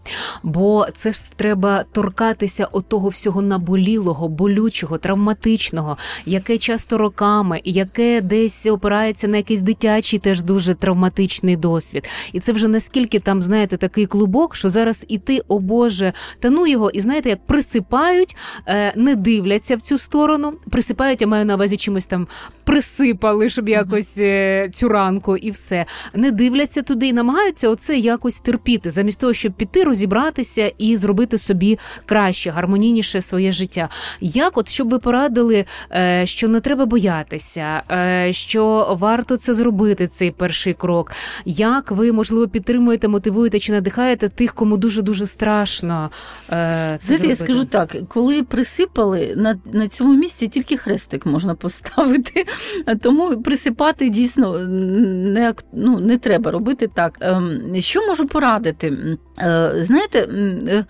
бо 0.43 0.87
це 0.95 1.13
ж 1.13 1.23
треба 1.37 1.85
торкатися 1.93 2.69
от 2.73 2.89
того 2.89 3.09
всього 3.09 3.43
наболілого, 3.43 4.29
болючого, 4.29 4.99
травматичного, 4.99 5.97
яке 6.27 6.59
часто 6.59 6.99
роками, 6.99 7.61
яке 7.65 8.21
десь 8.21 8.67
опирається 8.67 9.29
на 9.29 9.37
якийсь 9.37 9.61
дитячий, 9.61 10.19
теж 10.19 10.43
дуже 10.43 10.75
травматичний 10.75 11.57
досвід. 11.57 12.09
І 12.33 12.41
це 12.41 12.53
вже 12.53 12.69
наскільки 12.69 13.21
там, 13.21 13.43
знаєте, 13.43 13.77
такий 13.77 14.07
клубок, 14.07 14.57
що 14.57 14.69
зараз 14.69 15.05
іти, 15.09 15.41
о 15.49 15.59
Боже, 15.59 16.13
та 16.41 16.51
ну 16.51 16.67
його, 16.67 16.91
і 16.91 17.01
знаєте, 17.01 17.29
як 17.29 17.47
присип 17.47 17.86
присипають, 17.88 18.37
е, 18.66 18.92
не 18.96 19.16
дивляться 19.16 19.77
в 19.77 19.81
цю 19.81 19.99
сторону. 19.99 20.53
Присипають, 20.70 21.20
я 21.20 21.27
маю 21.27 21.44
на 21.44 21.55
увазі 21.55 21.77
чимось 21.77 22.07
там 22.07 22.27
присипали, 22.64 23.49
щоб 23.49 23.68
якось 23.68 24.18
е, 24.18 24.70
цю 24.72 24.88
ранку 24.88 25.37
і 25.37 25.51
все. 25.51 25.87
Не 26.14 26.31
дивляться 26.31 26.83
туди 26.83 27.09
і 27.09 27.12
намагаються 27.12 27.68
оце 27.68 27.99
якось 27.99 28.40
терпіти, 28.40 28.90
замість 28.90 29.20
того, 29.20 29.33
щоб 29.33 29.53
піти, 29.53 29.85
розібратися 29.85 30.72
і 30.79 30.96
зробити 30.96 31.38
собі 31.38 31.79
краще, 32.07 32.51
гармонійніше 32.51 33.22
своє 33.22 33.53
життя. 33.53 33.88
Як, 34.20 34.59
от 34.59 34.68
щоб 34.68 34.88
ви 34.88 34.99
порадили, 34.99 35.64
е, 35.92 36.22
що 36.27 36.49
не 36.49 36.61
треба 36.61 36.87
боятися, 36.87 37.83
що 38.31 38.96
варто 39.01 39.37
це 39.37 39.55
зробити, 39.55 40.07
цей 40.09 40.31
перший 40.31 40.75
крок. 40.75 41.12
Як 41.44 41.90
ви 41.90 42.12
можливо 42.12 42.49
підтримуєте, 42.49 43.09
мотивуєте 43.09 43.59
чи 43.59 43.72
надихаєте 43.72 44.29
тих, 44.29 44.55
кому 44.55 44.77
дуже 44.77 45.03
дуже 45.03 45.27
страшно 45.27 46.11
це 46.49 46.57
Знаєте, 46.57 46.99
зробити? 47.01 47.29
я 47.29 47.37
скажу 47.37 47.64
так, 47.64 47.76
коли 48.09 48.43
присипали 48.43 49.35
на 49.37 49.59
на 49.73 49.89
цьому 49.89 50.15
місці 50.15 50.49
тільки 50.49 50.77
хрестик 50.77 51.27
можна 51.27 51.55
поставити, 51.55 52.47
тому 53.03 53.43
присипати 53.43 54.09
дійсно 54.09 54.59
не 54.59 55.55
ну, 55.73 56.01
не 56.01 56.19
треба 56.19 56.51
робити 56.51 56.91
так. 56.95 57.19
Ем, 57.21 57.75
що 57.79 58.07
можу 58.07 58.27
порадити? 58.27 59.17
Е, 59.39 59.73
знаєте, 59.77 60.29
е, 60.29 60.85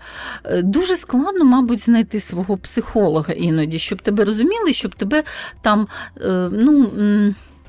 дуже 0.61 0.97
складно, 0.97 1.45
мабуть, 1.45 1.85
знайти 1.85 2.19
свого 2.19 2.57
психолога 2.57 3.33
іноді, 3.33 3.79
щоб 3.79 4.01
тебе 4.01 4.23
розуміли, 4.23 4.73
щоб 4.73 4.95
тебе 4.95 5.23
там 5.61 5.87
е, 6.21 6.49
ну. 6.51 6.91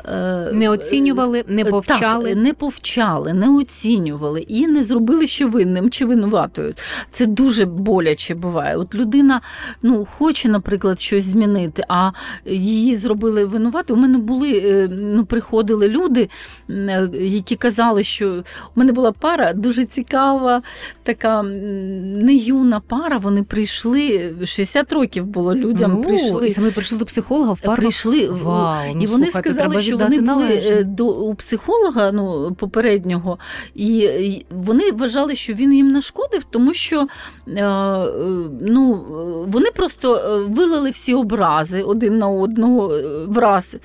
Е, 0.04 0.50
не 0.52 0.68
оцінювали, 0.68 1.44
не 1.48 1.62
е, 1.62 1.64
повчали. 1.64 2.34
Так, 2.34 2.42
Не 2.42 2.52
повчали, 2.52 3.32
не 3.32 3.50
оцінювали 3.50 4.40
і 4.40 4.66
не 4.66 4.82
зробили 4.82 5.26
ще 5.26 5.46
винним 5.46 5.90
чи 5.90 6.04
винуватою. 6.04 6.74
Це 7.10 7.26
дуже 7.26 7.64
боляче 7.64 8.34
буває. 8.34 8.76
От 8.76 8.94
людина 8.94 9.40
ну, 9.82 10.04
хоче, 10.18 10.48
наприклад, 10.48 11.00
щось 11.00 11.24
змінити, 11.24 11.84
а 11.88 12.10
її 12.46 12.96
зробили 12.96 13.44
винуватою. 13.44 13.98
У 13.98 14.02
мене 14.02 14.18
були, 14.18 14.52
е, 14.52 14.88
ну, 14.92 15.24
приходили 15.24 15.88
люди, 15.88 16.28
які 17.12 17.56
казали, 17.56 18.02
що 18.02 18.30
у 18.76 18.80
мене 18.80 18.92
була 18.92 19.12
пара 19.12 19.52
дуже 19.52 19.84
цікава, 19.84 20.62
така 21.02 21.42
не 21.42 22.34
юна 22.34 22.80
пара. 22.80 23.18
Вони 23.18 23.42
прийшли 23.42 24.34
60 24.44 24.92
років 24.92 25.26
було 25.26 25.54
людям. 25.54 25.92
Ну, 25.96 26.02
прийшли. 26.02 26.46
І 26.46 26.50
саме 26.50 26.70
прийшли 26.70 26.98
до 26.98 27.04
психолога 27.04 27.52
в 27.52 27.60
пару? 27.60 27.82
Прийшли 27.82 28.28
Вау, 28.28 28.94
ну, 28.94 29.02
і 29.02 29.06
вони 29.06 29.26
слухайте, 29.26 29.52
сказали, 29.52 29.80
що 29.88 29.98
вони 29.98 30.20
були 30.20 30.46
е, 30.46 30.84
до 30.84 31.06
у 31.06 31.34
психолога 31.34 32.12
ну, 32.12 32.54
попереднього, 32.58 33.38
і 33.74 34.44
вони 34.50 34.92
вважали, 34.92 35.34
що 35.34 35.52
він 35.52 35.74
їм 35.74 35.92
нашкодив, 35.92 36.44
тому 36.50 36.74
що 36.74 37.00
е, 37.00 38.06
ну, 38.60 39.04
вони 39.48 39.70
просто 39.70 40.40
вилили 40.48 40.90
всі 40.90 41.14
образи 41.14 41.82
один 41.82 42.18
на 42.18 42.28
одного 42.28 42.92
враз. 43.26 43.76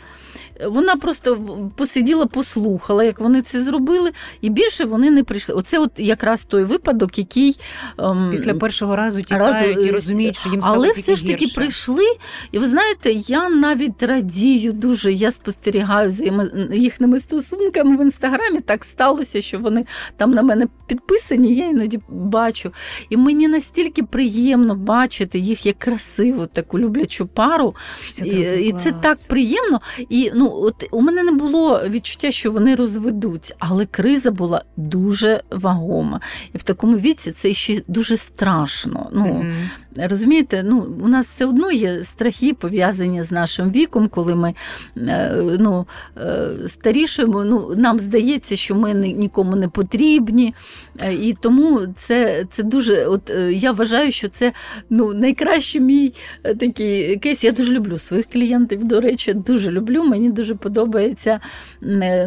Вона 0.67 0.95
просто 0.95 1.39
посиділа, 1.75 2.25
послухала, 2.25 3.03
як 3.03 3.19
вони 3.19 3.41
це 3.41 3.63
зробили, 3.63 4.11
і 4.41 4.49
більше 4.49 4.85
вони 4.85 5.11
не 5.11 5.23
прийшли. 5.23 5.55
Оце 5.55 5.79
от 5.79 5.91
якраз 5.97 6.43
той 6.43 6.63
випадок, 6.63 7.17
який 7.17 7.59
ем, 7.97 8.29
після 8.31 8.53
першого 8.53 8.95
разу 8.95 9.21
тікають 9.21 9.75
разу, 9.75 9.87
і 9.89 9.91
розуміють, 9.91 10.35
що 10.35 10.49
їм 10.49 10.61
стало 10.61 10.75
але 10.75 10.91
все 10.91 11.15
ж 11.15 11.25
таки 11.27 11.45
гірше. 11.45 11.55
прийшли. 11.55 12.03
І 12.51 12.59
ви 12.59 12.67
знаєте, 12.67 13.11
я 13.11 13.49
навіть 13.49 14.03
радію 14.03 14.71
дуже. 14.71 15.13
Я 15.13 15.31
спостерігаю 15.31 16.11
за 16.11 16.49
їхніми 16.71 17.19
стосунками 17.19 17.97
в 17.97 18.01
інстаграмі. 18.01 18.59
Так 18.59 18.85
сталося, 18.85 19.41
що 19.41 19.59
вони 19.59 19.85
там 20.17 20.31
на 20.31 20.41
мене 20.41 20.67
підписані. 20.87 21.55
Я 21.55 21.69
іноді 21.69 21.99
бачу. 22.09 22.71
І 23.09 23.17
мені 23.17 23.47
настільки 23.47 24.03
приємно 24.03 24.75
бачити 24.75 25.39
їх 25.39 25.65
як 25.65 25.79
красиву, 25.79 26.45
таку 26.45 26.79
люблячу 26.79 27.27
пару. 27.27 27.75
Це 28.11 28.25
і, 28.25 28.67
і 28.67 28.73
це 28.73 28.91
так 28.91 29.17
приємно. 29.29 29.81
І 30.09 30.31
ну 30.35 30.52
от 30.61 30.87
у 30.91 31.01
мене 31.01 31.23
не 31.23 31.31
було 31.31 31.81
відчуття, 31.89 32.31
що 32.31 32.51
вони 32.51 32.75
розведуться, 32.75 33.55
але 33.59 33.85
криза 33.85 34.31
була 34.31 34.63
дуже 34.77 35.43
вагома. 35.51 36.19
І 36.53 36.57
в 36.57 36.63
такому 36.63 36.97
віці 36.97 37.31
це 37.31 37.53
ще 37.53 37.81
дуже 37.87 38.17
страшно. 38.17 39.09
Ну, 39.13 39.25
mm-hmm. 39.25 40.09
Розумієте, 40.09 40.63
ну 40.63 40.87
у 41.03 41.07
нас 41.07 41.27
все 41.27 41.45
одно 41.45 41.71
є 41.71 42.03
страхи 42.03 42.53
пов'язані 42.53 43.23
з 43.23 43.31
нашим 43.31 43.71
віком, 43.71 44.07
коли 44.07 44.35
ми 44.35 44.53
е, 44.97 45.35
ну, 45.59 45.87
е, 46.17 46.49
старішимо. 46.67 47.43
Ну, 47.45 47.71
нам 47.75 47.99
здається, 47.99 48.55
що 48.55 48.75
ми 48.75 48.93
нікому 48.93 49.55
не 49.55 49.67
потрібні. 49.67 50.53
Е, 51.01 51.13
і 51.13 51.33
тому 51.33 51.81
це 51.95 52.45
це 52.51 52.63
дуже. 52.63 53.05
От 53.05 53.31
я 53.49 53.71
вважаю, 53.71 54.11
що 54.11 54.29
це 54.29 54.53
ну, 54.89 55.13
найкращий 55.13 55.81
мій 55.81 56.13
такий 56.43 57.17
кейс. 57.17 57.43
Я 57.43 57.51
дуже 57.51 57.73
люблю 57.73 57.99
своїх 57.99 58.25
клієнтів. 58.25 58.83
До 58.83 59.01
речі, 59.01 59.33
дуже 59.33 59.71
люблю. 59.71 60.03
Мені 60.03 60.31
дуже 60.31 60.42
подобається, 60.55 61.39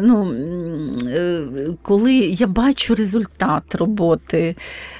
ну, 0.01 0.33
коли 1.81 2.13
я 2.15 2.47
бачу 2.47 2.95
результат 2.95 3.75
роботи. 3.75 4.55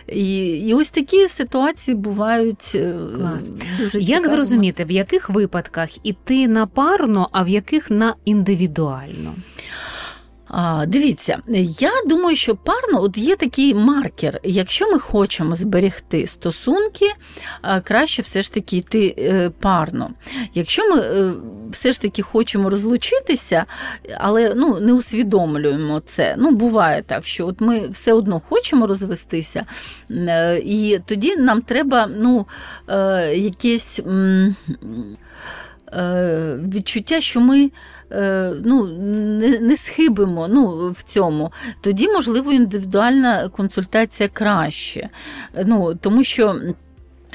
І, 0.07 0.47
І 0.47 0.73
ось 0.73 0.89
такі 0.89 1.27
ситуації 1.27 1.95
бувають 1.95 2.71
е, 2.75 2.95
Клас. 3.15 3.49
дуже 3.49 3.89
цікаво. 3.89 4.05
Як 4.11 4.29
зрозуміти, 4.29 4.85
в 4.85 4.91
яких 4.91 5.29
випадках 5.29 5.89
іти 6.03 6.47
на 6.47 6.65
парно, 6.65 7.29
а 7.31 7.43
в 7.43 7.49
яких 7.49 7.91
на 7.91 8.15
індивідуально? 8.25 9.33
А, 10.49 10.85
Дивіться, 10.85 11.39
я 11.79 11.91
думаю, 12.05 12.35
що 12.35 12.55
парно 12.55 13.01
от 13.01 13.17
є 13.17 13.35
такий 13.35 13.73
маркер. 13.73 14.39
Якщо 14.43 14.91
ми 14.91 14.99
хочемо 14.99 15.55
зберегти 15.55 16.27
стосунки, 16.27 17.05
краще 17.83 18.21
все 18.21 18.41
ж 18.41 18.53
таки 18.53 18.77
йти 18.77 19.15
е, 19.19 19.51
парно. 19.59 20.09
Якщо 20.53 20.95
ми 20.95 21.01
е, 21.01 21.33
все 21.71 21.91
ж 21.91 22.01
таки 22.01 22.21
хочемо 22.21 22.69
розлучитися, 22.69 23.65
але 24.17 24.53
ну, 24.55 24.79
не 24.79 24.93
усвідомлюємо 24.93 25.99
це. 25.99 26.35
Ну, 26.37 26.51
буває 26.51 27.03
так, 27.03 27.25
що 27.25 27.47
от 27.47 27.61
ми 27.61 27.87
все 27.87 28.13
одно 28.13 28.39
хочемо 28.39 28.87
розвестися, 28.87 29.65
е, 30.11 30.61
і 30.65 30.99
тоді 31.05 31.35
нам 31.35 31.61
треба 31.61 32.09
ну, 32.17 32.47
якесь 33.33 34.01
відчуття, 36.73 37.21
що 37.21 37.39
ми. 37.39 37.69
Е, 38.11 38.53
ну, 38.65 38.87
не 38.87 39.59
не 39.59 39.77
схибимо 39.77 40.47
ну, 40.49 40.89
в 40.91 41.03
цьому, 41.03 41.51
тоді, 41.81 42.07
можливо, 42.07 42.51
індивідуальна 42.51 43.49
консультація 43.49 44.29
краще. 44.29 45.09
Ну, 45.65 45.95
Тому 45.95 46.23
що. 46.23 46.55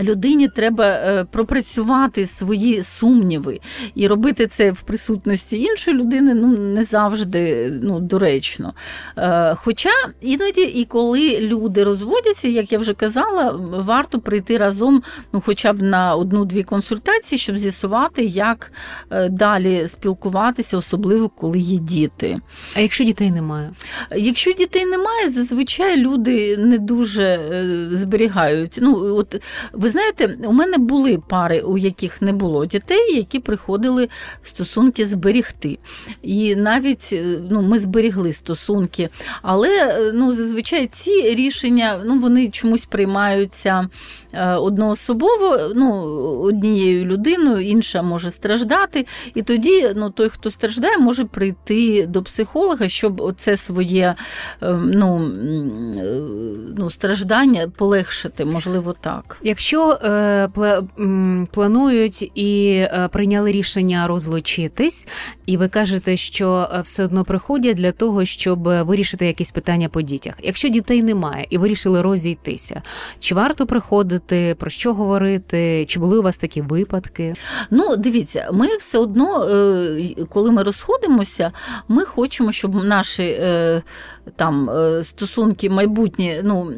Людині 0.01 0.49
треба 0.49 0.85
е, 0.87 1.25
пропрацювати 1.31 2.27
свої 2.27 2.83
сумніви 2.83 3.61
і 3.95 4.07
робити 4.09 4.47
це 4.47 4.71
в 4.71 4.81
присутності 4.81 5.63
іншої 5.63 5.97
людини 5.97 6.35
ну, 6.35 6.47
не 6.47 6.85
завжди 6.85 7.73
ну, 7.83 8.01
доречно. 8.01 8.73
Е, 9.17 9.55
хоча 9.55 9.91
іноді, 10.21 10.63
і 10.63 10.85
коли 10.85 11.39
люди 11.41 11.85
розводяться, 11.85 12.49
як 12.49 12.73
я 12.73 12.79
вже 12.79 12.95
казала, 12.95 13.51
варто 13.73 14.21
прийти 14.21 14.59
разом 14.59 15.03
ну, 15.33 15.43
хоча 15.47 15.73
б 15.73 15.83
на 15.83 16.15
одну-дві 16.15 16.63
консультації, 16.63 17.39
щоб 17.39 17.59
з'ясувати, 17.59 18.25
як 18.25 18.73
е, 19.11 19.29
далі 19.29 19.89
спілкуватися, 19.89 20.77
особливо 20.77 21.29
коли 21.29 21.59
є 21.59 21.79
діти. 21.79 22.41
А 22.77 22.81
якщо 22.81 23.05
дітей 23.05 23.31
немає? 23.31 23.71
Якщо 24.17 24.53
дітей 24.53 24.85
немає, 24.85 25.31
зазвичай 25.31 25.97
люди 25.97 26.57
не 26.57 26.79
дуже 26.79 27.41
зберігають. 27.93 28.79
Ну, 28.83 29.17
от 29.17 29.43
ви 29.83 29.89
знаєте, 29.89 30.39
у 30.45 30.53
мене 30.53 30.79
були 30.79 31.19
пари, 31.29 31.61
у 31.61 31.79
яких 31.79 32.23
не 32.23 32.33
було 32.33 32.67
дітей, 32.67 33.17
які 33.17 33.41
приходили 33.41 34.09
стосунки 34.43 35.07
зберігти. 35.07 35.79
І 36.23 36.57
навіть 36.57 37.11
е, 37.13 37.41
ну, 37.51 37.63
ми 37.63 37.79
зберігли 37.79 38.33
стосунки. 38.33 39.09
Але 39.43 39.69
е, 39.69 40.13
ну, 40.15 40.33
зазвичай 40.33 40.87
ці 40.87 41.35
рішення 41.35 42.03
ну, 42.05 42.19
вони 42.19 42.49
чомусь 42.51 42.85
приймаються 42.85 43.89
е, 44.33 44.55
одноособово, 44.55 45.59
ну, 45.75 45.93
однією 46.43 47.05
людиною, 47.05 47.69
інша 47.69 48.03
може 48.03 48.31
страждати. 48.31 49.07
І 49.35 49.43
тоді 49.43 49.93
ну, 49.97 50.11
той, 50.11 50.29
хто 50.29 50.51
страждає, 50.51 50.99
може 50.99 51.25
прийти 51.25 52.07
до 52.07 52.23
психолога, 52.23 52.89
щоб 52.89 53.21
оце 53.21 53.57
своє 53.57 54.15
ну, 54.79 55.19
ну, 56.77 56.91
страждання 56.91 57.69
полегшити, 57.77 58.45
можливо, 58.45 58.95
так. 59.01 59.39
Якщо 59.43 59.72
Якщо 59.73 60.09
е, 60.09 60.49
планують 61.53 62.31
і 62.35 62.73
е, 62.73 63.09
прийняли 63.13 63.53
рішення 63.53 64.07
розлучитись, 64.07 65.09
і 65.47 65.57
ви 65.57 65.69
кажете, 65.69 66.17
що 66.17 66.69
е, 66.73 66.81
все 66.81 67.05
одно 67.05 67.25
приходять 67.25 67.77
для 67.77 67.93
того, 67.93 68.25
щоб 68.25 68.63
вирішити 68.63 69.27
якісь 69.27 69.51
питання 69.51 69.89
по 69.89 70.03
дітях. 70.03 70.35
Якщо 70.43 70.69
дітей 70.69 71.03
немає 71.03 71.47
і 71.51 71.59
вирішили 71.59 72.03
розійтися, 72.03 72.83
чи 73.19 73.35
варто 73.35 73.67
приходити, 73.67 74.57
про 74.59 74.71
що 74.71 74.95
говорити? 74.95 75.85
Чи 75.89 76.01
були 76.01 76.19
у 76.19 76.23
вас 76.23 76.39
такі 76.39 76.61
випадки? 76.61 77.35
Ну, 77.71 77.97
дивіться, 77.97 78.49
ми 78.53 78.77
все 78.77 78.99
одно, 78.99 79.49
коли 80.29 80.51
ми 80.51 80.63
розходимося, 80.63 81.53
ми 81.89 82.05
хочемо, 82.05 82.53
щоб 82.53 82.75
наші 82.75 83.41
там 84.37 84.71
стосунки 85.03 85.71
майбутні 85.71 86.41
ну, 86.45 86.73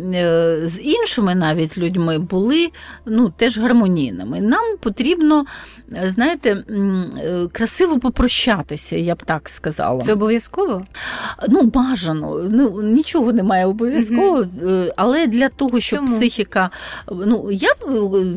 з 0.65 0.81
іншими 0.83 1.35
навіть 1.35 1.79
людьми 1.79 2.19
були 2.19 2.69
ну, 3.07 3.33
теж 3.37 3.59
гармонійними. 3.59 4.41
Нам 4.41 4.77
потрібно, 4.81 5.45
е, 5.97 6.11
знаєте, 6.11 6.51
е, 6.51 7.49
красиво 7.53 7.99
попрощатися, 7.99 8.97
я 8.97 9.15
б 9.15 9.23
так 9.23 9.49
сказала. 9.49 10.01
Це 10.01 10.13
обов'язково? 10.13 10.87
Ну, 11.49 11.63
бажано. 11.63 12.41
Ну, 12.51 12.83
Нічого 12.83 13.33
немає 13.33 13.67
обов'язково, 13.67 14.39
угу. 14.39 14.85
але 14.97 15.27
для 15.27 15.49
того, 15.49 15.81
щоб 15.81 15.99
Чому? 15.99 16.17
психіка. 16.17 16.71
Ну, 17.13 17.49
я 17.51 17.71
б, 17.75 17.87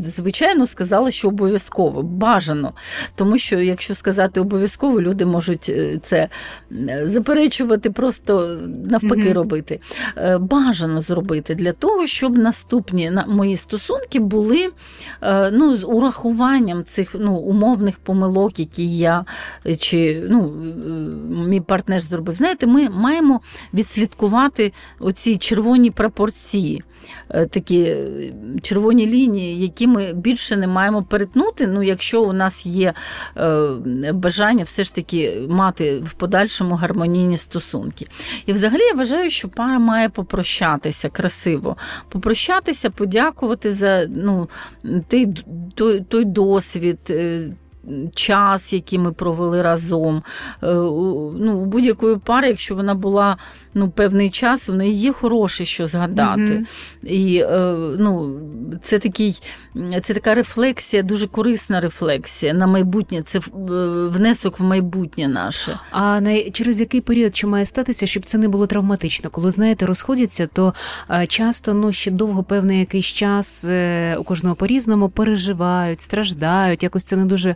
звичайно, 0.06 0.65
сказала, 0.67 1.12
що 1.12 1.28
обов'язково, 1.28 2.02
бажано. 2.02 2.74
Тому 3.15 3.38
що, 3.38 3.60
якщо 3.60 3.96
сказати 3.96 4.41
обов'язково, 4.41 5.02
люди 5.02 5.26
можуть 5.26 5.72
це 6.04 6.28
заперечувати, 7.04 7.91
просто 7.91 8.60
навпаки 9.04 9.26
угу. 9.26 9.34
робити. 9.34 9.80
Бажано 10.40 11.02
зробити 11.02 11.56
для 11.56 11.72
того, 11.72 12.08
щоб 12.08 12.38
наступні 12.38 13.12
мої 13.28 13.56
стосунки 13.56 14.20
були 14.20 14.70
е, 15.22 15.52
ну, 15.52 15.76
з 15.76 15.84
урахуванням 15.86 16.84
цих 16.84 17.16
ну, 17.20 17.36
умовних 17.36 17.98
помилок, 17.98 18.60
які 18.60 18.98
я 18.98 19.26
чи 19.78 20.24
ну, 20.30 20.54
е, 20.64 20.70
мій 21.48 21.62
партнер 21.62 22.00
зробив. 22.00 22.36
Знаєте, 22.36 22.68
ми 22.68 22.90
маємо 22.90 23.42
відслідкувати 23.74 24.74
оці 25.00 25.38
червоні 25.38 25.92
пропорції. 25.92 26.84
Е, 27.30 27.46
такі 27.46 27.82
е, 27.82 28.34
червоні 28.62 29.08
лінії, 29.08 29.60
які 29.60 29.88
ми 29.88 30.13
більше 30.13 30.58
не 30.58 30.67
маємо 30.67 31.04
перетнути. 31.04 31.67
Ну, 31.67 31.84
якщо 31.84 32.24
у 32.24 32.34
нас 32.34 32.65
є 32.65 32.93
е, 33.38 34.12
бажання 34.13 34.63
все 34.63 34.84
ж 34.84 34.96
таки 34.96 35.48
мати 35.50 36.00
в 36.00 36.13
подальшому 36.13 36.76
гармонійні 36.76 37.38
стосунки. 37.38 38.08
І 38.46 38.54
взагалі 38.54 38.82
я 38.82 38.93
вважаю, 38.93 39.30
що 39.30 39.50
пара 39.50 39.80
має 39.80 40.10
попрощатися 40.10 41.10
красиво, 41.10 41.78
попрощатися, 42.10 42.89
подякувати 42.89 43.72
за 43.72 44.08
ну, 44.10 44.50
той, 45.08 45.28
той, 45.76 46.02
той 46.02 46.26
досвід 46.26 47.00
час, 48.15 48.73
який 48.73 49.00
ми 49.00 49.12
провели 49.12 49.62
разом. 49.62 50.23
Е, 50.63 50.73
ну, 51.39 51.60
У 51.63 51.65
будь-якої 51.65 52.17
пари, 52.17 52.47
якщо 52.47 52.76
вона 52.76 52.95
була 52.95 53.38
ну, 53.73 53.89
певний 53.89 54.30
час, 54.30 54.69
в 54.69 54.73
неї 54.73 54.93
є 54.93 55.13
хороше, 55.13 55.65
що 55.65 55.88
згадати. 55.88 56.41
Mm-hmm. 56.41 57.08
І 57.08 57.38
е, 57.38 57.76
ну, 58.00 58.39
це 58.82 59.00
такий, 59.00 59.39
це 60.04 60.13
така 60.13 60.36
рефлексія, 60.36 61.04
дуже 61.04 61.28
корисна 61.28 61.82
рефлексія 61.82 62.54
на 62.54 62.67
майбутнє, 62.67 63.21
це 63.21 63.39
е, 63.39 63.41
внесок 64.08 64.60
в 64.60 64.63
майбутнє 64.63 65.28
наше. 65.28 65.80
А 65.91 66.21
на 66.21 66.50
через 66.50 66.80
який 66.80 67.02
період 67.02 67.36
чи 67.36 67.47
має 67.47 67.65
статися, 67.65 68.06
щоб 68.06 68.26
це 68.26 68.38
не 68.38 68.47
було 68.47 68.67
травматично? 68.67 69.30
Коли 69.30 69.52
знаєте, 69.52 69.86
розходяться, 69.86 70.47
то 70.54 70.73
часто 71.28 71.73
ну, 71.73 71.93
ще 71.93 72.12
довго 72.12 72.43
певний 72.43 72.80
якийсь 72.80 73.06
час 73.06 73.67
у 74.17 74.23
кожного 74.23 74.56
по 74.56 74.67
різному 74.67 75.10
переживають, 75.10 76.02
страждають, 76.02 76.84
якось 76.84 77.04
це 77.04 77.15
не 77.15 77.26
дуже 77.26 77.56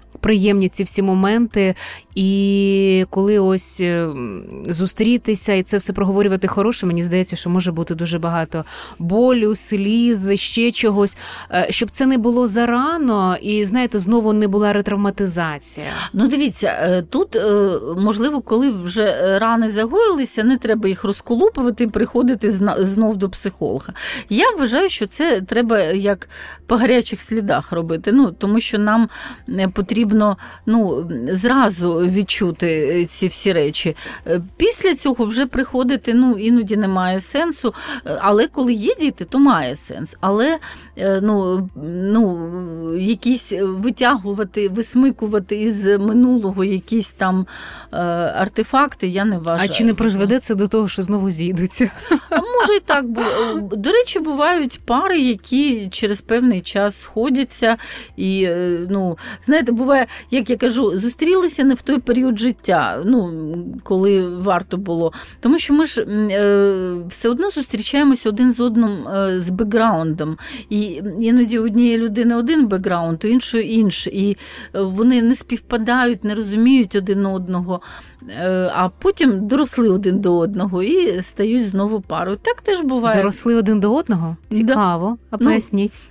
приємні 0.19 0.69
ці 0.69 0.83
всі 0.83 1.01
моменти, 1.01 1.75
і 2.15 3.05
коли 3.09 3.39
ось 3.39 3.81
е, 3.81 4.09
зустрітися 4.65 5.53
і 5.53 5.63
це 5.63 5.77
все 5.77 5.93
проговорювати 5.93 6.47
хороше, 6.47 6.85
мені 6.85 7.03
здається, 7.03 7.35
що 7.35 7.49
може 7.49 7.71
бути 7.71 7.95
дуже 7.95 8.19
багато 8.19 8.65
болю, 8.99 9.55
сліз, 9.55 10.31
ще 10.35 10.71
чогось, 10.71 11.17
е, 11.51 11.67
щоб 11.69 11.89
це 11.89 12.05
не 12.05 12.17
було 12.17 12.47
зарано, 12.47 13.37
і 13.41 13.65
знаєте, 13.65 13.99
знову 13.99 14.33
не 14.33 14.47
була 14.47 14.73
ретравматизація. 14.73 15.85
Ну, 16.13 16.27
дивіться, 16.27 16.67
е, 16.67 17.01
тут 17.01 17.37
можливо, 17.97 18.41
коли 18.41 18.71
вже 18.71 19.39
рани 19.39 19.69
загоїлися, 19.69 20.43
не 20.43 20.57
треба 20.57 20.89
їх 20.89 21.03
розколупувати, 21.03 21.83
і 21.83 21.87
приходити 21.87 22.51
знов 22.79 23.17
до 23.17 23.29
психолога. 23.29 23.93
Я 24.29 24.51
вважаю, 24.51 24.89
що 24.89 25.07
це 25.07 25.41
треба 25.41 25.79
як 25.81 26.29
по 26.67 26.75
гарячих 26.75 27.21
слідах 27.21 27.71
робити. 27.71 28.11
Ну 28.11 28.31
тому 28.31 28.59
що 28.59 28.77
нам 28.79 29.09
потрібно 29.73 30.00
потрібно 30.01 30.37
ну, 30.65 31.09
зразу 31.31 31.93
відчути 31.93 33.05
ці 33.05 33.27
всі 33.27 33.53
речі. 33.53 33.95
Після 34.57 34.95
цього 34.95 35.25
вже 35.25 35.45
приходити 35.45 36.13
ну, 36.13 36.37
іноді 36.37 36.77
немає 36.77 37.19
сенсу, 37.19 37.73
але 38.19 38.47
коли 38.47 38.73
є 38.73 38.95
діти, 38.99 39.25
то 39.25 39.39
має 39.39 39.75
сенс. 39.75 40.15
Але 40.21 40.57
ну, 40.97 41.69
ну, 41.85 42.95
якісь 42.97 43.53
витягувати, 43.61 44.69
висмикувати 44.69 45.61
із 45.61 45.85
минулого 45.85 46.63
якісь 46.63 47.11
там 47.11 47.45
артефакти, 48.35 49.07
я 49.07 49.25
не 49.25 49.37
вважаю. 49.37 49.69
А 49.71 49.73
чи 49.73 49.83
не 49.83 49.93
призведе 49.93 50.39
це 50.39 50.55
до 50.55 50.67
того, 50.67 50.87
що 50.87 51.01
знову 51.01 51.29
зійдуться? 51.29 51.91
А 52.29 52.35
може 52.35 52.75
і 52.77 52.79
так. 52.85 53.05
До 53.71 53.91
речі, 53.91 54.19
бувають 54.19 54.79
пари, 54.85 55.19
які 55.19 55.89
через 55.91 56.21
певний 56.21 56.61
час 56.61 57.01
сходяться. 57.01 57.77
І, 58.15 58.43
е, 58.43 58.87
ну, 58.89 59.17
знаєте, 59.45 59.71
буває, 59.71 60.07
як 60.31 60.49
я 60.49 60.57
кажу, 60.57 60.99
зустрілися 60.99 61.63
не 61.63 61.73
в 61.73 61.81
той 61.81 61.99
період 61.99 62.39
життя, 62.39 63.03
ну, 63.05 63.31
коли 63.83 64.29
варто 64.29 64.77
було. 64.77 65.13
Тому 65.39 65.59
що 65.59 65.73
ми 65.73 65.85
ж 65.85 66.01
е, 66.01 66.93
все 67.09 67.29
одно 67.29 67.49
зустрічаємося 67.49 68.29
один 68.29 68.53
з 68.53 68.59
одним 68.59 69.07
е, 69.07 69.41
з 69.41 69.49
бекграундом. 69.49 70.37
І 70.69 70.80
іноді 71.19 71.59
однієї 71.59 71.97
людини 71.97 72.35
один 72.35 72.67
бекграунд, 72.67 73.25
у 73.25 73.27
іншої 73.27 73.73
інший. 73.73 74.13
І 74.29 74.37
вони 74.73 75.21
не 75.21 75.35
співпадають, 75.35 76.23
не 76.23 76.35
розуміють 76.35 76.95
один 76.95 77.25
одного. 77.25 77.81
А 78.75 78.89
потім 78.99 79.47
доросли 79.47 79.89
один 79.89 80.19
до 80.19 80.37
одного 80.37 80.83
і 80.83 81.21
стають 81.21 81.67
знову 81.67 82.01
парою. 82.01 82.37
Так 82.41 82.61
теж 82.61 82.81
буває. 82.81 83.17
Доросли 83.17 83.55
один 83.55 83.79
до 83.79 83.95
одного? 83.95 84.37
Цікаво. 84.49 85.17
А 85.29 85.37
ну, 85.39 85.47
поясніть. 85.47 85.99
Ну, 86.03 86.10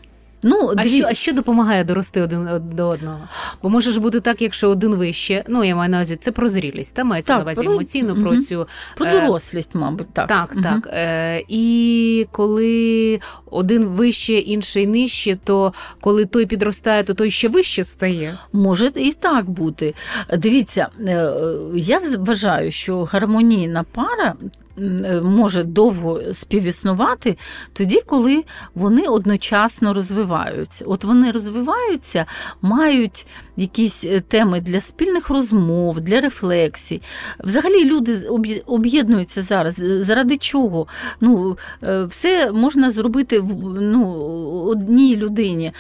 а, 0.77 0.83
дві... 0.83 0.99
що, 0.99 1.07
а 1.09 1.15
що 1.15 1.33
допомагає 1.33 1.85
дорости 1.85 2.23
один 2.23 2.49
до 2.73 2.89
одного? 2.89 3.21
Бо 3.63 3.71
може 3.71 3.93
ж 3.93 4.01
бути 4.01 4.21
так, 4.21 4.43
якщо 4.43 4.71
один 4.71 4.95
вище, 4.95 5.45
ну 5.49 5.65
я 5.65 5.77
маю 5.77 5.91
на 5.91 5.97
увазі, 5.97 6.17
це 6.17 6.33
про 6.33 6.49
зрілість, 6.49 6.95
та 6.95 7.05
мається 7.05 7.37
на 7.37 7.43
увазі 7.43 7.65
про... 7.65 7.73
емоційно 7.73 8.13
угу. 8.13 8.23
про 8.23 8.37
цю 8.37 8.67
про 8.97 9.07
е, 9.07 9.21
дорослість, 9.21 9.75
мабуть, 9.75 10.13
так. 10.13 10.29
Так, 10.29 10.53
угу. 10.55 10.63
так. 10.63 10.91
Е, 10.93 11.45
І 11.49 12.27
коли 12.33 13.21
один 13.51 13.85
вище, 13.85 14.33
інший 14.33 14.87
нижче, 14.87 15.39
то 15.45 15.73
коли 16.01 16.25
той 16.25 16.47
підростає, 16.47 17.05
то 17.05 17.15
той 17.15 17.31
ще 17.31 17.49
вище 17.49 17.85
стає. 17.85 18.35
Може 18.53 18.93
і 18.95 19.13
так 19.13 19.51
бути. 19.51 19.95
Дивіться, 20.39 20.89
е, 21.01 21.33
я 21.75 22.01
вважаю, 22.19 22.71
що 22.71 23.05
гармонійна 23.05 23.85
пара 23.93 24.35
Е, 24.41 24.70
може 25.23 25.65
довго 25.65 26.21
співіснувати 26.33 27.37
тоді, 27.73 28.01
коли 28.07 28.45
вони 28.75 29.03
одночасно 29.03 29.95
розвиваються. 29.95 30.85
От 30.85 31.05
вони 31.05 31.31
розвиваються, 31.31 32.27
мають 32.63 33.27
якісь 33.61 34.05
е, 34.05 34.21
теми 34.21 34.61
для 34.61 34.81
спільних 34.81 35.31
розмов, 35.31 36.01
для 36.01 36.21
рефлексій. 36.21 37.03
Взагалі 37.45 37.85
люди 37.85 38.19
об'єднуються 38.67 39.43
зараз. 39.43 39.75
Заради 40.01 40.37
чого? 40.37 40.87
Ну, 41.21 41.59
е, 41.83 42.05
Все 42.05 42.53
можна 42.53 42.91
зробити 42.91 43.41
в 43.41 43.81
ну, 43.81 44.13
одній 44.67 45.17
людині. 45.17 45.73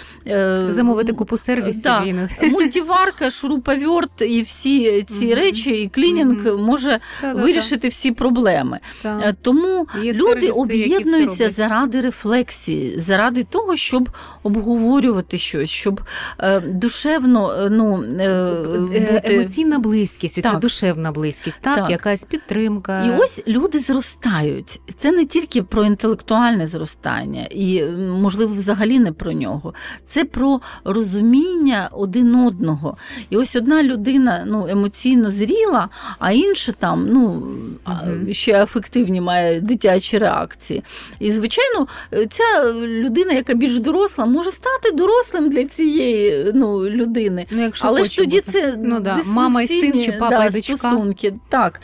Замовити 0.68 1.12
купу 1.12 1.36
сервісів. 1.36 1.82
Да. 1.82 2.04
Мультиварка, 2.42 3.30
шуруповерт 3.30 4.22
і 4.22 4.42
всі 4.42 5.02
ці 5.02 5.26
mm 5.26 5.34
речі, 5.34 5.70
і 5.70 5.88
клінінг 5.88 6.46
mm 6.46 6.58
може 6.58 7.00
вирішити 7.34 7.88
всі 7.88 8.12
проблеми. 8.12 8.78
Так. 9.02 9.20
Е, 9.24 9.34
тому 9.42 9.86
Є 10.02 10.12
люди 10.12 10.40
сервіси, 10.40 10.50
об'єднуються 10.50 11.50
заради 11.50 12.00
рефлексії, 12.00 13.00
заради 13.00 13.44
того, 13.44 13.76
щоб 13.76 14.08
обговорювати 14.42 15.38
щось, 15.38 15.70
щоб 15.70 16.00
е, 16.38 16.60
душевно 16.60 17.52
е, 17.52 17.69
ну, 17.70 17.96
бути... 17.96 19.20
емоційна 19.24 19.78
близькість, 19.78 20.42
так. 20.42 20.52
це 20.52 20.58
душевна 20.58 21.12
близькість, 21.12 21.62
так, 21.62 21.76
так, 21.76 21.90
якась 21.90 22.24
підтримка. 22.24 23.04
І 23.04 23.22
ось 23.22 23.42
люди 23.48 23.78
зростають. 23.78 24.80
Це 24.98 25.12
не 25.12 25.24
тільки 25.24 25.62
про 25.62 25.84
інтелектуальне 25.84 26.66
зростання, 26.66 27.46
і, 27.50 27.84
можливо, 28.20 28.54
взагалі 28.54 28.98
не 28.98 29.12
про 29.12 29.32
нього. 29.32 29.74
Це 30.06 30.24
про 30.24 30.60
розуміння 30.84 31.88
один 31.92 32.34
одного. 32.34 32.96
І 33.30 33.36
ось 33.36 33.56
одна 33.56 33.82
людина 33.82 34.44
ну, 34.46 34.66
емоційно 34.68 35.30
зріла, 35.30 35.88
а 36.18 36.32
інша 36.32 36.72
там 36.72 37.06
ну, 37.08 37.22
угу. 37.86 38.32
ще 38.32 38.62
ефективні 38.62 39.20
має 39.20 39.60
дитячі 39.60 40.18
реакції. 40.18 40.82
І, 41.20 41.32
звичайно, 41.32 41.86
ця 42.10 42.72
людина, 42.74 43.32
яка 43.32 43.54
більш 43.54 43.78
доросла, 43.78 44.26
може 44.26 44.50
стати 44.50 44.90
дорослим 44.92 45.50
для 45.50 45.64
цієї 45.64 46.52
ну, 46.54 46.84
людини. 46.88 47.46
Ну, 47.60 47.66
якщо 47.66 47.88
Але 47.88 48.04
ж 48.04 48.16
тоді 48.16 48.36
бути. 48.36 48.50
це 48.52 48.78
ну, 48.78 49.00
да. 49.00 49.20
мама 49.26 49.62
і 49.62 49.68
син 49.68 50.00
чи 50.04 50.12
папа 50.12 50.36
да, 50.36 50.44
і 50.44 50.50
дочка. 50.50 50.76
стосунки. 50.76 51.34
Так, 51.48 51.80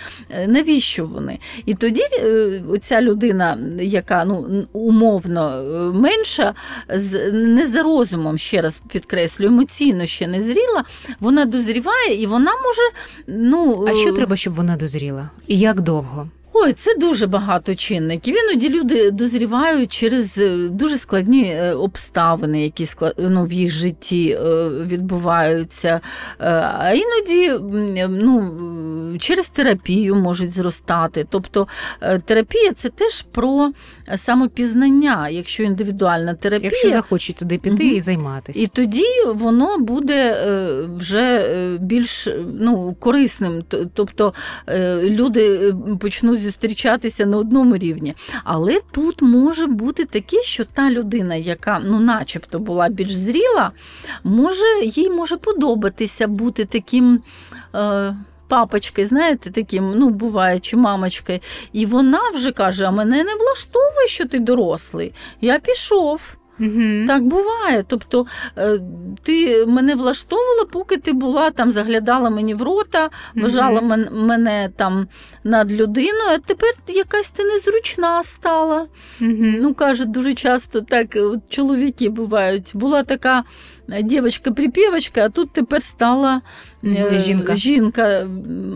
навіщо 0.46 1.06
вони? 1.06 1.38
І 1.66 1.74
тоді 1.74 2.02
е, 2.12 2.62
ця 2.82 3.02
людина, 3.02 3.58
яка 3.80 4.24
ну, 4.24 4.66
умовно 4.72 5.50
е, 5.50 5.98
менша, 5.98 6.54
не 7.32 7.66
за 7.66 7.82
розумом, 7.82 8.38
ще 8.38 8.62
раз 8.62 8.82
підкреслю, 8.92 9.46
емоційно 9.46 10.06
ще 10.06 10.26
не 10.26 10.42
зріла, 10.42 10.84
вона 11.20 11.44
дозріває 11.44 12.22
і 12.22 12.26
вона 12.26 12.50
може. 12.50 12.82
ну... 13.26 13.86
А 13.88 13.94
що 13.94 14.12
треба, 14.12 14.36
щоб 14.36 14.54
вона 14.54 14.76
дозріла? 14.76 15.30
І 15.46 15.58
як 15.58 15.80
довго? 15.80 16.28
Ой, 16.58 16.72
це 16.72 16.94
дуже 16.94 17.26
багато 17.26 17.74
чинників. 17.74 18.36
Іноді 18.36 18.68
люди 18.68 19.10
дозрівають 19.10 19.92
через 19.92 20.38
е, 20.38 20.68
дуже 20.68 20.98
складні 20.98 21.44
е, 21.44 21.74
обставини, 21.74 22.62
які 22.62 22.86
ну, 23.18 23.44
в 23.44 23.52
їх 23.52 23.70
житті 23.70 24.38
е, 24.40 24.68
відбуваються. 24.68 26.00
А 26.38 26.92
іноді 26.92 27.64
ну, 28.08 28.52
через 29.18 29.48
терапію 29.48 30.14
можуть 30.14 30.54
зростати. 30.54 31.26
Тобто 31.30 31.66
терапія 32.24 32.72
це 32.72 32.88
теж 32.88 33.22
про 33.22 33.72
самопізнання, 34.16 35.28
якщо 35.28 35.62
індивідуальна 35.62 36.34
терапія. 36.34 36.70
Якщо 36.72 36.90
захочуть 36.90 37.36
туди 37.36 37.58
піти 37.58 37.84
угу. 37.84 37.96
і 37.96 38.00
займатися. 38.00 38.60
І 38.60 38.66
тоді 38.66 39.06
воно 39.34 39.78
буде 39.78 40.36
вже 40.96 41.50
більш 41.80 42.28
ну, 42.60 42.96
корисним. 43.00 43.64
Тобто 43.94 44.34
люди 45.02 45.74
почнуть 46.00 46.45
зустрічатися 46.46 47.26
на 47.26 47.36
одному 47.36 47.76
рівні. 47.76 48.14
Але 48.44 48.78
тут 48.92 49.22
може 49.22 49.66
бути 49.66 50.04
таке, 50.04 50.42
що 50.42 50.64
та 50.64 50.90
людина, 50.90 51.34
яка 51.34 51.80
ну, 51.84 52.00
начебто 52.00 52.58
була 52.58 52.88
більш 52.88 53.14
зріла, 53.14 53.72
може, 54.24 54.84
їй 54.84 55.10
може 55.10 55.36
подобатися 55.36 56.28
бути 56.28 56.64
таким. 56.64 57.22
Е, 57.74 58.16
Папочки, 58.48 59.06
знаєте, 59.06 59.50
таким, 59.50 59.92
ну, 59.96 60.10
буває, 60.10 60.58
чи 60.58 60.76
мамочкою. 60.76 61.40
І 61.72 61.86
вона 61.86 62.30
вже 62.34 62.52
каже: 62.52 62.84
а 62.84 62.90
мене 62.90 63.24
не 63.24 63.34
влаштовує, 63.34 64.06
що 64.06 64.26
ти 64.28 64.38
дорослий. 64.38 65.12
Я 65.40 65.58
пішов. 65.58 66.36
Угу. 66.60 67.06
Так 67.06 67.22
буває. 67.22 67.84
Тобто 67.86 68.26
е, 68.58 68.80
ти 69.22 69.66
мене 69.66 69.94
влаштовувала, 69.94 70.64
поки 70.72 70.96
ти 70.96 71.12
була 71.12 71.50
там, 71.50 71.70
заглядала 71.70 72.30
мені 72.30 72.54
в 72.54 72.62
рота, 72.62 73.10
вважала 73.34 73.80
угу. 73.80 73.96
мене 74.12 74.70
там 74.76 75.08
над 75.44 75.72
людиною, 75.72 76.28
а 76.34 76.38
тепер 76.38 76.70
якась 76.88 77.28
ти 77.28 77.44
незручна 77.44 78.24
стала. 78.24 78.86
Угу. 79.20 79.30
Ну, 79.38 79.74
кажуть, 79.74 80.10
дуже 80.10 80.34
часто 80.34 80.80
так 80.80 81.16
чоловіки 81.48 82.08
бувають. 82.08 82.70
Була 82.74 83.02
така 83.02 83.44
дівчинка-припівочка, 83.88 85.20
а 85.20 85.28
тут 85.28 85.50
тепер 85.52 85.82
стала 85.82 86.40
е, 86.84 87.18
жінка. 87.18 87.56
жінка. 87.56 88.28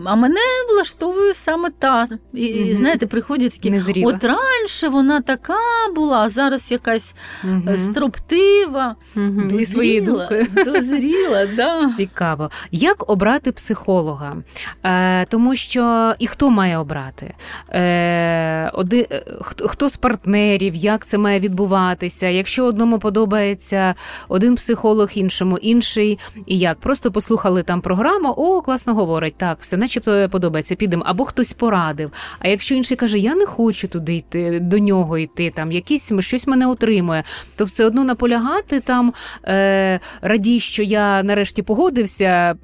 А 0.05 0.15
мене 0.15 0.39
влаштовує 0.73 1.33
саме 1.33 1.69
та. 1.79 2.07
І, 2.33 2.63
угу. 2.63 2.75
знаєте, 2.75 3.07
приходять 3.07 3.51
такі, 3.51 3.71
Незріла. 3.71 4.13
от 4.13 4.23
раніше 4.23 4.87
вона 4.87 5.21
така 5.21 5.53
була, 5.95 6.17
а 6.17 6.29
зараз 6.29 6.71
якась 6.71 7.15
угу. 7.43 7.77
строптива, 7.77 8.95
угу. 9.15 9.41
дозріла, 9.41 9.65
своєю 9.65 10.01
думкою. 10.01 10.47
Дозріла, 10.65 11.45
да. 11.45 11.87
Цікаво. 11.97 12.51
Як 12.71 13.09
обрати 13.09 13.51
психолога? 13.51 14.37
Е, 14.83 15.25
Тому 15.25 15.55
що 15.55 16.13
і 16.19 16.27
хто 16.27 16.49
має 16.49 16.77
обрати? 16.77 17.33
Е, 17.69 18.69
оди, 18.73 19.07
е, 19.11 19.23
хто, 19.41 19.67
хто 19.67 19.89
з 19.89 19.97
партнерів, 19.97 20.75
як 20.75 21.05
це 21.05 21.17
має 21.17 21.39
відбуватися? 21.39 22.27
Якщо 22.27 22.65
одному 22.65 22.99
подобається 22.99 23.95
один 24.27 24.55
психолог, 24.55 25.00
психолог, 25.01 25.25
іншому 25.25 25.57
інший. 25.57 26.19
І 26.45 26.57
як 26.57 26.79
просто 26.79 27.11
послухали 27.11 27.63
там 27.63 27.81
програму, 27.81 28.29
о, 28.37 28.61
класно 28.61 28.93
говорить, 28.93 29.35
так, 29.37 29.57
все, 29.61 29.77
начебто 29.77 30.29
подобається, 30.29 30.75
підемо. 30.75 31.03
Або 31.05 31.25
хтось 31.25 31.53
порадив. 31.53 32.11
А 32.39 32.47
якщо 32.47 32.75
інший 32.75 32.97
каже, 32.97 33.19
я 33.19 33.35
не 33.35 33.45
хочу 33.45 33.87
туди 33.87 34.15
йти, 34.15 34.59
до 34.59 34.79
нього 34.79 35.17
йти, 35.17 35.51
там 35.55 35.71
якісь 35.71 36.11
щось 36.19 36.47
мене 36.47 36.67
утримує, 36.67 37.23
то 37.55 37.65
все 37.65 37.85
одно 37.85 38.03
наполягати 38.03 38.79
там 38.79 39.13
е, 39.45 39.99
радій, 40.21 40.59
що 40.59 40.83
я 40.83 41.23
нарешті 41.23 41.61
погодився, 41.61 42.55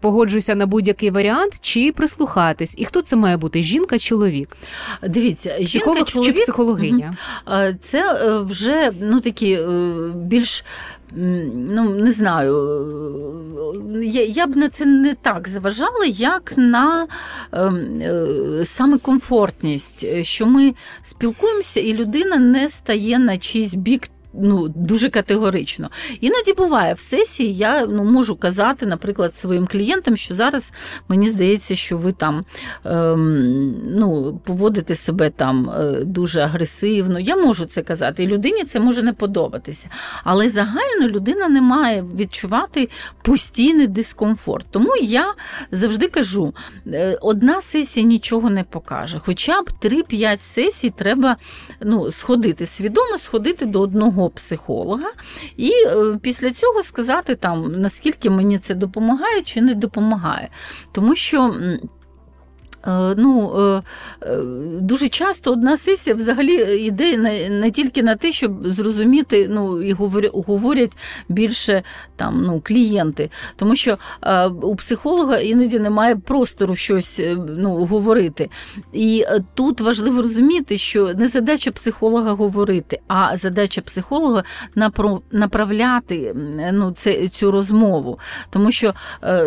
погоджуюся 0.00 0.54
на 0.54 0.66
будь-який 0.66 1.10
варіант, 1.10 1.52
чи 1.60 1.92
прислухатись. 1.92 2.74
І 2.78 2.84
хто 2.84 3.02
це 3.02 3.16
має 3.16 3.36
бути? 3.36 3.62
Жінка, 3.62 3.98
чоловік? 3.98 4.56
Дивіться, 5.02 5.56
Психолог 5.64 6.04
чоловік, 6.04 6.34
чи 6.34 6.42
психологиня? 6.42 7.14
Це 7.80 8.14
е, 8.14 8.38
вже 8.38 8.90
ну 9.00 9.20
такі 9.20 9.52
е, 9.52 9.66
більш 10.14 10.64
ну 11.16 11.94
не 11.94 12.12
знаю, 12.12 12.54
я 14.02 14.22
я 14.24 14.46
б 14.46 14.56
на 14.56 14.68
це 14.68 14.86
не 14.86 15.14
так 15.14 15.48
зважала, 15.48 16.04
як 16.06 16.52
на 16.56 17.06
е, 17.52 17.60
е, 17.60 18.64
саме 18.64 18.98
комфортність, 18.98 20.24
що 20.24 20.46
ми 20.46 20.74
спілкуємося, 21.02 21.80
і 21.80 21.94
людина 21.94 22.36
не 22.36 22.70
стає 22.70 23.18
на 23.18 23.38
чийсь 23.38 23.74
бік 23.74 24.08
ну, 24.42 24.68
дуже 24.68 25.10
категорично. 25.10 25.90
Іноді 26.20 26.52
буває 26.52 26.94
в 26.94 26.98
сесії, 26.98 27.54
я 27.54 27.86
ну, 27.86 28.04
можу 28.04 28.36
казати, 28.36 28.86
наприклад, 28.86 29.36
своїм 29.36 29.66
клієнтам, 29.66 30.16
що 30.16 30.34
зараз 30.34 30.72
мені 31.08 31.28
здається, 31.28 31.74
що 31.74 31.96
ви 31.96 32.12
там 32.12 32.44
ем, 32.84 33.74
ну, 33.84 34.40
поводите 34.44 34.94
себе 34.94 35.30
там 35.30 35.70
е, 35.70 36.04
дуже 36.04 36.40
агресивно. 36.40 37.20
Я 37.20 37.36
можу 37.36 37.66
це 37.66 37.82
казати, 37.82 38.22
і 38.24 38.26
людині 38.26 38.64
це 38.64 38.80
може 38.80 39.02
не 39.02 39.12
подобатися. 39.12 39.88
Але 40.24 40.48
загально 40.48 41.08
людина 41.08 41.48
не 41.48 41.60
має 41.60 42.04
відчувати 42.16 42.88
постійний 43.22 43.86
дискомфорт. 43.86 44.66
Тому 44.70 44.96
я 44.96 45.34
завжди 45.70 46.08
кажу: 46.08 46.54
е, 46.86 47.18
одна 47.22 47.60
сесія 47.60 48.06
нічого 48.06 48.50
не 48.50 48.64
покаже. 48.64 49.20
Хоча 49.24 49.62
б 49.62 49.70
3-5 49.82 50.40
сесій 50.40 50.90
треба 50.90 51.36
ну, 51.80 52.10
сходити 52.10 52.66
свідомо, 52.66 53.18
сходити 53.18 53.66
до 53.66 53.80
одного 53.80 54.23
одного 54.24 54.30
психолога, 54.30 55.10
і 55.56 55.70
е, 55.70 56.18
після 56.22 56.50
цього 56.50 56.82
сказати, 56.82 57.34
там, 57.34 57.80
наскільки 57.80 58.30
мені 58.30 58.58
це 58.58 58.74
допомагає 58.74 59.42
чи 59.42 59.60
не 59.60 59.74
допомагає. 59.74 60.48
Тому 60.92 61.14
що. 61.14 61.54
Е, 62.86 63.14
ну, 63.16 63.52
е, 63.58 63.82
е, 64.22 64.40
Дуже 64.80 65.08
часто 65.08 65.52
одна 65.52 65.76
сесія 65.76 66.16
взагалі 66.16 66.84
йде 66.86 67.16
не, 67.50 67.70
тільки 67.70 68.02
на 68.02 68.16
те, 68.16 68.32
щоб 68.32 68.68
зрозуміти, 68.68 69.48
ну 69.50 69.82
і 69.82 69.92
говорять 70.32 70.92
більше 71.28 71.82
там 72.16 72.42
ну, 72.42 72.60
клієнти, 72.64 73.30
тому 73.56 73.76
що 73.76 73.98
у 74.62 74.76
психолога 74.76 75.38
іноді 75.38 75.78
немає 75.78 76.16
простору 76.16 76.74
щось 76.74 77.22
ну, 77.48 77.84
говорити. 77.84 78.50
І 78.92 79.24
тут 79.54 79.80
важливо 79.80 80.22
розуміти, 80.22 80.76
що 80.76 81.14
не 81.14 81.28
задача 81.28 81.70
психолога 81.70 82.32
говорити, 82.32 83.00
а 83.08 83.36
задача 83.36 83.80
психолога 83.80 84.44
направляти 85.32 86.34
ну, 86.72 86.92
це, 86.92 87.28
цю 87.28 87.50
розмову. 87.50 88.18
Тому 88.50 88.70
що, 88.70 88.94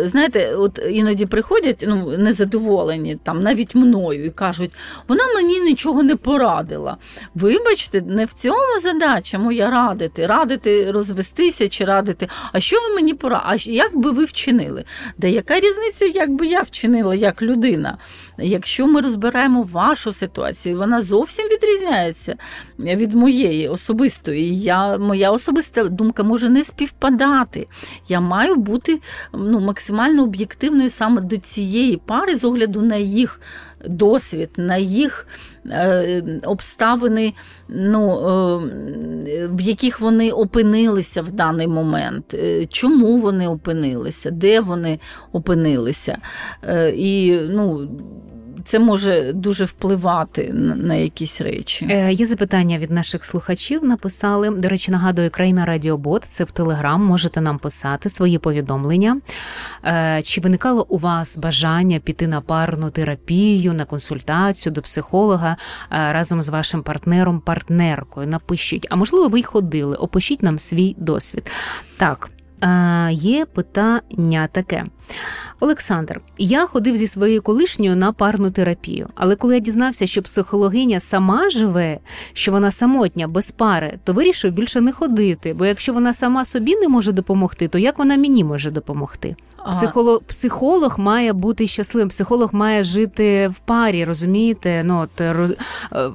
знаєте, 0.04 0.54
от 0.54 0.80
іноді 0.90 1.26
приходять 1.26 1.84
ну, 1.88 2.18
незадоволені 2.18 3.16
там 3.28 3.42
навіть 3.42 3.74
мною, 3.74 4.24
і 4.24 4.30
кажуть, 4.30 4.76
вона 5.08 5.22
мені 5.34 5.60
нічого 5.60 6.02
не 6.02 6.16
порадила. 6.16 6.96
Вибачте, 7.34 8.00
не 8.00 8.24
в 8.24 8.32
цьому 8.32 8.80
задача 8.82 9.38
моя 9.38 9.70
радити, 9.70 10.26
радити 10.26 10.92
розвестися 10.92 11.68
чи 11.68 11.84
радити. 11.84 12.28
А 12.52 12.60
що 12.60 12.76
ви 12.80 12.94
мені 12.94 13.14
порадили? 13.14 13.44
А 13.46 13.70
як 13.70 13.96
би 13.96 14.10
ви 14.10 14.24
вчинили? 14.24 14.84
Де 15.18 15.30
яка 15.30 15.60
різниця, 15.60 16.04
як 16.04 16.30
би 16.30 16.46
я 16.46 16.62
вчинила 16.62 17.14
як 17.14 17.42
людина? 17.42 17.98
Якщо 18.38 18.86
ми 18.86 19.00
розбираємо 19.00 19.62
вашу 19.62 20.12
ситуацію, 20.12 20.78
вона 20.78 21.02
зовсім 21.02 21.46
відрізняється 21.46 22.36
від 22.78 23.12
моєї 23.12 23.68
особистої. 23.68 24.60
Я, 24.60 24.98
Моя 24.98 25.30
особиста 25.30 25.84
думка 25.84 26.22
може 26.22 26.48
не 26.48 26.64
співпадати. 26.64 27.66
Я 28.08 28.20
маю 28.20 28.56
бути 28.56 29.00
ну, 29.32 29.60
максимально 29.60 30.22
об'єктивною 30.22 30.90
саме 30.90 31.20
до 31.20 31.36
цієї 31.36 31.96
пари 31.96 32.36
з 32.36 32.44
огляду 32.44 32.82
на 32.82 32.96
їх 33.18 33.40
досвід, 33.86 34.50
на 34.56 34.76
їх 34.76 35.26
е, 35.70 36.22
обставини, 36.44 37.32
ну, 37.68 38.10
е, 39.26 39.46
в 39.52 39.60
яких 39.60 40.00
вони 40.00 40.30
опинилися 40.30 41.22
в 41.22 41.30
даний 41.30 41.66
момент, 41.66 42.34
е, 42.34 42.66
чому 42.66 43.16
вони 43.16 43.48
опинилися, 43.48 44.30
де 44.30 44.60
вони 44.60 44.98
опинилися. 45.32 46.18
І, 46.94 47.38
ну, 47.48 47.88
це 48.68 48.78
може 48.78 49.32
дуже 49.32 49.64
впливати 49.64 50.50
на 50.76 50.94
якісь 50.94 51.40
речі. 51.40 51.86
Е, 51.90 52.12
Є 52.12 52.26
запитання 52.26 52.78
від 52.78 52.90
наших 52.90 53.24
слухачів. 53.24 53.84
Написали. 53.84 54.50
До 54.50 54.68
речі, 54.68 54.90
нагадую, 54.90 55.30
країна 55.30 55.64
Радіобот. 55.64 56.24
Це 56.24 56.44
в 56.44 56.50
Телеграм. 56.50 57.04
Можете 57.04 57.40
нам 57.40 57.58
писати 57.58 58.08
свої 58.08 58.38
повідомлення. 58.38 59.20
Е, 59.84 60.22
Чи 60.24 60.40
виникало 60.40 60.86
у 60.88 60.98
вас 60.98 61.36
бажання 61.36 61.98
піти 61.98 62.26
на 62.26 62.40
парну 62.40 62.90
терапію, 62.90 63.72
на 63.74 63.84
консультацію 63.84 64.72
до 64.72 64.82
психолога 64.82 65.56
е, 65.92 66.12
разом 66.12 66.42
з 66.42 66.48
вашим 66.48 66.82
партнером, 66.82 67.40
партнеркою? 67.40 68.26
Напишіть, 68.26 68.86
а 68.90 68.96
можливо, 68.96 69.28
ви 69.28 69.40
й 69.40 69.42
ходили? 69.42 69.96
Опишіть 69.96 70.42
нам 70.42 70.58
свій 70.58 70.96
досвід. 70.98 71.50
Так, 71.96 72.30
е, 72.62 73.08
є 73.12 73.44
питання 73.44 74.48
таке. 74.52 74.84
Олександр, 75.60 76.20
я 76.38 76.66
ходив 76.66 76.96
зі 76.96 77.06
своєю 77.06 77.42
колишньою 77.42 77.96
на 77.96 78.12
парну 78.12 78.50
терапію, 78.50 79.08
але 79.14 79.36
коли 79.36 79.54
я 79.54 79.60
дізнався, 79.60 80.06
що 80.06 80.22
психологиня 80.22 81.00
сама 81.00 81.50
живе, 81.50 81.98
що 82.32 82.52
вона 82.52 82.70
самотня 82.70 83.28
без 83.28 83.50
пари, 83.50 83.98
то 84.04 84.12
вирішив 84.12 84.52
більше 84.52 84.80
не 84.80 84.92
ходити. 84.92 85.54
Бо 85.54 85.66
якщо 85.66 85.92
вона 85.92 86.14
сама 86.14 86.44
собі 86.44 86.76
не 86.76 86.88
може 86.88 87.12
допомогти, 87.12 87.68
то 87.68 87.78
як 87.78 87.98
вона 87.98 88.16
мені 88.16 88.44
може 88.44 88.70
допомогти? 88.70 89.36
Психолог 89.70 90.22
психолог 90.22 90.98
має 90.98 91.32
бути 91.32 91.66
щасливим, 91.66 92.08
психолог 92.08 92.48
має 92.52 92.82
жити 92.82 93.48
в 93.48 93.58
парі, 93.58 94.04
розумієте? 94.04 94.82
Ну 94.84 95.00
от 95.00 95.20
роз, 95.20 95.54
е, 95.92 96.10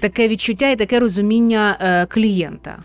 таке 0.00 0.28
відчуття 0.28 0.70
і 0.70 0.76
таке 0.76 1.00
розуміння 1.00 1.76
е, 1.80 2.06
клієнта. 2.06 2.76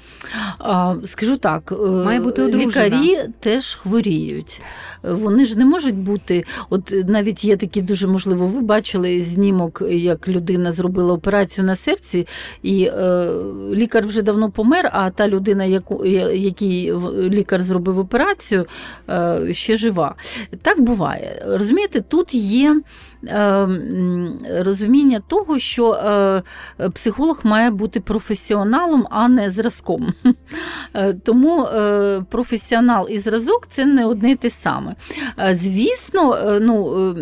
Скажу 1.06 1.38
так, 1.38 1.72
е, 1.72 1.92
має 1.92 2.20
бути 2.20 2.42
одружена. 2.42 2.86
лікарі 2.86 3.18
теж 3.40 3.76
хворіють. 3.76 4.62
Вони 5.04 5.46
ж 5.46 5.58
не 5.58 5.66
можуть 5.66 5.96
бути. 5.96 6.44
От 6.70 6.94
навіть 7.08 7.46
є 7.46 7.58
такі 7.58 7.82
дуже 7.82 8.08
можливо, 8.08 8.48
ви 8.48 8.62
бачили 8.62 9.22
знімок, 9.22 9.84
як 9.90 10.28
людина 10.28 10.72
зробила 10.72 11.14
операцію 11.14 11.66
на 11.66 11.76
серці, 11.76 12.28
і 12.64 12.84
е, 12.84 13.30
лікар 13.72 14.06
вже 14.06 14.22
давно 14.22 14.52
помер. 14.52 14.90
А 14.94 15.10
та 15.10 15.28
людина, 15.28 15.66
яку 15.66 16.06
якій 16.06 16.94
лікар 17.18 17.62
зробив 17.62 18.00
операцію, 18.00 18.66
е, 19.10 19.48
ще 19.52 19.78
жива. 19.78 20.16
Так 20.62 20.82
буває. 20.82 21.46
Розумієте, 21.48 22.02
тут 22.02 22.34
є. 22.34 22.82
Ем, 23.28 24.40
розуміння 24.50 25.22
того, 25.28 25.60
що 25.60 25.92
е, 25.92 26.44
психолог 26.90 27.40
має 27.44 27.70
бути 27.70 28.00
професіоналом, 28.00 29.08
а 29.10 29.28
не 29.28 29.50
зразком. 29.50 30.14
Е, 30.94 31.14
тому 31.14 31.64
е, 31.64 32.26
професіонал 32.30 33.08
і 33.10 33.20
зразок 33.20 33.68
це 33.70 33.86
не 33.86 34.06
одне 34.06 34.36
те 34.36 34.50
саме. 34.50 34.96
Звісно, 35.52 36.40
ну, 36.62 37.16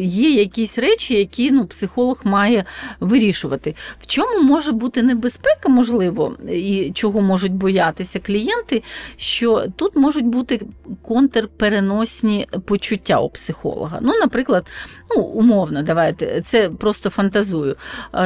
є 0.00 0.30
якісь 0.30 0.78
речі, 0.78 1.14
які 1.14 1.50
ну, 1.50 1.66
психолог 1.66 2.20
має 2.24 2.64
вирішувати. 3.00 3.74
В 4.00 4.06
чому 4.06 4.42
може 4.42 4.72
бути 4.72 5.02
небезпека, 5.02 5.68
можливо, 5.68 6.36
і 6.48 6.92
чого 6.94 7.20
можуть 7.20 7.52
боятися 7.52 8.18
клієнти, 8.18 8.82
що 9.16 9.64
тут 9.76 9.96
можуть 9.96 10.26
бути 10.26 10.60
контрпереносні 11.02 12.46
почуття 12.64 13.20
у 13.20 13.28
психолога. 13.28 13.98
Ну, 14.02 14.12
Наприклад, 14.20 14.70
ну, 15.16 15.22
умовно, 15.38 15.82
давайте, 15.82 16.40
це 16.40 16.70
просто 16.70 17.10
фантазую. 17.10 17.76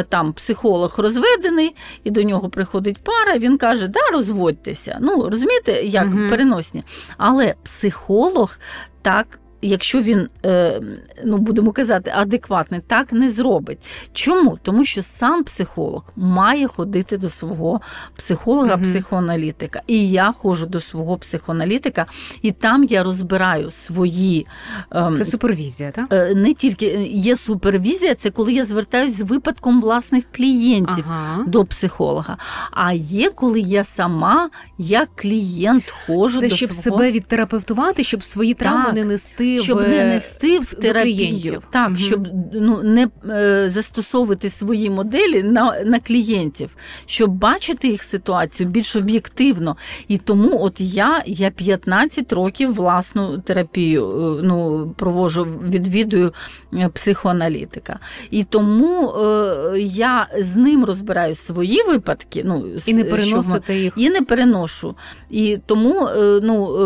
Там 0.08 0.32
психолог 0.32 0.94
розведений, 0.98 1.74
і 2.04 2.10
до 2.10 2.22
нього 2.22 2.48
приходить 2.48 2.98
пара, 3.04 3.38
він 3.38 3.58
каже, 3.58 3.88
да, 3.88 4.00
розводьтеся. 4.12 4.98
Ну, 5.00 5.28
розумієте, 5.30 5.72
як 5.72 6.06
угу. 6.06 6.18
переносні. 6.30 6.84
Але 7.16 7.54
психолог 7.64 8.58
так 9.02 9.26
якщо 9.62 10.02
він, 10.02 10.28
е, 10.44 10.80
ну 11.24 11.36
будемо 11.36 11.72
казати, 11.72 12.12
адекватний, 12.14 12.80
так 12.86 13.12
не 13.12 13.30
зробить. 13.30 13.78
Чому? 14.12 14.58
Тому 14.62 14.84
що 14.84 15.02
сам 15.02 15.44
психолог 15.44 16.02
має 16.16 16.66
ходити 16.66 17.16
до 17.16 17.30
свого 17.30 17.80
психолога, 18.16 18.76
mm 18.76 18.82
психоаналітика. 18.82 19.82
І 19.86 20.10
я 20.10 20.32
ходжу 20.32 20.66
до 20.66 20.80
свого 20.80 21.16
психоаналітика, 21.16 22.06
і 22.42 22.52
там 22.52 22.84
я 22.84 23.02
розбираю 23.02 23.70
свої. 23.70 24.46
Ем, 24.90 25.14
це 25.14 25.24
супервізія, 25.24 25.90
так? 25.90 26.06
Е, 26.12 26.34
не 26.34 26.54
тільки 26.54 26.86
є 27.12 27.36
супервізія, 27.36 28.14
це 28.14 28.30
коли 28.30 28.52
я 28.52 28.64
звертаюся 28.64 29.16
з 29.16 29.20
випадком 29.20 29.80
власних 29.80 30.24
клієнтів 30.32 31.04
ага. 31.08 31.44
до 31.46 31.64
психолога. 31.64 32.36
А 32.70 32.92
є, 32.92 33.30
коли 33.30 33.60
я 33.60 33.84
сама, 33.84 34.50
як 34.78 35.08
клієнт, 35.16 35.94
ходжу 36.06 36.40
це 36.40 36.48
до 36.48 36.56
щоб 36.56 36.72
свого... 36.72 36.98
себе 36.98 37.12
відтерапевтувати, 37.12 38.04
щоб 38.04 38.24
свої 38.24 38.54
травми 38.54 38.84
так. 38.84 38.94
не 38.94 39.04
нести 39.04 39.51
щоб 39.59 39.78
в, 39.78 39.88
не 39.88 40.05
нести 40.05 40.59
в 40.59 40.74
терапію. 40.74 41.16
клієнтів. 41.16 41.62
Так, 41.70 41.88
Мгм. 41.88 41.96
щоб 41.98 42.28
ну 42.53 42.82
не 42.82 43.09
е, 43.30 43.68
застосовувати 43.70 44.50
свої 44.50 44.90
моделі 44.90 45.42
на, 45.42 45.80
на 45.84 46.00
клієнтів, 46.00 46.76
щоб 47.07 47.30
бачити 47.30 47.88
їх 47.88 48.03
ситуацію 48.03 48.68
більш 48.68 48.96
об'єктивно. 48.96 49.76
І 50.09 50.18
тому, 50.18 50.62
от 50.64 50.80
я, 50.80 51.22
я 51.26 51.50
15 51.50 52.32
років 52.32 52.74
власну 52.74 53.38
терапію 53.38 54.11
е, 54.11 54.42
ну, 54.42 54.88
провожу, 54.98 55.44
відвідую 55.68 56.32
е, 56.74 56.88
психоаналітика. 56.88 57.98
І 58.30 58.44
тому 58.44 59.09
е, 59.09 59.78
я 59.80 60.26
з 60.38 60.57
ним 60.57 60.84
розбираю 60.84 61.34
свої 61.34 61.82
випадки. 61.82 62.42
Ну, 62.46 62.64
І 62.86 62.94
не 62.94 63.05
переносите 63.05 63.76
їх. 63.78 63.92
і 63.96 64.11
не 64.11 64.22
переношу. 64.22 64.94
І 65.30 65.59
тому, 65.66 66.07
е, 66.07 66.40
ну, 66.42 66.76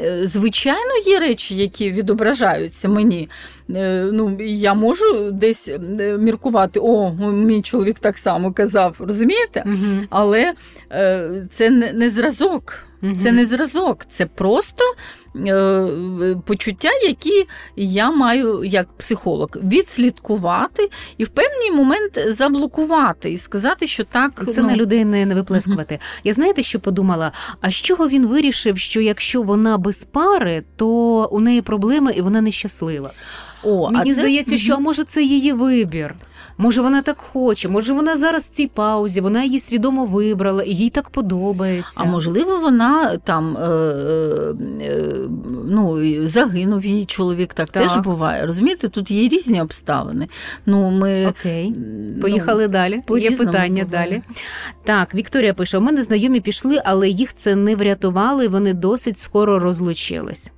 е, 0.00 0.20
звичайно, 0.24 0.96
є 1.06 1.18
речі, 1.18 1.56
які 1.56 1.90
відображаються 2.12 2.88
мені. 2.88 3.28
Е, 3.70 4.08
Ну, 4.12 4.36
я 4.40 4.74
можу 4.74 5.30
десь 5.30 5.68
е, 5.68 5.78
міркувати, 6.18 6.80
о, 6.82 7.12
мій 7.32 7.62
чоловік 7.62 7.98
так 7.98 8.18
само 8.18 8.52
казав, 8.52 8.96
розумієте? 8.98 9.62
Мгм. 9.66 10.06
Але 10.10 10.52
е, 10.92 11.46
це 11.50 11.70
не, 11.70 12.10
зразок. 12.10 12.84
Це 13.18 13.32
не 13.32 13.46
зразок, 13.46 14.04
це 14.10 14.26
просто 14.26 14.84
е, 15.36 16.36
почуття, 16.46 16.90
які 17.02 17.46
я 17.76 18.10
маю 18.10 18.64
як 18.64 18.92
психолог 18.92 19.48
відслідкувати 19.54 20.88
і 21.18 21.24
в 21.24 21.28
певний 21.28 21.70
момент 21.70 22.24
заблокувати 22.28 23.32
і 23.32 23.38
сказати, 23.38 23.86
що 23.86 24.04
так 24.04 24.44
Це 24.48 24.62
ну, 24.62 24.68
на 24.68 24.76
людей 24.76 25.04
не, 25.04 25.26
не 25.26 25.34
виплескувати. 25.34 25.98
Я 26.24 26.32
знаєте, 26.32 26.62
що 26.62 26.80
подумала? 26.80 27.32
А 27.60 27.70
з 27.70 27.74
чого 27.74 28.08
він 28.08 28.26
вирішив, 28.26 28.78
що 28.78 29.00
якщо 29.00 29.42
вона 29.42 29.78
без 29.78 30.04
пари, 30.04 30.62
то 30.76 30.88
у 31.32 31.40
неї 31.40 31.62
проблеми 31.62 32.12
і 32.16 32.20
вона 32.20 32.40
нещаслива? 32.40 33.10
О, 33.64 33.86
а 33.86 33.90
Мені 33.90 34.14
це- 34.14 34.20
здається, 34.20 34.56
що 34.56 34.74
а 34.74 34.78
може 34.78 35.04
це 35.04 35.22
її 35.22 35.52
вибір. 35.52 36.14
Може, 36.58 36.82
вона 36.82 37.02
так 37.02 37.18
хоче, 37.18 37.68
може, 37.68 37.92
вона 37.92 38.16
зараз 38.16 38.44
в 38.44 38.48
цій 38.50 38.66
паузі, 38.66 39.20
вона 39.20 39.44
її 39.44 39.58
свідомо 39.58 40.04
вибрала, 40.06 40.62
і 40.62 40.70
їй 40.74 40.90
так 40.90 41.10
подобається. 41.10 42.02
А 42.04 42.06
можливо, 42.06 42.58
вона 42.58 43.16
там 43.16 43.56
е, 43.56 43.66
е, 44.82 45.14
ну, 45.68 45.98
загинув 46.28 46.84
її 46.86 47.04
чоловік, 47.04 47.54
так, 47.54 47.70
Так. 47.70 47.82
теж 47.82 47.96
буває. 47.96 48.46
Розумієте, 48.46 48.88
тут 48.88 49.10
є 49.10 49.28
різні 49.28 49.60
обставини. 49.62 50.28
Ну, 50.66 50.90
ми, 50.90 51.26
Окей. 51.26 51.74
ну, 52.16 52.20
Поїхали 52.20 52.68
далі. 52.68 53.00
Є 53.10 53.30
питання 53.30 53.84
буває. 53.84 54.06
далі. 54.08 54.22
Так, 54.84 55.14
Вікторія 55.14 55.54
пише: 55.54 55.78
у 55.78 55.80
мене 55.80 56.02
знайомі 56.02 56.40
пішли, 56.40 56.82
але 56.84 57.08
їх 57.08 57.34
це 57.34 57.56
не 57.56 57.76
врятувало, 57.76 58.42
і 58.42 58.48
вони 58.48 58.74
досить 58.74 59.18
скоро 59.18 59.58
розлучились. 59.58 60.52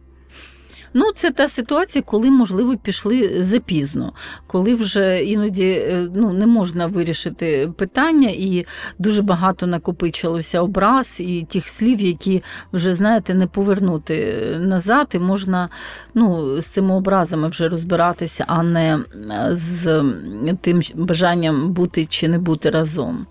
Ну, 0.97 1.13
це 1.15 1.31
та 1.31 1.49
ситуація, 1.49 2.03
коли, 2.03 2.31
можливо, 2.31 2.77
пішли 2.77 3.45
запізно, 3.45 4.13
коли 4.47 4.75
вже 4.75 5.25
іноді 5.25 5.67
е, 5.67 6.11
ну, 6.15 6.33
не 6.33 6.47
можна 6.47 6.87
вирішити 6.87 7.73
питання, 7.77 8.29
і 8.29 8.67
дуже 8.99 9.23
багато 9.23 9.67
накопичилося 9.67 10.61
образ 10.61 11.17
і 11.21 11.47
тих 11.51 11.69
слів, 11.69 12.01
які 12.01 12.43
вже, 12.73 12.95
знаєте, 12.95 13.35
не 13.35 13.47
повернути 13.47 14.37
назад, 14.61 15.09
і 15.15 15.19
можна 15.19 15.69
ну, 16.15 16.61
з 16.61 16.67
цими 16.67 16.95
образами 16.95 17.49
вже 17.49 17.69
розбиратися, 17.69 18.45
а 18.49 18.63
не 18.63 18.99
е, 18.99 19.49
з 19.53 20.05
тим 20.61 20.83
бажанням 20.95 21.73
бути 21.73 22.05
чи 22.05 22.29
не 22.29 22.39
бути 22.39 22.71
разом. 22.71 23.27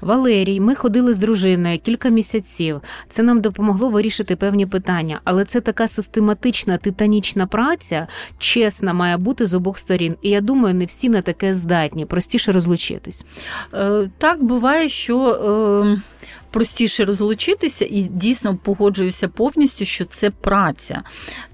Валерій, 0.00 0.60
ми 0.60 0.74
ходили 0.74 1.14
з 1.14 1.18
дружиною 1.18 1.78
кілька 1.78 2.08
місяців. 2.08 2.80
Це 3.08 3.22
нам 3.22 3.40
допомогло 3.40 3.88
вирішити 3.88 4.36
певні 4.36 4.66
питання, 4.66 5.20
але 5.24 5.44
це 5.44 5.60
така 5.60 5.88
систематична 5.88 6.76
титанічна 6.78 7.46
праця, 7.46 8.06
чесна 8.38 8.92
має 8.92 9.16
бути 9.16 9.46
з 9.46 9.54
обох 9.54 9.78
сторін. 9.78 10.16
І 10.22 10.30
я 10.30 10.40
думаю, 10.40 10.74
не 10.74 10.84
всі 10.84 11.08
на 11.08 11.22
таке 11.22 11.54
здатні. 11.54 12.06
Простіше 12.06 12.52
розлучитись. 12.52 13.24
Е, 13.74 14.10
Так 14.18 14.42
буває, 14.42 14.88
що 14.88 15.28
е, 15.28 16.00
простіше 16.52 17.04
розлучитися, 17.04 17.86
і 17.90 18.02
дійсно 18.02 18.56
погоджуюся 18.56 19.28
повністю, 19.28 19.84
що 19.84 20.04
це 20.04 20.30
праця, 20.30 21.02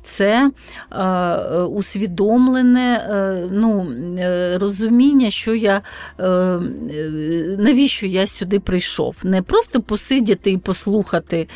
це 0.02 0.50
е, 0.90 1.04
е, 1.04 1.62
усвідомлене 1.62 3.06
е, 3.10 3.48
ну, 3.52 3.92
е, 4.18 4.58
розуміння, 4.58 5.30
що 5.30 5.54
я 5.54 5.82
е, 6.18 6.26
е, 6.26 6.60
навіщо 7.58 8.06
я 8.06 8.26
сюди 8.26 8.60
прийшов. 8.60 9.20
Не 9.24 9.42
просто 9.42 9.82
посидіти 9.82 10.50
і 10.50 10.58
послухати 10.58 11.48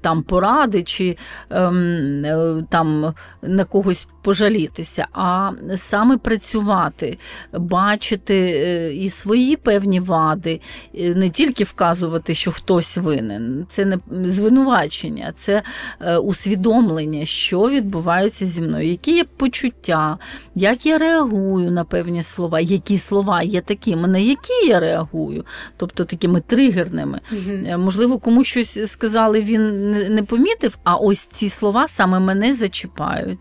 там 0.00 0.22
поради 0.22 0.82
чи 0.82 1.16
ем, 1.50 2.24
е, 2.24 2.64
там 2.70 3.14
на 3.42 3.64
когось 3.64 4.08
пожалітися, 4.22 5.06
а 5.12 5.50
саме 5.76 6.16
працювати, 6.16 7.18
бачити 7.52 8.34
е, 8.36 8.94
і 8.94 9.10
свої 9.10 9.56
певні 9.56 10.00
вади, 10.00 10.60
е, 10.94 11.14
не 11.14 11.30
тільки 11.30 11.64
вказувати, 11.64 12.34
що 12.34 12.52
хтось 12.52 12.89
винен. 12.96 13.66
Це 13.70 13.84
не 13.84 13.98
звинувачення, 14.30 15.32
це 15.36 15.62
е, 16.00 16.16
усвідомлення, 16.16 17.24
що 17.24 17.68
відбувається 17.68 18.46
зі 18.46 18.62
мною, 18.62 18.88
які 18.88 19.16
є 19.16 19.24
почуття, 19.24 20.18
як 20.54 20.86
я 20.86 20.98
реагую 20.98 21.70
на 21.70 21.84
певні 21.84 22.22
слова, 22.22 22.60
які 22.60 22.98
слова 22.98 23.42
є 23.42 23.60
такими, 23.60 24.08
на 24.08 24.18
які 24.18 24.66
я 24.68 24.80
реагую, 24.80 25.44
тобто 25.76 26.04
такими 26.04 26.40
тригерними. 26.40 27.20
Е, 27.48 27.76
Можливо, 27.76 28.18
комусь 28.18 28.46
щось 28.46 28.90
сказали, 28.92 29.40
він 29.40 29.90
не 30.14 30.22
помітив, 30.22 30.78
а 30.84 30.96
ось 30.96 31.24
ці 31.24 31.48
слова 31.48 31.88
саме 31.88 32.20
мене 32.20 32.54
зачіпають. 32.54 33.40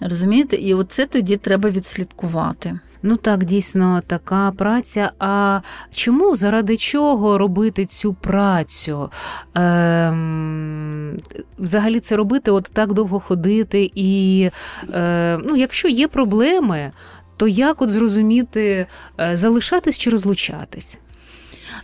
Розумієте? 0.00 0.56
І 0.56 0.74
оце 0.74 1.06
тоді 1.06 1.36
треба 1.36 1.70
відслідкувати. 1.70 2.78
Ну 3.02 3.16
так, 3.16 3.44
дійсно 3.44 4.02
така 4.06 4.52
праця. 4.56 5.12
А 5.18 5.60
чому 5.94 6.36
заради 6.36 6.76
чого 6.76 7.38
робити 7.38 7.86
цю 7.86 8.14
працю? 8.14 9.10
Ем, 9.54 11.16
взагалі 11.58 12.00
це 12.00 12.16
робити, 12.16 12.50
от 12.50 12.70
так 12.72 12.92
довго 12.92 13.20
ходити, 13.20 13.90
і 13.94 14.50
е, 14.94 15.38
ну, 15.44 15.56
якщо 15.56 15.88
є 15.88 16.08
проблеми, 16.08 16.92
то 17.36 17.48
як 17.48 17.82
от 17.82 17.92
зрозуміти, 17.92 18.86
е, 19.20 19.36
залишатись 19.36 19.98
чи 19.98 20.10
розлучатись? 20.10 20.98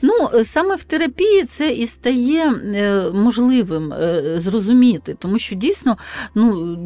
Ну, 0.03 0.29
е, 0.35 0.45
саме 0.45 0.77
в 0.77 0.85
терапії 0.85 1.45
це 1.45 1.71
і 1.71 1.87
стає 1.87 2.53
е, 2.53 3.11
можливим 3.15 3.95
зрозуміти, 4.37 5.17
тому 5.19 5.39
що 5.39 5.55
дійсно 5.55 5.97
ну, 6.35 6.77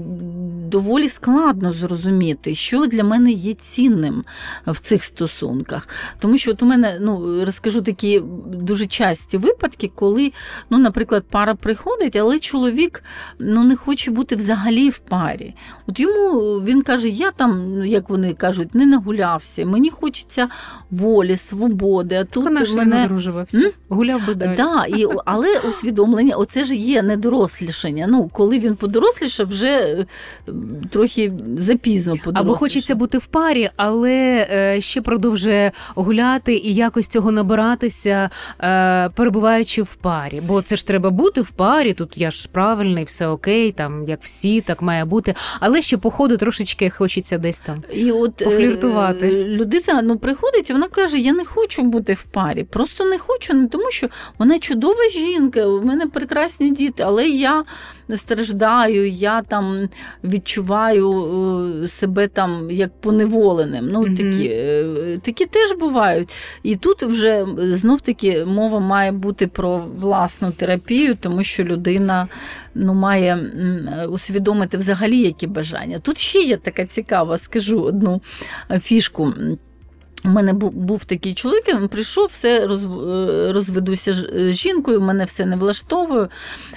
доволі 0.68 1.08
складно 1.08 1.72
зрозуміти, 1.72 2.54
що 2.54 2.86
для 2.86 3.04
мене 3.04 3.32
є 3.32 3.54
цінним 3.54 4.24
в 4.66 4.78
цих 4.78 5.04
стосунках. 5.04 5.88
Тому 6.18 6.38
що 6.38 6.50
от 6.50 6.62
у 6.62 6.66
мене 6.66 6.98
ну, 7.00 7.44
розкажу 7.44 7.82
такі 7.82 8.22
дуже 8.46 8.86
часті 8.86 9.38
випадки, 9.38 9.90
коли, 9.94 10.32
ну, 10.70 10.78
наприклад, 10.78 11.24
пара 11.30 11.54
приходить, 11.54 12.16
але 12.16 12.38
чоловік 12.38 13.02
ну, 13.38 13.64
не 13.64 13.76
хоче 13.76 14.10
бути 14.10 14.36
взагалі 14.36 14.90
в 14.90 14.98
парі. 14.98 15.54
От 15.86 16.00
йому 16.00 16.40
він 16.60 16.82
каже: 16.82 17.08
я 17.08 17.30
там, 17.30 17.74
ну, 17.74 17.84
як 17.84 18.10
вони 18.10 18.34
кажуть, 18.34 18.74
не 18.74 18.86
нагулявся, 18.86 19.66
мені 19.66 19.90
хочеться 19.90 20.48
волі, 20.90 21.36
свободи. 21.36 22.14
А 22.14 22.24
тут 22.24 22.44
Тут 22.44 22.74
мене 22.74 22.96
не 22.96 23.04
одружувався, 23.04 23.58
М? 23.58 23.72
гуляв 23.88 24.26
би 24.26 24.34
далі. 24.34 24.54
Да, 24.56 24.86
і, 24.88 25.06
але 25.24 25.58
усвідомлення, 25.58 26.36
оце 26.36 26.64
ж 26.64 26.74
є 26.74 27.02
недорослішання. 27.02 28.06
Ну, 28.06 28.30
коли 28.32 28.58
він 28.58 28.76
подорослішав, 28.76 29.46
вже 29.48 30.06
трохи 30.90 31.32
запізно 31.56 32.12
подорослішав. 32.12 32.46
Або 32.46 32.54
хочеться 32.54 32.94
бути 32.94 33.18
в 33.18 33.26
парі, 33.26 33.70
але 33.76 34.46
е, 34.50 34.80
ще 34.80 35.00
продовжує 35.00 35.72
гуляти 35.94 36.54
і 36.54 36.74
якось 36.74 37.09
цього 37.09 37.32
набиратися, 37.32 38.30
е, 38.61 39.09
перебуваючи 39.09 39.82
в 39.82 39.94
парі. 39.94 40.40
Бо 40.40 40.62
це 40.62 40.76
ж 40.76 40.86
треба 40.86 41.11
бути 41.11 41.40
в 41.40 41.50
парі. 41.50 41.92
Тут 41.92 42.18
я 42.18 42.30
ж 42.30 42.48
правильний, 42.52 43.04
все 43.04 43.28
окей, 43.28 43.72
там 43.72 44.04
як 44.09 44.22
всі, 44.22 44.61
так 44.61 44.82
має 44.82 45.04
бути. 45.04 45.34
Але 45.61 45.82
ще 45.82 45.96
по 45.96 46.11
ходу 46.11 46.36
трошечки 46.36 46.90
хочеться 46.90 47.38
десь 47.38 47.59
там. 47.59 47.82
І 47.92 48.11
от, 48.12 48.42
е, 48.42 48.44
Пофліртувати. 48.44 49.42
Людина 49.44 50.02
ну, 50.02 50.18
приходить, 50.18 50.70
вона 50.70 50.88
каже: 50.88 51.18
Я 51.18 51.32
не 51.32 51.44
хочу 51.44 51.82
бути 51.82 52.12
в 52.12 52.22
парі. 52.22 52.64
Просто 52.64 53.04
не 53.04 53.18
хочу, 53.18 53.54
не 53.54 53.66
тому 53.66 53.90
що 53.90 54.09
вона 54.38 54.59
чудова 54.59 55.09
жінка, 55.12 55.66
у 55.66 55.82
мене 55.82 56.06
прекрасні 56.06 56.70
діти, 56.70 57.02
але 57.02 57.28
я 57.28 57.64
страждаю, 58.16 59.09
я 59.09 59.42
там 59.42 59.88
відчуваю 60.24 60.47
е, 60.57 61.88
себе 61.88 62.28
там 62.28 62.70
як 62.70 63.01
поневоленим. 63.01 63.88
Ну, 63.92 64.01
Мгм. 64.01 64.16
такі, 64.16 64.44
е, 64.44 65.18
такі 65.22 65.46
теж 65.46 65.72
бувають. 65.72 66.34
І 66.62 66.76
тут 66.76 67.03
вже 67.03 67.46
знов 67.59 68.01
таки 68.01 68.44
мова 68.44 68.80
має 68.80 69.12
бути 69.12 69.46
про 69.46 69.84
власну 69.99 70.53
терапію, 70.53 71.16
тому 71.20 71.42
що 71.42 71.64
людина 71.64 72.28
ну, 72.74 72.94
має 72.94 73.38
усвідомити 74.11 74.76
взагалі 74.76 75.20
які 75.20 75.46
бажання. 75.46 75.99
Тут 75.99 76.18
ще 76.18 76.38
є 76.38 76.57
така 76.57 76.86
цікава, 76.86 77.38
скажу 77.38 77.80
одну 77.80 78.22
фішку. 78.80 79.32
У 80.24 80.28
мене 80.28 80.52
був 80.52 81.04
такий 81.04 81.34
чоловік, 81.34 81.68
він 81.68 81.88
прийшов, 81.88 82.28
все 82.32 82.60
е, 82.60 82.66
розведуся 83.52 84.12
з 84.12 84.52
жінкою, 84.52 85.00
мене 85.00 85.24
все 85.24 85.46
не 85.46 85.56
влаштовує. 85.56 86.28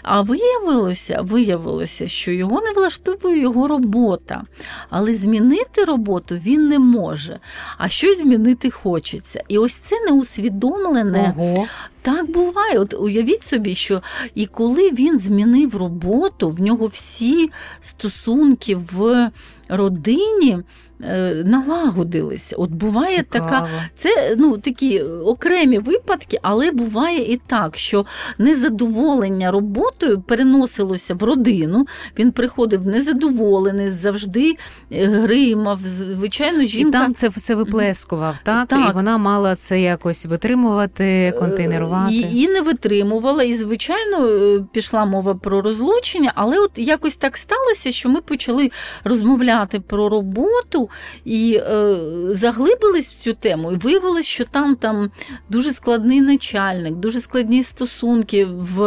А 0.04 0.22
виявилося, 0.22 1.22
виявилося, 1.22 2.08
що 2.08 2.32
його 2.32 2.62
не 2.62 2.72
влаштовує 2.72 3.42
його 3.42 3.68
робота. 3.68 4.44
Але 4.90 5.14
змінити 5.14 5.84
роботу 5.84 6.36
він 6.36 6.68
не 6.68 6.80
може, 6.80 7.40
а 7.78 7.90
щось 7.90 8.20
змінити 8.20 8.70
хочеться. 8.70 9.44
І 9.48 9.58
ось 9.58 9.76
це 9.76 9.96
неусвідомлене. 10.06 11.34
Ого. 11.38 11.68
Так 12.02 12.32
буває. 12.32 12.80
От 12.80 12.94
уявіть 12.94 13.44
собі, 13.44 13.76
що 13.76 14.02
і 14.36 14.46
коли 14.46 14.92
він 14.92 15.20
змінив 15.20 15.76
роботу, 15.76 16.50
в 16.50 16.62
нього 16.62 16.88
всі 16.88 17.50
стосунки 17.82 18.76
в 18.76 19.32
родині. 19.70 20.58
Е, 21.04 21.44
налагодилися. 21.46 22.56
От 22.56 22.72
буває 22.72 23.16
Цікаво. 23.16 23.50
така, 23.50 23.68
це 23.96 24.36
ну 24.38 24.58
такі 24.58 25.02
окремі 25.02 25.80
випадки, 25.80 26.40
але 26.42 26.72
буває 26.72 27.34
і 27.34 27.42
так, 27.48 27.78
що 27.78 28.06
незадоволення 28.38 29.52
роботою 29.52 30.22
переносилося 30.22 31.14
в 31.14 31.24
родину. 31.24 31.88
Він 32.20 32.32
приходив 32.32 32.86
незадоволений, 32.86 33.92
завжди 33.92 34.56
е, 34.92 35.06
гримав. 35.06 35.80
Звичайно, 35.88 36.64
жінка 36.64 36.98
І 36.98 37.02
там 37.02 37.14
це 37.14 37.30
все 37.30 37.56
виплескував, 37.56 38.36
так? 38.44 38.68
так 38.68 38.90
і 38.92 38.94
вона 38.94 39.18
мала 39.18 39.56
це 39.56 39.82
якось 39.82 40.26
витримувати, 40.26 41.04
е, 41.04 41.32
контейнерувати. 41.32 41.91
І, 42.12 42.42
і 42.42 42.48
не 42.48 42.62
витримувала. 42.62 43.44
І 43.44 43.54
звичайно 43.54 44.28
пішла 44.72 45.06
мова 45.06 45.36
про 45.36 45.62
розлучення, 45.62 46.32
але 46.36 46.60
от 46.60 46.72
якось 46.76 47.16
так 47.16 47.38
сталося, 47.38 47.92
що 47.92 48.10
ми 48.10 48.22
почали 48.22 48.72
розмовляти 49.04 49.80
про 49.80 50.10
роботу 50.10 50.90
і 51.26 51.60
е, 51.62 51.96
заглибились 52.30 53.10
в 53.10 53.24
цю 53.24 53.34
тему, 53.34 53.72
і 53.72 53.76
виявилось, 53.76 54.26
що 54.26 54.46
там 54.46 54.76
там 54.76 55.12
дуже 55.50 55.72
складний 55.72 56.22
начальник, 56.22 56.94
дуже 56.94 57.22
складні 57.22 57.64
стосунки 57.64 58.46
в 58.46 58.82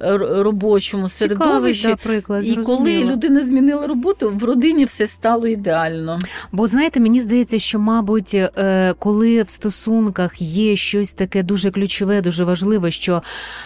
е, 0.00 0.16
робочому 0.18 1.08
середовищі. 1.08 1.80
Цікавий, 1.80 1.96
да, 2.04 2.08
приклад, 2.08 2.48
і 2.48 2.56
коли 2.56 3.04
людина 3.04 3.40
змінила 3.46 3.86
роботу, 3.86 4.32
в 4.34 4.44
родині 4.44 4.84
все 4.84 5.06
стало 5.06 5.46
ідеально. 5.46 6.18
Бо 6.52 6.66
знаєте, 6.66 7.00
мені 7.00 7.20
здається, 7.20 7.58
що, 7.58 7.78
мабуть, 7.78 8.34
е, 8.34 8.94
коли 8.98 9.42
в 9.42 9.50
стосунках 9.50 10.42
є 10.42 10.76
щось 10.76 11.12
таке 11.12 11.42
дуже 11.42 11.70
ключове, 11.70 12.20
дуже 12.20 12.43
важливе, 12.44 12.90
що 12.90 13.22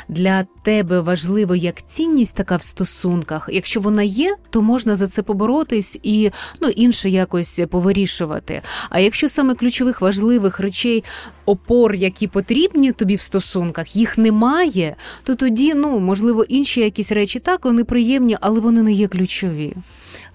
для 0.08 0.46
тебе 0.62 1.00
важливо 1.00 1.56
як 1.56 1.82
цінність 1.82 2.36
така 2.36 2.56
в 2.56 2.62
стосунках, 2.62 3.48
якщо 3.52 3.80
вона 3.80 4.02
є, 4.02 4.36
то 4.50 4.62
можна 4.62 4.96
за 4.96 5.06
це 5.06 5.22
поборотись 5.22 6.00
і 6.02 6.30
ну 6.60 6.68
інше 6.68 7.10
якось 7.10 7.60
повирішувати. 7.70 8.62
А 8.90 9.00
якщо 9.00 9.28
саме 9.28 9.54
ключових 9.54 10.00
важливих 10.00 10.60
речей, 10.60 11.04
опор, 11.46 11.94
які 11.94 12.26
потрібні 12.26 12.92
тобі 12.92 13.16
в 13.16 13.20
стосунках, 13.20 13.96
їх 13.96 14.18
немає, 14.18 14.96
то 15.22 15.34
тоді 15.34 15.74
ну 15.74 16.00
можливо 16.00 16.44
інші 16.44 16.80
якісь 16.80 17.12
речі 17.12 17.38
так 17.38 17.64
вони 17.64 17.84
приємні, 17.84 18.36
але 18.40 18.60
вони 18.60 18.82
не 18.82 18.92
є 18.92 19.08
ключові. 19.08 19.76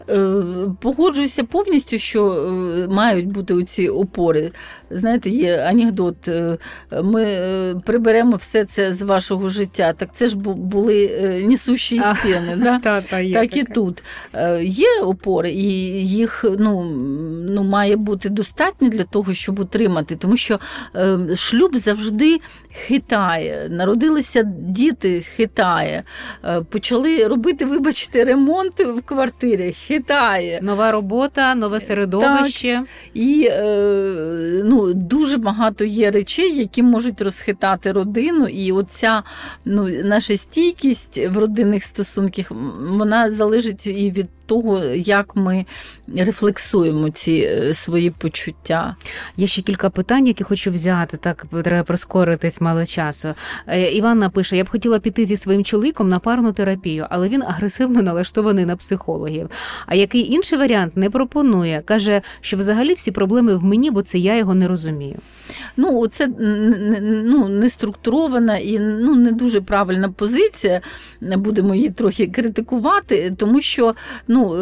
Е, 0.09 0.41
погоджуюся 0.79 1.43
повністю, 1.43 1.97
що 1.97 2.31
е, 2.31 2.87
мають 2.87 3.27
бути 3.27 3.63
ці 3.63 3.87
опори. 3.89 4.51
Знаєте, 4.89 5.29
є 5.29 5.57
анекдот. 5.57 6.27
Е, 6.27 6.57
ми 7.03 7.81
приберемо 7.85 8.35
все 8.35 8.65
це 8.65 8.93
з 8.93 9.01
вашого 9.01 9.49
життя. 9.49 9.93
Так 9.97 10.09
це 10.13 10.27
ж 10.27 10.37
були 10.37 11.09
несущі 11.47 12.01
стіни. 12.15 12.55
Да? 12.57 12.79
Та, 12.83 13.01
та, 13.01 13.29
так 13.29 13.57
і 13.57 13.63
тут 13.63 14.03
є 14.61 15.01
опори, 15.01 15.51
і 15.51 15.67
їх 16.07 16.45
ну, 16.59 16.83
ну, 17.49 17.63
має 17.63 17.95
бути 17.95 18.29
достатньо 18.29 18.89
для 18.89 19.03
того, 19.03 19.33
щоб 19.33 19.59
утримати, 19.59 20.15
тому 20.15 20.37
що 20.37 20.59
шлюб 21.35 21.77
завжди 21.77 22.39
хитає. 22.71 23.67
Народилися 23.71 24.43
діти, 24.59 25.21
хитає. 25.21 26.03
Почали 26.69 27.27
робити, 27.27 27.65
вибачте, 27.65 28.23
ремонт 28.23 28.79
в 28.79 29.01
квартирі 29.01 29.71
хитає. 29.93 30.59
Нова 30.61 30.91
робота, 30.91 31.55
нове 31.55 31.79
середовище. 31.79 32.73
Так. 32.73 32.87
І 33.13 33.47
е, 33.51 34.61
ну, 34.65 34.93
дуже 34.93 35.37
багато 35.37 35.85
є 35.85 36.11
речей, 36.11 36.57
які 36.57 36.83
можуть 36.83 37.21
розхитати 37.21 37.91
родину. 37.91 38.47
І 38.47 38.71
оця 38.71 39.23
ну, 39.65 39.89
наша 40.03 40.37
стійкість 40.37 41.17
в 41.27 41.37
родинних 41.37 41.83
стосунках 41.83 42.51
вона 42.89 43.31
залежить 43.31 43.87
і 43.87 44.11
від 44.11 44.27
того, 44.45 44.83
як 44.95 45.35
ми 45.35 45.65
рефлексуємо 46.17 47.09
ці 47.09 47.31
е, 47.31 47.73
свої 47.73 48.09
почуття. 48.09 48.95
Є 49.37 49.47
ще 49.47 49.61
кілька 49.61 49.89
питань, 49.89 50.27
які 50.27 50.43
хочу 50.43 50.71
взяти. 50.71 51.17
Так 51.17 51.45
треба 51.63 51.83
прискоритись 51.83 52.61
мало 52.61 52.85
часу. 52.85 53.33
Е, 53.67 53.91
Іванна 53.91 54.29
пише: 54.29 54.57
я 54.57 54.63
б 54.63 54.69
хотіла 54.69 54.99
піти 54.99 55.25
зі 55.25 55.37
своїм 55.37 55.63
чоловіком 55.63 56.09
на 56.09 56.19
парну 56.19 56.51
терапію, 56.51 57.07
але 57.09 57.29
він 57.29 57.41
агресивно 57.41 58.01
налаштований 58.01 58.65
на 58.65 58.75
психологів. 58.75 59.49
А 59.85 59.95
який 59.95 60.31
інший 60.31 60.59
варіант 60.59 60.97
не 60.97 61.09
пропонує? 61.09 61.81
каже, 61.85 62.21
що 62.41 62.57
взагалі 62.57 62.93
всі 62.93 63.11
проблеми 63.11 63.55
в 63.55 63.63
мені, 63.63 63.91
бо 63.91 64.01
це 64.01 64.17
я 64.17 64.37
його 64.37 64.55
не 64.55 64.67
розумію. 64.67 65.15
Ну, 65.77 66.07
це 66.07 66.27
ну, 67.25 67.49
не 67.49 67.69
структурована 67.69 68.57
і 68.57 68.79
ну, 68.79 69.15
не 69.15 69.31
дуже 69.31 69.61
правильна 69.61 70.09
позиція. 70.09 70.81
Будемо 71.21 71.75
її 71.75 71.89
трохи 71.89 72.27
критикувати, 72.27 73.33
тому 73.37 73.61
що 73.61 73.95
ну, 74.33 74.55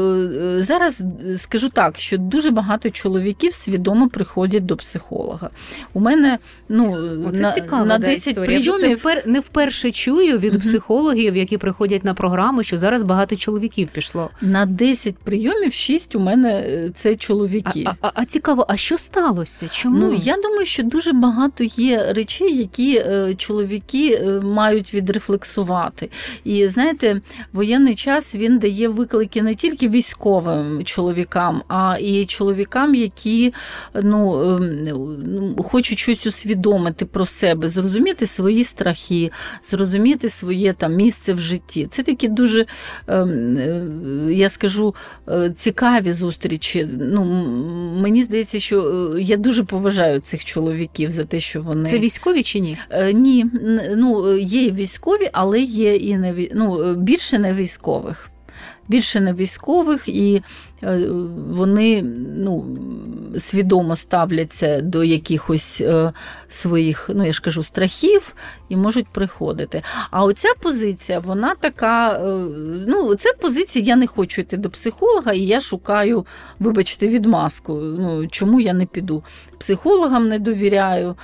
е, 0.57 0.63
зараз 0.63 1.01
скажу 1.37 1.69
так, 1.69 1.97
що 1.97 2.17
дуже 2.17 2.51
багато 2.51 2.89
чоловіків 2.89 3.53
свідомо 3.53 4.09
приходять 4.09 4.65
до 4.65 4.77
психолога. 4.77 5.49
У 5.93 5.99
мене 5.99 6.39
ну, 6.69 6.97
Оце 7.27 7.41
на, 7.41 7.51
цікава, 7.51 7.85
на 7.85 7.97
10 7.97 8.35
да, 8.35 8.41
прийомів. 8.41 9.01
Це 9.03 9.23
не 9.25 9.39
вперше 9.39 9.91
чую 9.91 10.37
від 10.37 10.51
угу. 10.51 10.61
психологів, 10.61 11.37
які 11.37 11.57
приходять 11.57 12.03
на 12.03 12.13
програму, 12.13 12.63
що 12.63 12.77
зараз 12.77 13.03
багато 13.03 13.35
чоловіків 13.35 13.89
пішло. 13.93 14.29
На 14.41 14.65
10 14.65 15.17
прийомів 15.17 15.73
6 15.73 16.15
у 16.15 16.19
мене 16.19 16.49
е, 16.49 16.91
це 16.95 17.15
чоловіки. 17.15 17.83
А, 17.85 17.93
а, 18.01 18.11
а 18.13 18.25
цікаво, 18.25 18.65
а 18.69 18.77
що 18.77 18.97
сталося? 18.97 19.67
Чому? 19.71 19.97
Ну, 19.97 20.13
Я 20.13 20.35
думаю, 20.35 20.65
що 20.65 20.83
дуже 20.83 21.13
багато 21.13 21.63
є 21.63 22.13
речей, 22.13 22.57
які 22.57 22.95
е, 22.97 23.35
чоловіки 23.37 24.31
мають 24.43 24.93
відрефлексувати. 24.93 26.09
І 26.43 26.67
знаєте, 26.67 27.21
воєнний 27.53 27.95
час 27.95 28.35
він 28.35 28.59
дає 28.59 28.87
виклики 28.87 29.41
не 29.41 29.55
тільки 29.61 29.89
військовим 29.89 30.85
чоловікам, 30.85 31.63
а 31.67 31.97
і 32.01 32.25
чоловікам, 32.25 32.95
які 32.95 33.53
ну, 34.03 34.43
ем, 34.43 34.83
ну, 35.25 35.63
хочуть 35.63 35.99
щось 35.99 36.25
усвідомити 36.25 37.05
про 37.05 37.25
себе, 37.25 37.67
зрозуміти 37.67 38.25
свої 38.25 38.63
страхи, 38.63 39.31
зрозуміти 39.69 40.29
своє 40.29 40.73
там 40.73 40.95
місце 40.95 41.33
в 41.33 41.37
житті. 41.37 41.87
Це 41.91 42.03
такі 42.03 42.27
дуже, 42.27 42.65
ем, 43.07 43.57
е, 43.57 43.87
я 44.33 44.49
скажу, 44.49 44.95
е, 45.29 45.53
цікаві 45.55 46.11
зустрічі. 46.11 46.89
Ну, 46.99 47.23
Мені 48.01 48.23
здається, 48.23 48.59
що 48.59 49.11
е, 49.15 49.21
я 49.21 49.37
дуже 49.37 49.63
поважаю 49.63 50.19
цих 50.19 50.45
чоловіків 50.45 51.09
за 51.09 51.23
те, 51.23 51.39
що 51.39 51.61
вони 51.61 51.89
це 51.89 51.99
військові 51.99 52.43
чи 52.43 52.59
ні? 52.59 52.77
Ні, 53.13 53.45
ну 53.95 54.37
є 54.37 54.71
військові, 54.71 55.29
але 55.33 55.59
є 55.61 55.95
і 55.95 56.17
не 56.17 56.47
ну, 56.53 56.95
більше 56.95 57.39
не 57.39 57.53
військових 57.53 58.30
більше 58.91 59.19
не 59.19 59.33
військових, 59.33 60.07
і 60.07 60.43
вони 61.49 62.01
ну, 62.37 62.65
свідомо 63.39 63.95
ставляться 63.95 64.81
до 64.81 65.03
якихось 65.03 65.81
е, 65.81 66.13
своїх, 66.49 67.09
ну 67.13 67.25
я 67.25 67.31
ж 67.31 67.41
кажу, 67.41 67.63
страхів 67.63 68.33
і 68.69 68.75
можуть 68.75 69.07
приходити. 69.07 69.81
А 70.11 70.23
оця 70.23 70.49
позиція, 70.61 71.19
вона 71.19 71.55
така, 71.55 72.13
е, 72.13 72.19
ну, 72.87 73.15
це 73.15 73.33
позиція, 73.41 73.85
я 73.85 73.95
не 73.95 74.07
хочу 74.07 74.41
йти 74.41 74.57
до 74.57 74.69
психолога, 74.69 75.33
і 75.33 75.41
я 75.41 75.61
шукаю, 75.61 76.25
вибачте, 76.59 77.07
відмазку. 77.07 77.73
Ну, 77.73 78.27
Чому 78.27 78.59
я 78.59 78.73
не 78.73 78.85
піду? 78.85 79.23
Психологам 79.57 80.27
не 80.27 80.39
довіряю. 80.39 81.15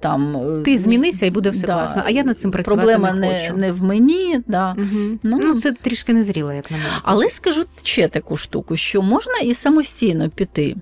там... 0.00 0.36
Ти 0.64 0.78
змінися 0.78 1.26
і 1.26 1.30
буде 1.30 1.50
все 1.50 1.66
да, 1.66 1.74
класно. 1.74 2.02
А 2.06 2.10
я 2.10 2.24
над 2.24 2.40
цим 2.40 2.50
працювати 2.50 2.86
Проблема 2.86 3.12
не 3.12 3.38
хочу. 3.38 3.56
не 3.56 3.72
в 3.72 3.82
мені. 3.82 4.40
Да. 4.46 4.74
Угу. 4.78 5.18
Ну, 5.22 5.40
ну, 5.42 5.54
Це 5.54 5.72
трішки 5.72 6.12
незріло, 6.12 6.52
як 6.52 6.70
на 6.70 6.76
мене. 6.76 6.90
Але 7.02 7.28
скажу 7.28 7.64
ще 7.82 8.08
таку 8.08 8.36
штуку, 8.36 8.76
що 8.76 8.89
можна 8.98 9.38
і 9.38 9.54
самостійно 9.54 10.28
піти 10.28 10.76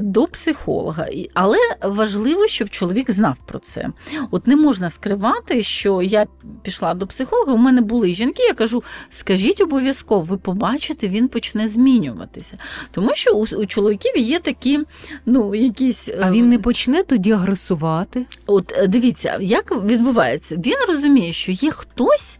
до 0.00 0.26
психолога, 0.26 1.06
але 1.34 1.58
важливо, 1.82 2.46
щоб 2.46 2.70
чоловік 2.70 3.10
знав 3.10 3.36
про 3.46 3.58
це. 3.58 3.88
От 4.30 4.46
не 4.46 4.56
можна 4.56 4.90
скривати, 4.90 5.62
що 5.62 6.02
я 6.02 6.26
пішла 6.62 6.94
до 6.94 7.06
психолога. 7.06 7.52
У 7.52 7.56
мене 7.56 7.80
були 7.80 8.14
жінки, 8.14 8.42
я 8.42 8.54
кажу, 8.54 8.82
скажіть 9.10 9.60
обов'язково, 9.60 10.20
ви 10.20 10.36
побачите, 10.36 11.08
він 11.08 11.28
почне 11.28 11.68
змінюватися. 11.68 12.58
Тому 12.90 13.14
що 13.14 13.34
у, 13.34 13.42
у 13.42 13.66
чоловіків 13.66 14.16
є 14.16 14.38
такі, 14.38 14.80
ну, 15.26 15.54
якісь. 15.54 16.08
А 16.20 16.30
він 16.30 16.44
ем, 16.44 16.48
не 16.48 16.58
почне 16.58 17.02
тоді 17.02 17.32
агресувати? 17.32 18.26
От 18.46 18.72
е, 18.76 18.86
дивіться, 18.86 19.38
як 19.40 19.84
відбувається, 19.84 20.56
він 20.56 20.76
розуміє, 20.88 21.32
що 21.32 21.52
є 21.52 21.70
хтось. 21.70 22.38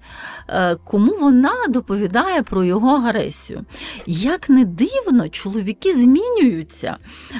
Е, 0.51 0.76
кому 0.84 1.16
вона 1.16 1.55
доповідає 1.68 2.43
про 2.43 2.64
його 2.64 2.89
агресію. 2.89 3.64
Як 4.07 4.49
не 4.49 4.64
дивно, 4.64 5.28
чоловіки 5.28 5.93
змінюються 5.93 6.78
змінюються. 6.79 6.97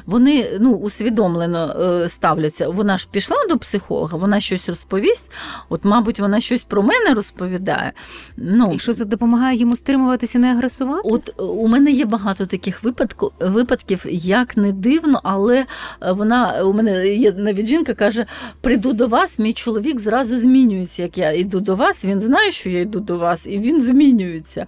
Вони 0.07 0.59
ну, 0.61 0.74
усвідомлено 0.74 1.76
е, 1.80 2.09
ставляться. 2.09 2.68
Вона 2.68 2.97
ж 2.97 3.09
пішла 3.11 3.36
до 3.49 3.59
психолога, 3.59 4.18
вона 4.18 4.41
щось 4.41 4.68
розповість. 4.68 5.30
От, 5.68 5.84
мабуть, 5.84 6.20
вона 6.20 6.41
щось 6.41 6.62
про 6.62 6.82
мене 6.82 7.14
розповідає. 7.14 7.93
Ну, 8.36 8.72
І 8.74 8.78
що 8.78 8.93
це 8.93 9.05
допомагає 9.05 9.59
йому 9.59 9.76
стримуватися, 9.76 10.39
не 10.39 10.53
агресувати? 10.53 11.03
От 11.05 11.41
у 11.41 11.68
мене 11.68 11.91
є 11.91 12.05
багато 12.05 12.47
таких 12.47 12.82
випадку, 12.82 13.32
випадків, 13.41 14.07
як 14.11 14.57
не 14.57 14.72
дивно, 14.72 15.20
але 15.22 15.66
е, 16.03 16.12
вона 16.12 16.62
у 16.62 16.72
мене 16.72 17.09
є 17.09 17.32
навіть 17.32 17.66
жінка 17.66 17.95
каже: 17.95 18.26
прийду 18.61 18.93
до 18.93 19.07
вас, 19.07 19.39
мій 19.39 19.53
чоловік 19.53 20.01
зразу 20.01 20.39
змінюється. 20.39 21.03
Як 21.03 21.18
я 21.18 21.32
йду 21.32 21.61
до 21.61 21.76
вас, 21.76 22.05
він 22.05 22.20
знає, 22.20 22.53
що 22.53 22.70
я 22.70 22.80
йду 22.80 23.01
до 23.01 23.18
вас, 23.18 23.47
і 23.47 23.59
він 23.59 23.82
змінюється. 23.82 24.66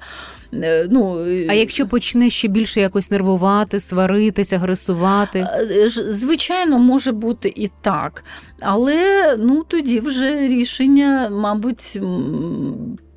Е, 0.55 0.89
ну, 0.91 1.25
А 1.49 1.55
якщо 1.55 1.87
почне 1.87 2.31
ще 2.31 2.49
більше 2.49 2.81
якось 2.81 3.11
нервувати, 3.11 3.81
сваритись, 3.81 4.53
агресувати? 4.53 5.47
Звичайно, 6.09 6.79
може 6.79 7.13
бути 7.13 7.53
і 7.57 7.71
так. 7.81 8.25
Але 8.61 9.37
ну, 9.39 9.65
тоді 9.69 10.01
вже 10.01 10.49
рішення, 10.49 11.29
мабуть, 11.33 12.01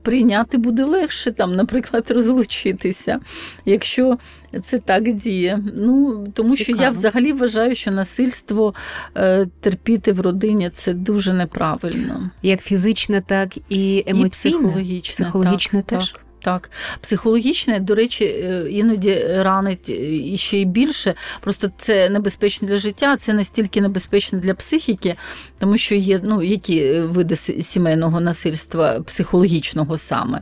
прийняти 0.03 0.57
буде 0.57 0.83
легше, 0.83 1.31
там, 1.31 1.55
наприклад, 1.55 2.05
розлучитися, 2.11 3.19
якщо 3.65 4.17
це 4.65 4.79
так 4.79 5.13
діє. 5.13 5.63
Ну, 5.75 6.27
Тому 6.33 6.49
Цікаво. 6.49 6.77
що 6.77 6.83
я 6.83 6.89
взагалі 6.89 7.33
вважаю, 7.33 7.75
що 7.75 7.91
насильство 7.91 8.73
е, 9.15 9.47
терпіти 9.59 10.11
в 10.11 10.21
родині 10.21 10.69
це 10.69 10.93
дуже 10.93 11.33
неправильно. 11.33 12.29
Як 12.41 12.61
фізичне, 12.61 13.21
так 13.21 13.57
і 13.69 14.03
емоційне. 14.07 14.55
І 14.55 14.59
психологічне. 14.59 15.13
Психологічне 15.13 15.81
так, 15.81 15.99
теж. 15.99 16.11
Так. 16.11 16.22
Так, 16.43 16.71
психологічне, 17.01 17.79
до 17.79 17.95
речі, 17.95 18.25
е, 18.25 18.67
іноді 18.69 19.25
ранить 19.29 19.89
і 19.89 20.37
ще 20.37 20.57
й 20.57 20.65
більше. 20.65 21.13
Просто 21.41 21.71
це 21.77 22.09
небезпечно 22.09 22.67
для 22.67 22.77
життя, 22.77 23.17
це 23.17 23.33
настільки 23.33 23.81
небезпечно 23.81 24.39
для 24.39 24.53
психіки, 24.53 25.15
тому 25.59 25.77
що 25.77 25.95
є 25.95 26.19
ну, 26.23 26.43
які 26.43 26.99
види 26.99 27.35
сімейного 27.35 28.19
насильства, 28.21 29.01
психологічного 29.01 29.97
саме, 29.97 30.41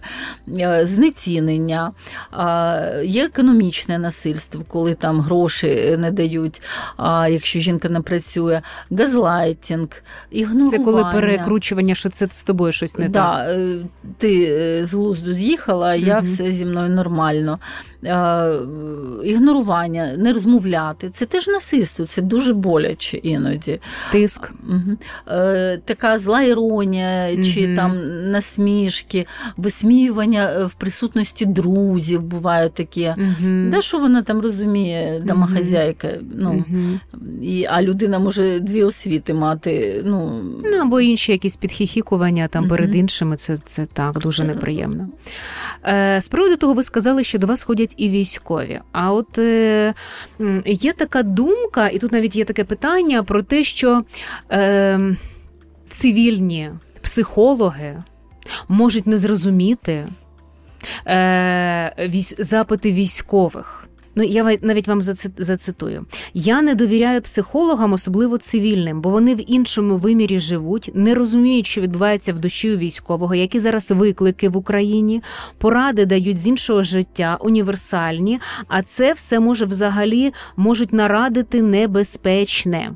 е, 0.60 0.86
знецінення, 0.86 1.92
є 3.04 3.26
економічне 3.26 4.00
насильство, 4.00 4.64
коли 4.68 4.94
там 4.94 5.22
гроші 5.22 5.98
не 6.00 6.12
дають, 6.12 6.62
а 6.98 7.28
якщо 7.28 7.60
жінка 7.60 7.90
не 7.90 8.02
працює, 8.02 8.62
газлайтінг, 8.92 10.04
ігнорування. 10.32 10.78
Це 10.78 10.80
коли 10.80 11.04
перекручування, 11.14 11.96
що 11.96 12.10
це 12.10 12.28
з 12.32 12.44
тобою 12.44 12.72
щось 12.72 12.98
не 12.98 13.10
да, 13.10 13.32
так. 13.32 13.48
Е, 13.50 13.78
ти 14.18 14.86
з 14.86 14.94
глузду 14.94 15.34
з'їхала 15.34 15.91
я 15.96 16.20
все 16.20 16.52
зі 16.52 16.66
мною 16.66 16.90
нормально. 16.90 17.60
Е, 18.06 18.54
ігнорування, 19.24 20.16
не 20.18 20.34
розмовляти. 20.34 21.10
Це 21.10 21.26
теж 21.26 21.48
насильство, 21.48 22.06
це 22.06 22.22
дуже 22.22 22.54
боляче 22.54 23.18
іноді. 23.18 23.80
Тиск. 24.12 24.52
Угу. 24.70 24.98
Така 25.86 26.20
зла 26.20 26.42
іронія, 26.42 27.34
угу. 27.34 27.44
чи 27.44 27.76
там 27.76 28.00
насмішки, 28.32 29.26
висміювання 29.58 30.52
е, 30.52 30.66
в 30.66 30.74
присутності 30.74 31.46
друзів 31.46 32.22
буває 32.22 32.70
таке. 32.70 33.16
Угу. 33.18 33.70
Да, 33.72 33.82
Що 33.82 34.00
вона 34.00 34.22
там 34.22 34.40
розуміє, 34.40 35.24
домохазяйка? 35.26 36.10
Ну, 36.36 36.66
і, 37.42 37.66
А 37.70 37.82
людина 37.82 38.20
може 38.20 38.60
дві 38.60 38.84
освіти 38.84 39.34
мати. 39.34 40.02
Ну, 40.06 40.44
ну 40.64 40.78
Або 40.82 41.02
інші 41.02 41.32
якісь 41.32 41.56
підхіхікування 41.56 42.48
там 42.48 42.68
перед 42.68 42.96
іншими, 42.96 43.36
це, 43.36 43.58
це 43.66 43.86
так 43.86 44.20
дуже 44.20 44.44
неприємно. 44.44 45.08
З 46.20 46.28
приводу 46.32 46.56
того, 46.56 46.74
ви 46.74 46.84
сказали, 46.84 47.24
що 47.24 47.40
до 47.40 47.48
вас 47.48 47.64
ходять 47.64 47.91
ходять 47.92 47.94
і 47.98 48.10
військові. 48.10 48.82
А 48.92 49.14
от 49.14 49.38
е, 49.38 49.94
є 50.66 50.94
така 50.94 51.24
думка, 51.24 51.90
і 51.90 51.98
тут 51.98 52.12
навіть 52.12 52.36
є 52.36 52.46
таке 52.46 52.64
питання 52.64 53.24
про 53.24 53.42
те, 53.42 53.64
що 53.64 54.04
е, 54.52 55.00
цивільні 55.90 56.72
психологи 57.02 58.04
можуть 58.68 59.08
не 59.08 59.18
зрозуміти 59.18 60.08
е, 61.08 62.24
запити 62.40 62.92
військових. 62.92 63.81
Ну, 64.16 64.24
я 64.24 64.58
навіть 64.62 64.88
вам 64.88 65.02
зацитую. 65.38 66.06
Я 66.34 66.62
не 66.62 66.76
довіряю 66.76 67.22
психологам, 67.22 67.94
особливо 67.94 68.38
цивільним, 68.38 69.02
бо 69.02 69.10
вони 69.10 69.36
в 69.36 69.52
іншому 69.52 69.98
вимірі 69.98 70.40
живуть, 70.40 70.92
не 70.94 71.16
розуміють, 71.16 71.68
що 71.68 71.82
відбувається 71.82 72.34
в 72.34 72.40
душі 72.40 72.74
у 72.74 72.78
військового, 72.78 73.36
які 73.36 73.60
зараз 73.60 73.92
виклики 73.92 74.50
в 74.50 74.58
Україні, 74.58 75.22
поради 75.58 76.06
дають 76.06 76.40
з 76.40 76.48
іншого 76.48 76.84
життя, 76.84 77.38
універсальні, 77.42 78.40
а 78.68 78.84
це 78.84 79.14
все 79.14 79.40
може 79.40 79.66
взагалі 79.66 80.34
можуть 80.56 80.94
нарадити 80.94 81.62
небезпечне. 81.62 82.92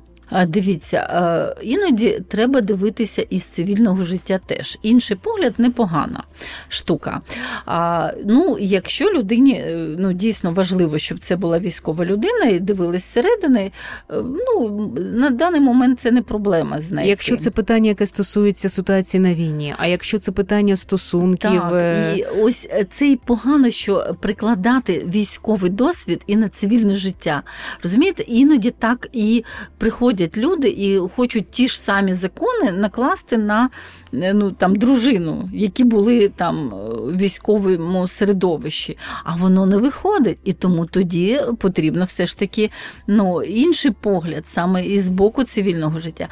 Дивіться, 0.48 1.56
іноді 1.62 2.20
треба 2.28 2.62
дивитися 2.62 3.22
із 3.30 3.44
цивільного 3.46 4.04
життя 4.04 4.40
теж. 4.46 4.80
Інший 4.82 5.18
погляд 5.18 5.54
непогана 5.58 6.24
штука. 6.68 7.22
А, 7.66 8.12
Ну, 8.26 8.58
Якщо 8.60 9.10
людині 9.10 9.54
е, 9.54 9.96
ну, 10.00 10.14
дійсно 10.14 10.52
важливо, 10.52 10.98
щоб 10.98 11.20
це 11.20 11.36
була 11.36 11.60
військова 11.60 12.06
людина 12.06 12.46
і 12.46 12.60
дивилась 12.60 13.04
зсередини, 13.04 13.72
е, 14.10 14.16
ну, 14.24 14.94
на 14.98 15.30
даний 15.30 15.62
момент 15.62 16.00
це 16.00 16.12
не 16.12 16.22
проблема 16.22 16.82
з 16.82 16.92
нею. 16.92 17.10
Якщо 17.10 17.38
це 17.38 17.52
питання, 17.52 17.90
яке 17.90 18.06
стосується 18.06 18.70
ситуації 18.70 19.22
на 19.22 19.34
війні, 19.34 19.76
а 19.78 19.88
якщо 19.88 20.20
це 20.20 20.32
питання 20.32 20.76
стосунків. 20.76 21.52
Так, 21.52 21.74
е, 21.74 22.16
І 22.18 22.26
ось 22.42 22.70
це 22.90 23.10
і 23.10 23.16
погано, 23.16 23.70
що 23.70 24.16
прикладати 24.22 25.06
військовий 25.14 25.72
досвід 25.72 26.22
і 26.28 26.36
на 26.36 26.50
цивільне 26.50 26.96
життя. 26.96 27.44
Розумієте, 27.84 28.24
іноді 28.24 28.72
так 28.72 29.08
і 29.14 29.44
приходять 29.78 30.15
приходять 30.16 30.38
люди 30.38 30.68
і 30.68 31.00
хочуть 31.16 31.50
ті 31.50 31.68
ж 31.68 31.82
самі 31.82 32.14
закони 32.14 32.72
накласти 32.72 33.38
на 33.38 33.70
е, 34.14 34.34
ну, 34.34 34.52
там, 34.52 34.76
дружину, 34.76 35.50
які 35.54 35.84
були 35.84 36.30
там 36.30 36.68
е, 36.68 36.74
в 36.90 37.18
військовому 37.18 38.08
середовищі, 38.08 38.98
а 39.24 39.36
воно 39.36 39.66
не 39.66 39.78
виходить. 39.78 40.38
І 40.44 40.54
тому 40.54 40.86
тоді 40.86 41.42
потрібно 41.60 42.06
все 42.06 42.26
ж 42.26 42.40
таки 42.40 42.72
ну, 43.08 43.44
інший 43.44 43.92
погляд 43.92 44.48
саме 44.48 44.86
із 44.86 45.10
боку 45.10 45.44
цивільного 45.44 46.00
життя. 46.00 46.28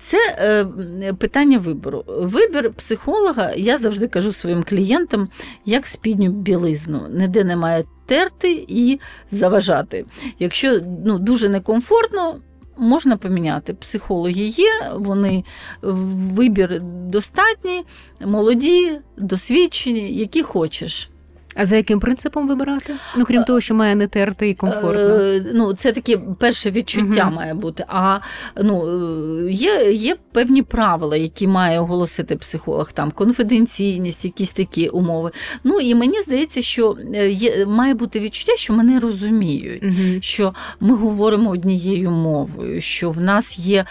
Це 0.00 0.18
е, 0.38 1.12
питання 1.12 1.58
вибору. 1.58 2.04
Вибір 2.06 2.72
психолога, 2.72 3.52
я 3.56 3.78
завжди 3.78 4.08
кажу 4.08 4.32
своїм 4.32 4.62
клієнтам, 4.62 5.28
як 5.64 5.86
спідню 5.86 6.30
білизну. 6.30 7.00
Ніде 7.10 7.44
немає 7.44 7.84
терти 8.10 8.64
і 8.68 9.00
заважати. 9.30 10.04
Якщо 10.38 10.80
ну, 11.04 11.18
дуже 11.18 11.48
некомфортно, 11.48 12.40
можна 12.80 13.16
поміняти. 13.16 13.74
Психологи 13.74 14.44
є, 14.44 14.70
вони 14.94 15.44
вибір 15.82 16.80
достатній, 16.82 17.84
молоді, 18.20 18.98
досвідчені, 19.16 20.14
які 20.14 20.42
хочеш. 20.42 21.10
А 21.60 21.66
за 21.66 21.76
яким 21.76 22.00
принципом 22.00 22.48
вибирати? 22.48 22.94
Ну, 23.16 23.24
крім 23.24 23.44
того, 23.44 23.60
що 23.60 23.74
має 23.74 23.94
не 23.94 24.06
терти 24.06 24.48
і 24.48 24.54
комфортно. 24.54 25.00
Е, 25.00 25.46
ну, 25.54 25.74
це 25.74 25.92
таке 25.92 26.18
перше 26.38 26.70
відчуття 26.70 27.24
угу. 27.26 27.36
має 27.36 27.54
бути. 27.54 27.84
А 27.88 28.18
ну, 28.62 28.86
е, 29.46 29.52
є 29.52 29.92
є 29.92 30.16
певні 30.32 30.62
правила, 30.62 31.16
які 31.16 31.46
має 31.46 31.80
оголосити 31.80 32.36
психолог, 32.36 32.92
там 32.92 33.10
конфіденційність, 33.10 34.24
якісь 34.24 34.50
такі 34.50 34.88
умови. 34.88 35.30
Ну 35.64 35.80
і 35.80 35.94
мені 35.94 36.20
здається, 36.20 36.62
що 36.62 36.96
е, 37.14 37.30
є 37.30 37.66
має 37.66 37.94
бути 37.94 38.20
відчуття, 38.20 38.52
що 38.56 38.72
мене 38.72 39.00
розуміють, 39.00 39.82
угу. 39.82 40.20
що 40.20 40.54
ми 40.80 40.94
говоримо 40.94 41.50
однією 41.50 42.10
мовою, 42.10 42.80
що 42.80 43.10
в 43.10 43.20
нас 43.20 43.58
є 43.58 43.84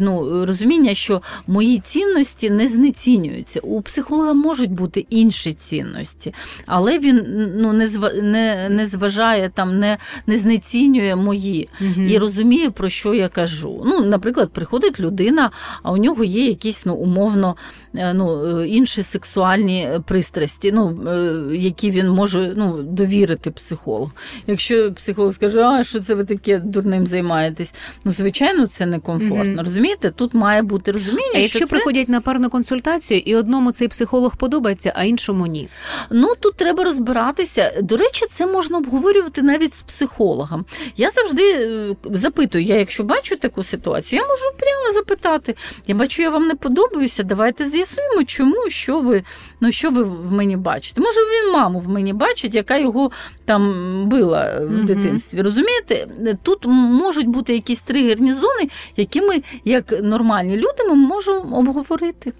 ну, 0.00 0.46
розуміння, 0.46 0.94
що 0.94 1.22
мої 1.46 1.78
цінності 1.78 2.50
не 2.50 2.68
знецінюються. 2.68 3.60
У 3.60 3.82
психолога 3.82 4.32
можуть 4.32 4.72
бути 4.72 5.06
інші 5.10 5.52
цінності, 5.52 6.34
але 6.66 6.98
він 6.98 7.15
ну, 7.56 7.72
не 7.72 7.88
не, 8.22 8.68
не 8.70 8.86
зважає 8.86 9.50
там, 9.54 9.78
не 9.78 9.98
не 10.26 10.36
знецінює 10.36 11.16
мої 11.16 11.68
угу. 11.80 12.02
і 12.02 12.18
розуміє, 12.18 12.70
про 12.70 12.88
що 12.88 13.14
я 13.14 13.28
кажу. 13.28 13.82
Ну, 13.86 14.00
Наприклад, 14.00 14.50
приходить 14.52 15.00
людина, 15.00 15.50
а 15.82 15.92
у 15.92 15.96
нього 15.96 16.24
є 16.24 16.46
якісь 16.46 16.86
ну, 16.86 16.94
умовно 16.94 17.56
е, 17.94 18.14
ну, 18.14 18.58
е, 18.60 18.68
інші 18.68 19.02
сексуальні 19.02 19.88
пристрасті, 20.06 20.72
ну, 20.72 21.00
е, 21.08 21.56
які 21.56 21.90
він 21.90 22.08
може 22.08 22.54
ну, 22.56 22.82
довірити 22.82 23.50
психологу. 23.50 24.10
Якщо 24.46 24.92
психолог 24.92 25.34
скаже, 25.34 25.62
а 25.62 25.84
що 25.84 26.00
це 26.00 26.14
ви 26.14 26.24
таке 26.24 26.58
дурним 26.58 27.06
займаєтесь, 27.06 27.74
ну, 28.04 28.12
звичайно, 28.12 28.66
це 28.66 28.86
некомфортно. 28.86 29.52
Угу. 29.52 29.62
Розумієте, 29.64 30.10
тут 30.10 30.34
має 30.34 30.62
бути 30.62 30.92
розуміння. 30.92 31.32
А 31.34 31.38
якщо 31.38 31.58
що 31.58 31.68
приходять 31.68 32.08
на 32.08 32.20
парну 32.20 32.50
консультацію, 32.50 33.20
і 33.20 33.36
одному 33.36 33.72
цей 33.72 33.88
психолог 33.88 34.36
подобається, 34.36 34.92
а 34.96 35.04
іншому 35.04 35.46
ні. 35.46 35.68
Ну, 36.10 36.34
тут 36.40 36.54
треба 36.54 36.84
розбиратися. 36.96 37.72
До 37.82 37.96
речі, 37.96 38.26
це 38.30 38.46
можна 38.46 38.78
обговорювати 38.78 39.42
навіть 39.42 39.74
з 39.74 39.82
психологом. 39.82 40.64
Я 40.96 41.10
завжди 41.10 41.52
е, 41.52 41.96
запитую, 42.04 42.64
я 42.64 42.76
якщо 42.76 43.04
бачу 43.04 43.36
таку 43.36 43.64
ситуацію, 43.64 44.22
я 44.22 44.28
можу 44.28 44.44
прямо 44.58 44.92
запитати. 44.92 45.54
Я 45.86 45.94
бачу, 45.94 46.22
я 46.22 46.30
вам 46.30 46.46
не 46.46 46.54
подобаюся. 46.54 47.22
Давайте 47.22 47.70
з'ясуємо, 47.70 48.24
чому 48.24 48.68
що 48.68 49.00
ви 49.00 49.22
ну 49.60 49.72
що 49.72 49.90
ви 49.90 50.02
в 50.02 50.32
мені 50.32 50.56
бачите. 50.56 51.00
Може, 51.00 51.20
він 51.20 51.52
маму 51.52 51.78
в 51.78 51.88
мені 51.88 52.12
бачить, 52.12 52.54
яка 52.54 52.78
його 52.78 53.10
там 53.44 53.72
била 54.08 54.60
в 54.60 54.84
дитинстві. 54.84 55.42
Розумієте, 55.42 56.06
тут 56.42 56.66
можуть 56.66 57.28
бути 57.28 57.52
якісь 57.52 57.80
тригерні 57.80 58.32
зони, 58.32 58.68
які 58.96 59.20
ми, 59.20 59.42
як 59.64 60.02
нормальні 60.02 60.56
люди, 60.56 60.84
ми 60.88 60.94
можемо 60.94 61.58
обговорити. 61.58 62.32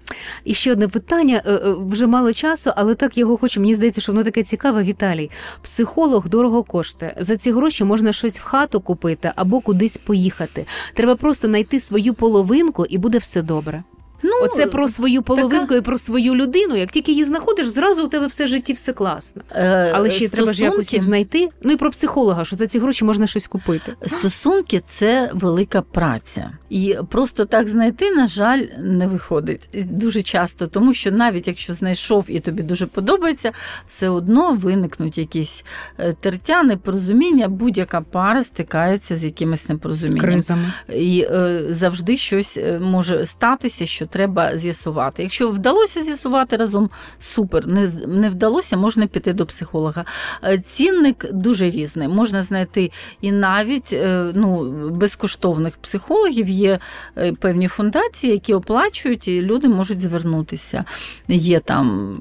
І 0.45 0.53
ще 0.53 0.71
одне 0.71 0.87
питання 0.87 1.41
е, 1.45 1.51
е, 1.51 1.75
вже 1.89 2.07
мало 2.07 2.33
часу, 2.33 2.71
але 2.75 2.95
так 2.95 3.17
його 3.17 3.37
хочу. 3.37 3.59
Мені 3.59 3.73
здається, 3.73 4.01
що 4.01 4.11
воно 4.11 4.23
таке 4.23 4.43
цікаве. 4.43 4.83
Віталій, 4.83 5.29
психолог 5.61 6.29
дорого 6.29 6.63
коштує. 6.63 7.15
За 7.19 7.35
ці 7.35 7.51
гроші 7.51 7.83
можна 7.83 8.13
щось 8.13 8.39
в 8.39 8.43
хату 8.43 8.81
купити 8.81 9.31
або 9.35 9.59
кудись 9.59 9.97
поїхати. 9.97 10.65
Треба 10.93 11.15
просто 11.15 11.47
знайти 11.47 11.79
свою 11.79 12.13
половинку, 12.13 12.85
і 12.85 12.97
буде 12.97 13.17
все 13.17 13.41
добре. 13.41 13.83
Ну, 14.23 14.31
Оце 14.43 14.67
про 14.67 14.87
свою 14.87 15.21
половинку 15.21 15.67
така... 15.67 15.75
і 15.75 15.81
про 15.81 15.97
свою 15.97 16.35
людину. 16.35 16.75
Як 16.75 16.91
тільки 16.91 17.11
її 17.11 17.23
знаходиш, 17.23 17.67
зразу 17.67 18.03
у 18.03 18.07
тебе 18.07 18.27
все 18.27 18.47
житті 18.47 18.73
все 18.73 18.93
класно. 18.93 19.41
Е, 19.51 19.91
Але 19.95 20.09
ще 20.09 20.17
стосунки... 20.17 20.35
треба 20.35 20.53
ж 20.53 20.63
якось 20.63 20.93
її 20.93 21.03
знайти. 21.03 21.49
Ну 21.63 21.71
і 21.71 21.77
про 21.77 21.91
психолога, 21.91 22.45
що 22.45 22.55
за 22.55 22.67
ці 22.67 22.79
гроші 22.79 23.05
можна 23.05 23.27
щось 23.27 23.47
купити. 23.47 23.93
Стосунки 24.05 24.79
це 24.79 25.31
велика 25.33 25.81
праця, 25.81 26.51
і 26.69 26.95
просто 27.09 27.45
так 27.45 27.67
знайти, 27.67 28.11
на 28.11 28.27
жаль, 28.27 28.63
не 28.79 29.07
виходить 29.07 29.69
дуже 29.73 30.21
часто, 30.21 30.67
тому 30.67 30.93
що 30.93 31.11
навіть 31.11 31.47
якщо 31.47 31.73
знайшов 31.73 32.25
і 32.27 32.39
тобі 32.39 32.63
дуже 32.63 32.85
подобається, 32.85 33.51
все 33.87 34.09
одно 34.09 34.53
виникнуть 34.53 35.17
якісь 35.17 35.65
е, 35.97 36.13
тертя, 36.13 36.63
непорозуміння. 36.63 37.47
Будь-яка 37.47 38.01
пара 38.01 38.43
стикається 38.43 39.15
з 39.15 39.23
якимись 39.23 39.69
непорозумінням. 39.69 40.21
Кризами. 40.21 40.73
І 40.89 41.27
е, 41.31 41.65
завжди 41.69 42.17
щось 42.17 42.57
е, 42.57 42.79
може 42.79 43.25
статися. 43.25 43.85
що 43.85 44.06
треба 44.07 44.57
з'ясувати. 44.57 45.23
Якщо 45.23 45.49
вдалося 45.49 46.03
з'ясувати 46.03 46.57
разом, 46.57 46.89
супер. 47.19 47.67
Не 47.67 47.91
не 48.07 48.29
вдалося, 48.29 48.77
можна 48.77 49.07
піти 49.07 49.33
до 49.33 49.45
психолога. 49.45 50.05
Е, 50.43 50.57
цінник 50.57 51.25
дуже 51.33 51.69
різний. 51.69 52.07
Можна 52.07 52.43
знайти 52.43 52.91
і 53.21 53.31
навіть 53.31 53.93
е, 53.93 54.31
ну, 54.35 54.71
безкоштовних 54.91 55.77
психологів 55.77 56.49
є 56.49 56.79
е, 57.17 57.33
певні 57.33 57.67
фундації, 57.67 58.33
які 58.33 58.53
оплачують, 58.53 59.27
і 59.27 59.41
люди 59.41 59.67
можуть 59.67 60.01
звернутися. 60.01 60.85
Є 61.27 61.59
там 61.59 62.17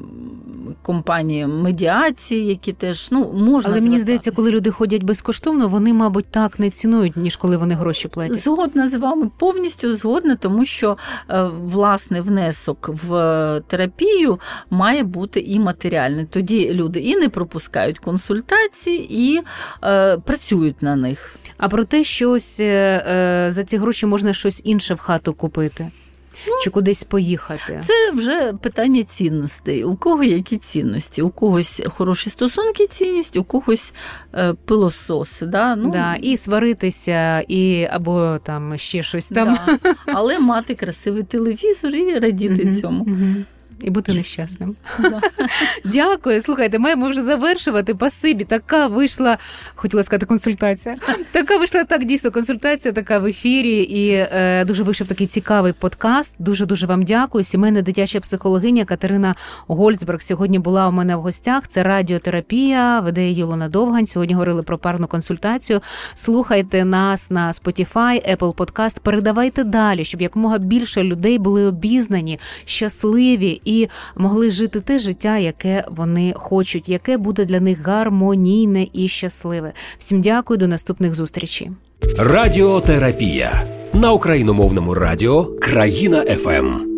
компанії 0.83 1.47
медіації, 1.47 2.47
які 2.47 2.73
теж 2.73 3.09
ну 3.11 3.33
можна. 3.33 3.71
Але 3.71 3.81
мені 3.81 3.99
здається, 3.99 4.31
коли 4.31 4.51
люди 4.51 4.71
ходять 4.71 5.03
безкоштовно, 5.03 5.69
вони, 5.69 5.93
мабуть, 5.93 6.27
так 6.31 6.59
не 6.59 6.71
цінують, 6.71 7.17
ніж 7.17 7.37
коли 7.37 7.57
вони 7.57 7.75
гроші 7.75 8.09
платять. 8.09 8.37
Згодна 8.37 8.89
з 8.89 8.95
вами 8.95 9.31
повністю 9.39 9.97
згодна, 9.97 10.37
тому 10.37 10.65
що 10.65 10.97
власний 11.77 12.21
внесок 12.21 12.91
в 12.93 13.11
терапію 13.67 14.41
має 14.71 15.03
бути 15.03 15.41
і 15.41 15.59
матеріальний. 15.59 16.25
Тоді 16.25 16.75
люди 16.75 17.01
і 17.01 17.17
не 17.17 17.29
пропускають 17.29 17.99
консультації, 17.99 19.07
і 19.11 19.41
е, 19.85 20.19
працюють 20.19 20.83
на 20.83 20.97
них. 20.97 21.37
А 21.59 21.69
про 21.69 21.85
те, 21.85 22.05
що 22.05 22.31
ось 22.31 22.61
е, 22.61 22.65
е 22.67 23.53
за 23.53 23.65
ці 23.65 23.77
гроші 23.77 24.07
можна 24.07 24.33
щось 24.33 24.63
інше 24.65 24.95
в 24.95 24.99
хату 24.99 25.33
купити. 25.33 25.91
Ну, 26.47 26.53
Чи 26.63 26.71
кудись 26.71 27.05
поїхати? 27.05 27.81
Це 27.83 28.11
вже 28.13 28.53
питання 28.53 29.03
цінностей. 29.03 29.85
У 29.85 29.97
кого 29.97 30.25
які 30.25 30.57
цінності? 30.57 31.23
У 31.23 31.31
когось 31.31 31.83
хороші 31.89 32.31
стосунки, 32.31 32.87
цінність, 32.87 33.37
у 33.37 33.45
когось 33.45 33.93
е, 34.35 34.55
пилосос. 34.65 35.41
Да? 35.41 35.77
Ну, 35.77 35.91
да, 35.91 36.15
І 36.15 36.37
сваритися, 36.37 37.41
і 37.41 37.89
або 37.91 38.39
там 38.43 38.79
ще 38.79 39.03
щось 39.03 39.29
там. 39.29 39.59
Да. 39.67 39.95
Але 40.07 40.39
мати 40.39 40.75
красивий 40.75 41.23
телевізор 41.23 41.95
і 41.95 42.19
радіти 42.19 42.77
цьому 42.77 43.07
і 43.81 43.91
бути 43.91 44.13
нещасним. 44.13 44.77
Дякую. 45.85 46.41
Слухайте, 46.41 46.79
маємо 46.79 47.09
вже 47.09 47.23
завершувати. 47.23 47.95
Пасибі, 47.95 48.45
така 48.45 48.87
вийшла, 48.87 49.39
хотіла 49.75 50.03
сказати, 50.03 50.27
консультація. 50.27 50.97
Така 51.33 51.59
вийшла 51.59 51.85
так 51.85 52.05
дійсно 52.05 52.31
консультація, 52.31 52.95
така 52.95 53.19
в 53.19 53.27
ефірі, 53.27 53.77
і 53.83 54.11
е, 54.13 54.65
дуже 54.65 54.83
вийшов 54.83 55.09
такий 55.09 55.27
цікавий 55.27 55.73
подкаст. 55.73 56.35
Дуже 56.39 56.67
дуже 56.67 56.87
вам 56.87 57.03
дякую. 57.03 57.45
Сімейна 57.45 57.83
дитяча 57.83 58.21
психологиня 58.21 58.85
Катерина 58.85 59.35
Гольцберг 59.67 60.23
сьогодні 60.23 60.59
була 60.59 60.89
у 60.89 60.93
мене 60.93 61.17
в 61.17 61.21
гостях. 61.21 61.69
Це 61.69 61.83
радіотерапія, 61.83 63.01
веде 63.01 63.29
її 63.29 63.43
Луна 63.43 63.69
Довгань. 63.69 64.07
Сьогодні 64.07 64.35
говорили 64.35 64.63
про 64.63 64.79
парну 64.79 65.07
консультацію. 65.07 65.81
Слухайте 66.15 66.85
нас 66.85 67.31
на 67.31 67.51
Spotify, 67.51 68.37
Apple 68.37 68.55
Podcast. 68.55 69.01
Передавайте 69.03 69.65
далі, 69.65 70.05
щоб 70.05 70.23
якомога 70.23 70.59
більше 70.59 71.03
людей 71.03 71.39
були 71.39 71.67
обізнані, 71.67 72.39
щасливі 72.65 73.61
і 73.67 73.89
могли 74.17 74.51
жити 74.51 74.81
те 74.81 74.99
життя, 74.99 75.39
яке 75.39 75.85
вони 75.91 76.35
хочуть, 76.37 76.89
яке 76.89 77.17
буде 77.17 77.45
для 77.45 77.61
них 77.61 77.87
гармонійне 77.87 78.87
і 78.93 79.09
щасливе. 79.09 79.73
Всім 79.99 80.21
дякую, 80.21 80.59
до 80.59 80.69
наступних 80.69 81.15
зустрічей. 81.15 81.71
Радіотерапія 82.19 83.63
на 83.93 84.13
україномовному 84.13 84.95
радіо 84.95 85.45
Країна 85.45 86.25
ФМ. 86.25 86.96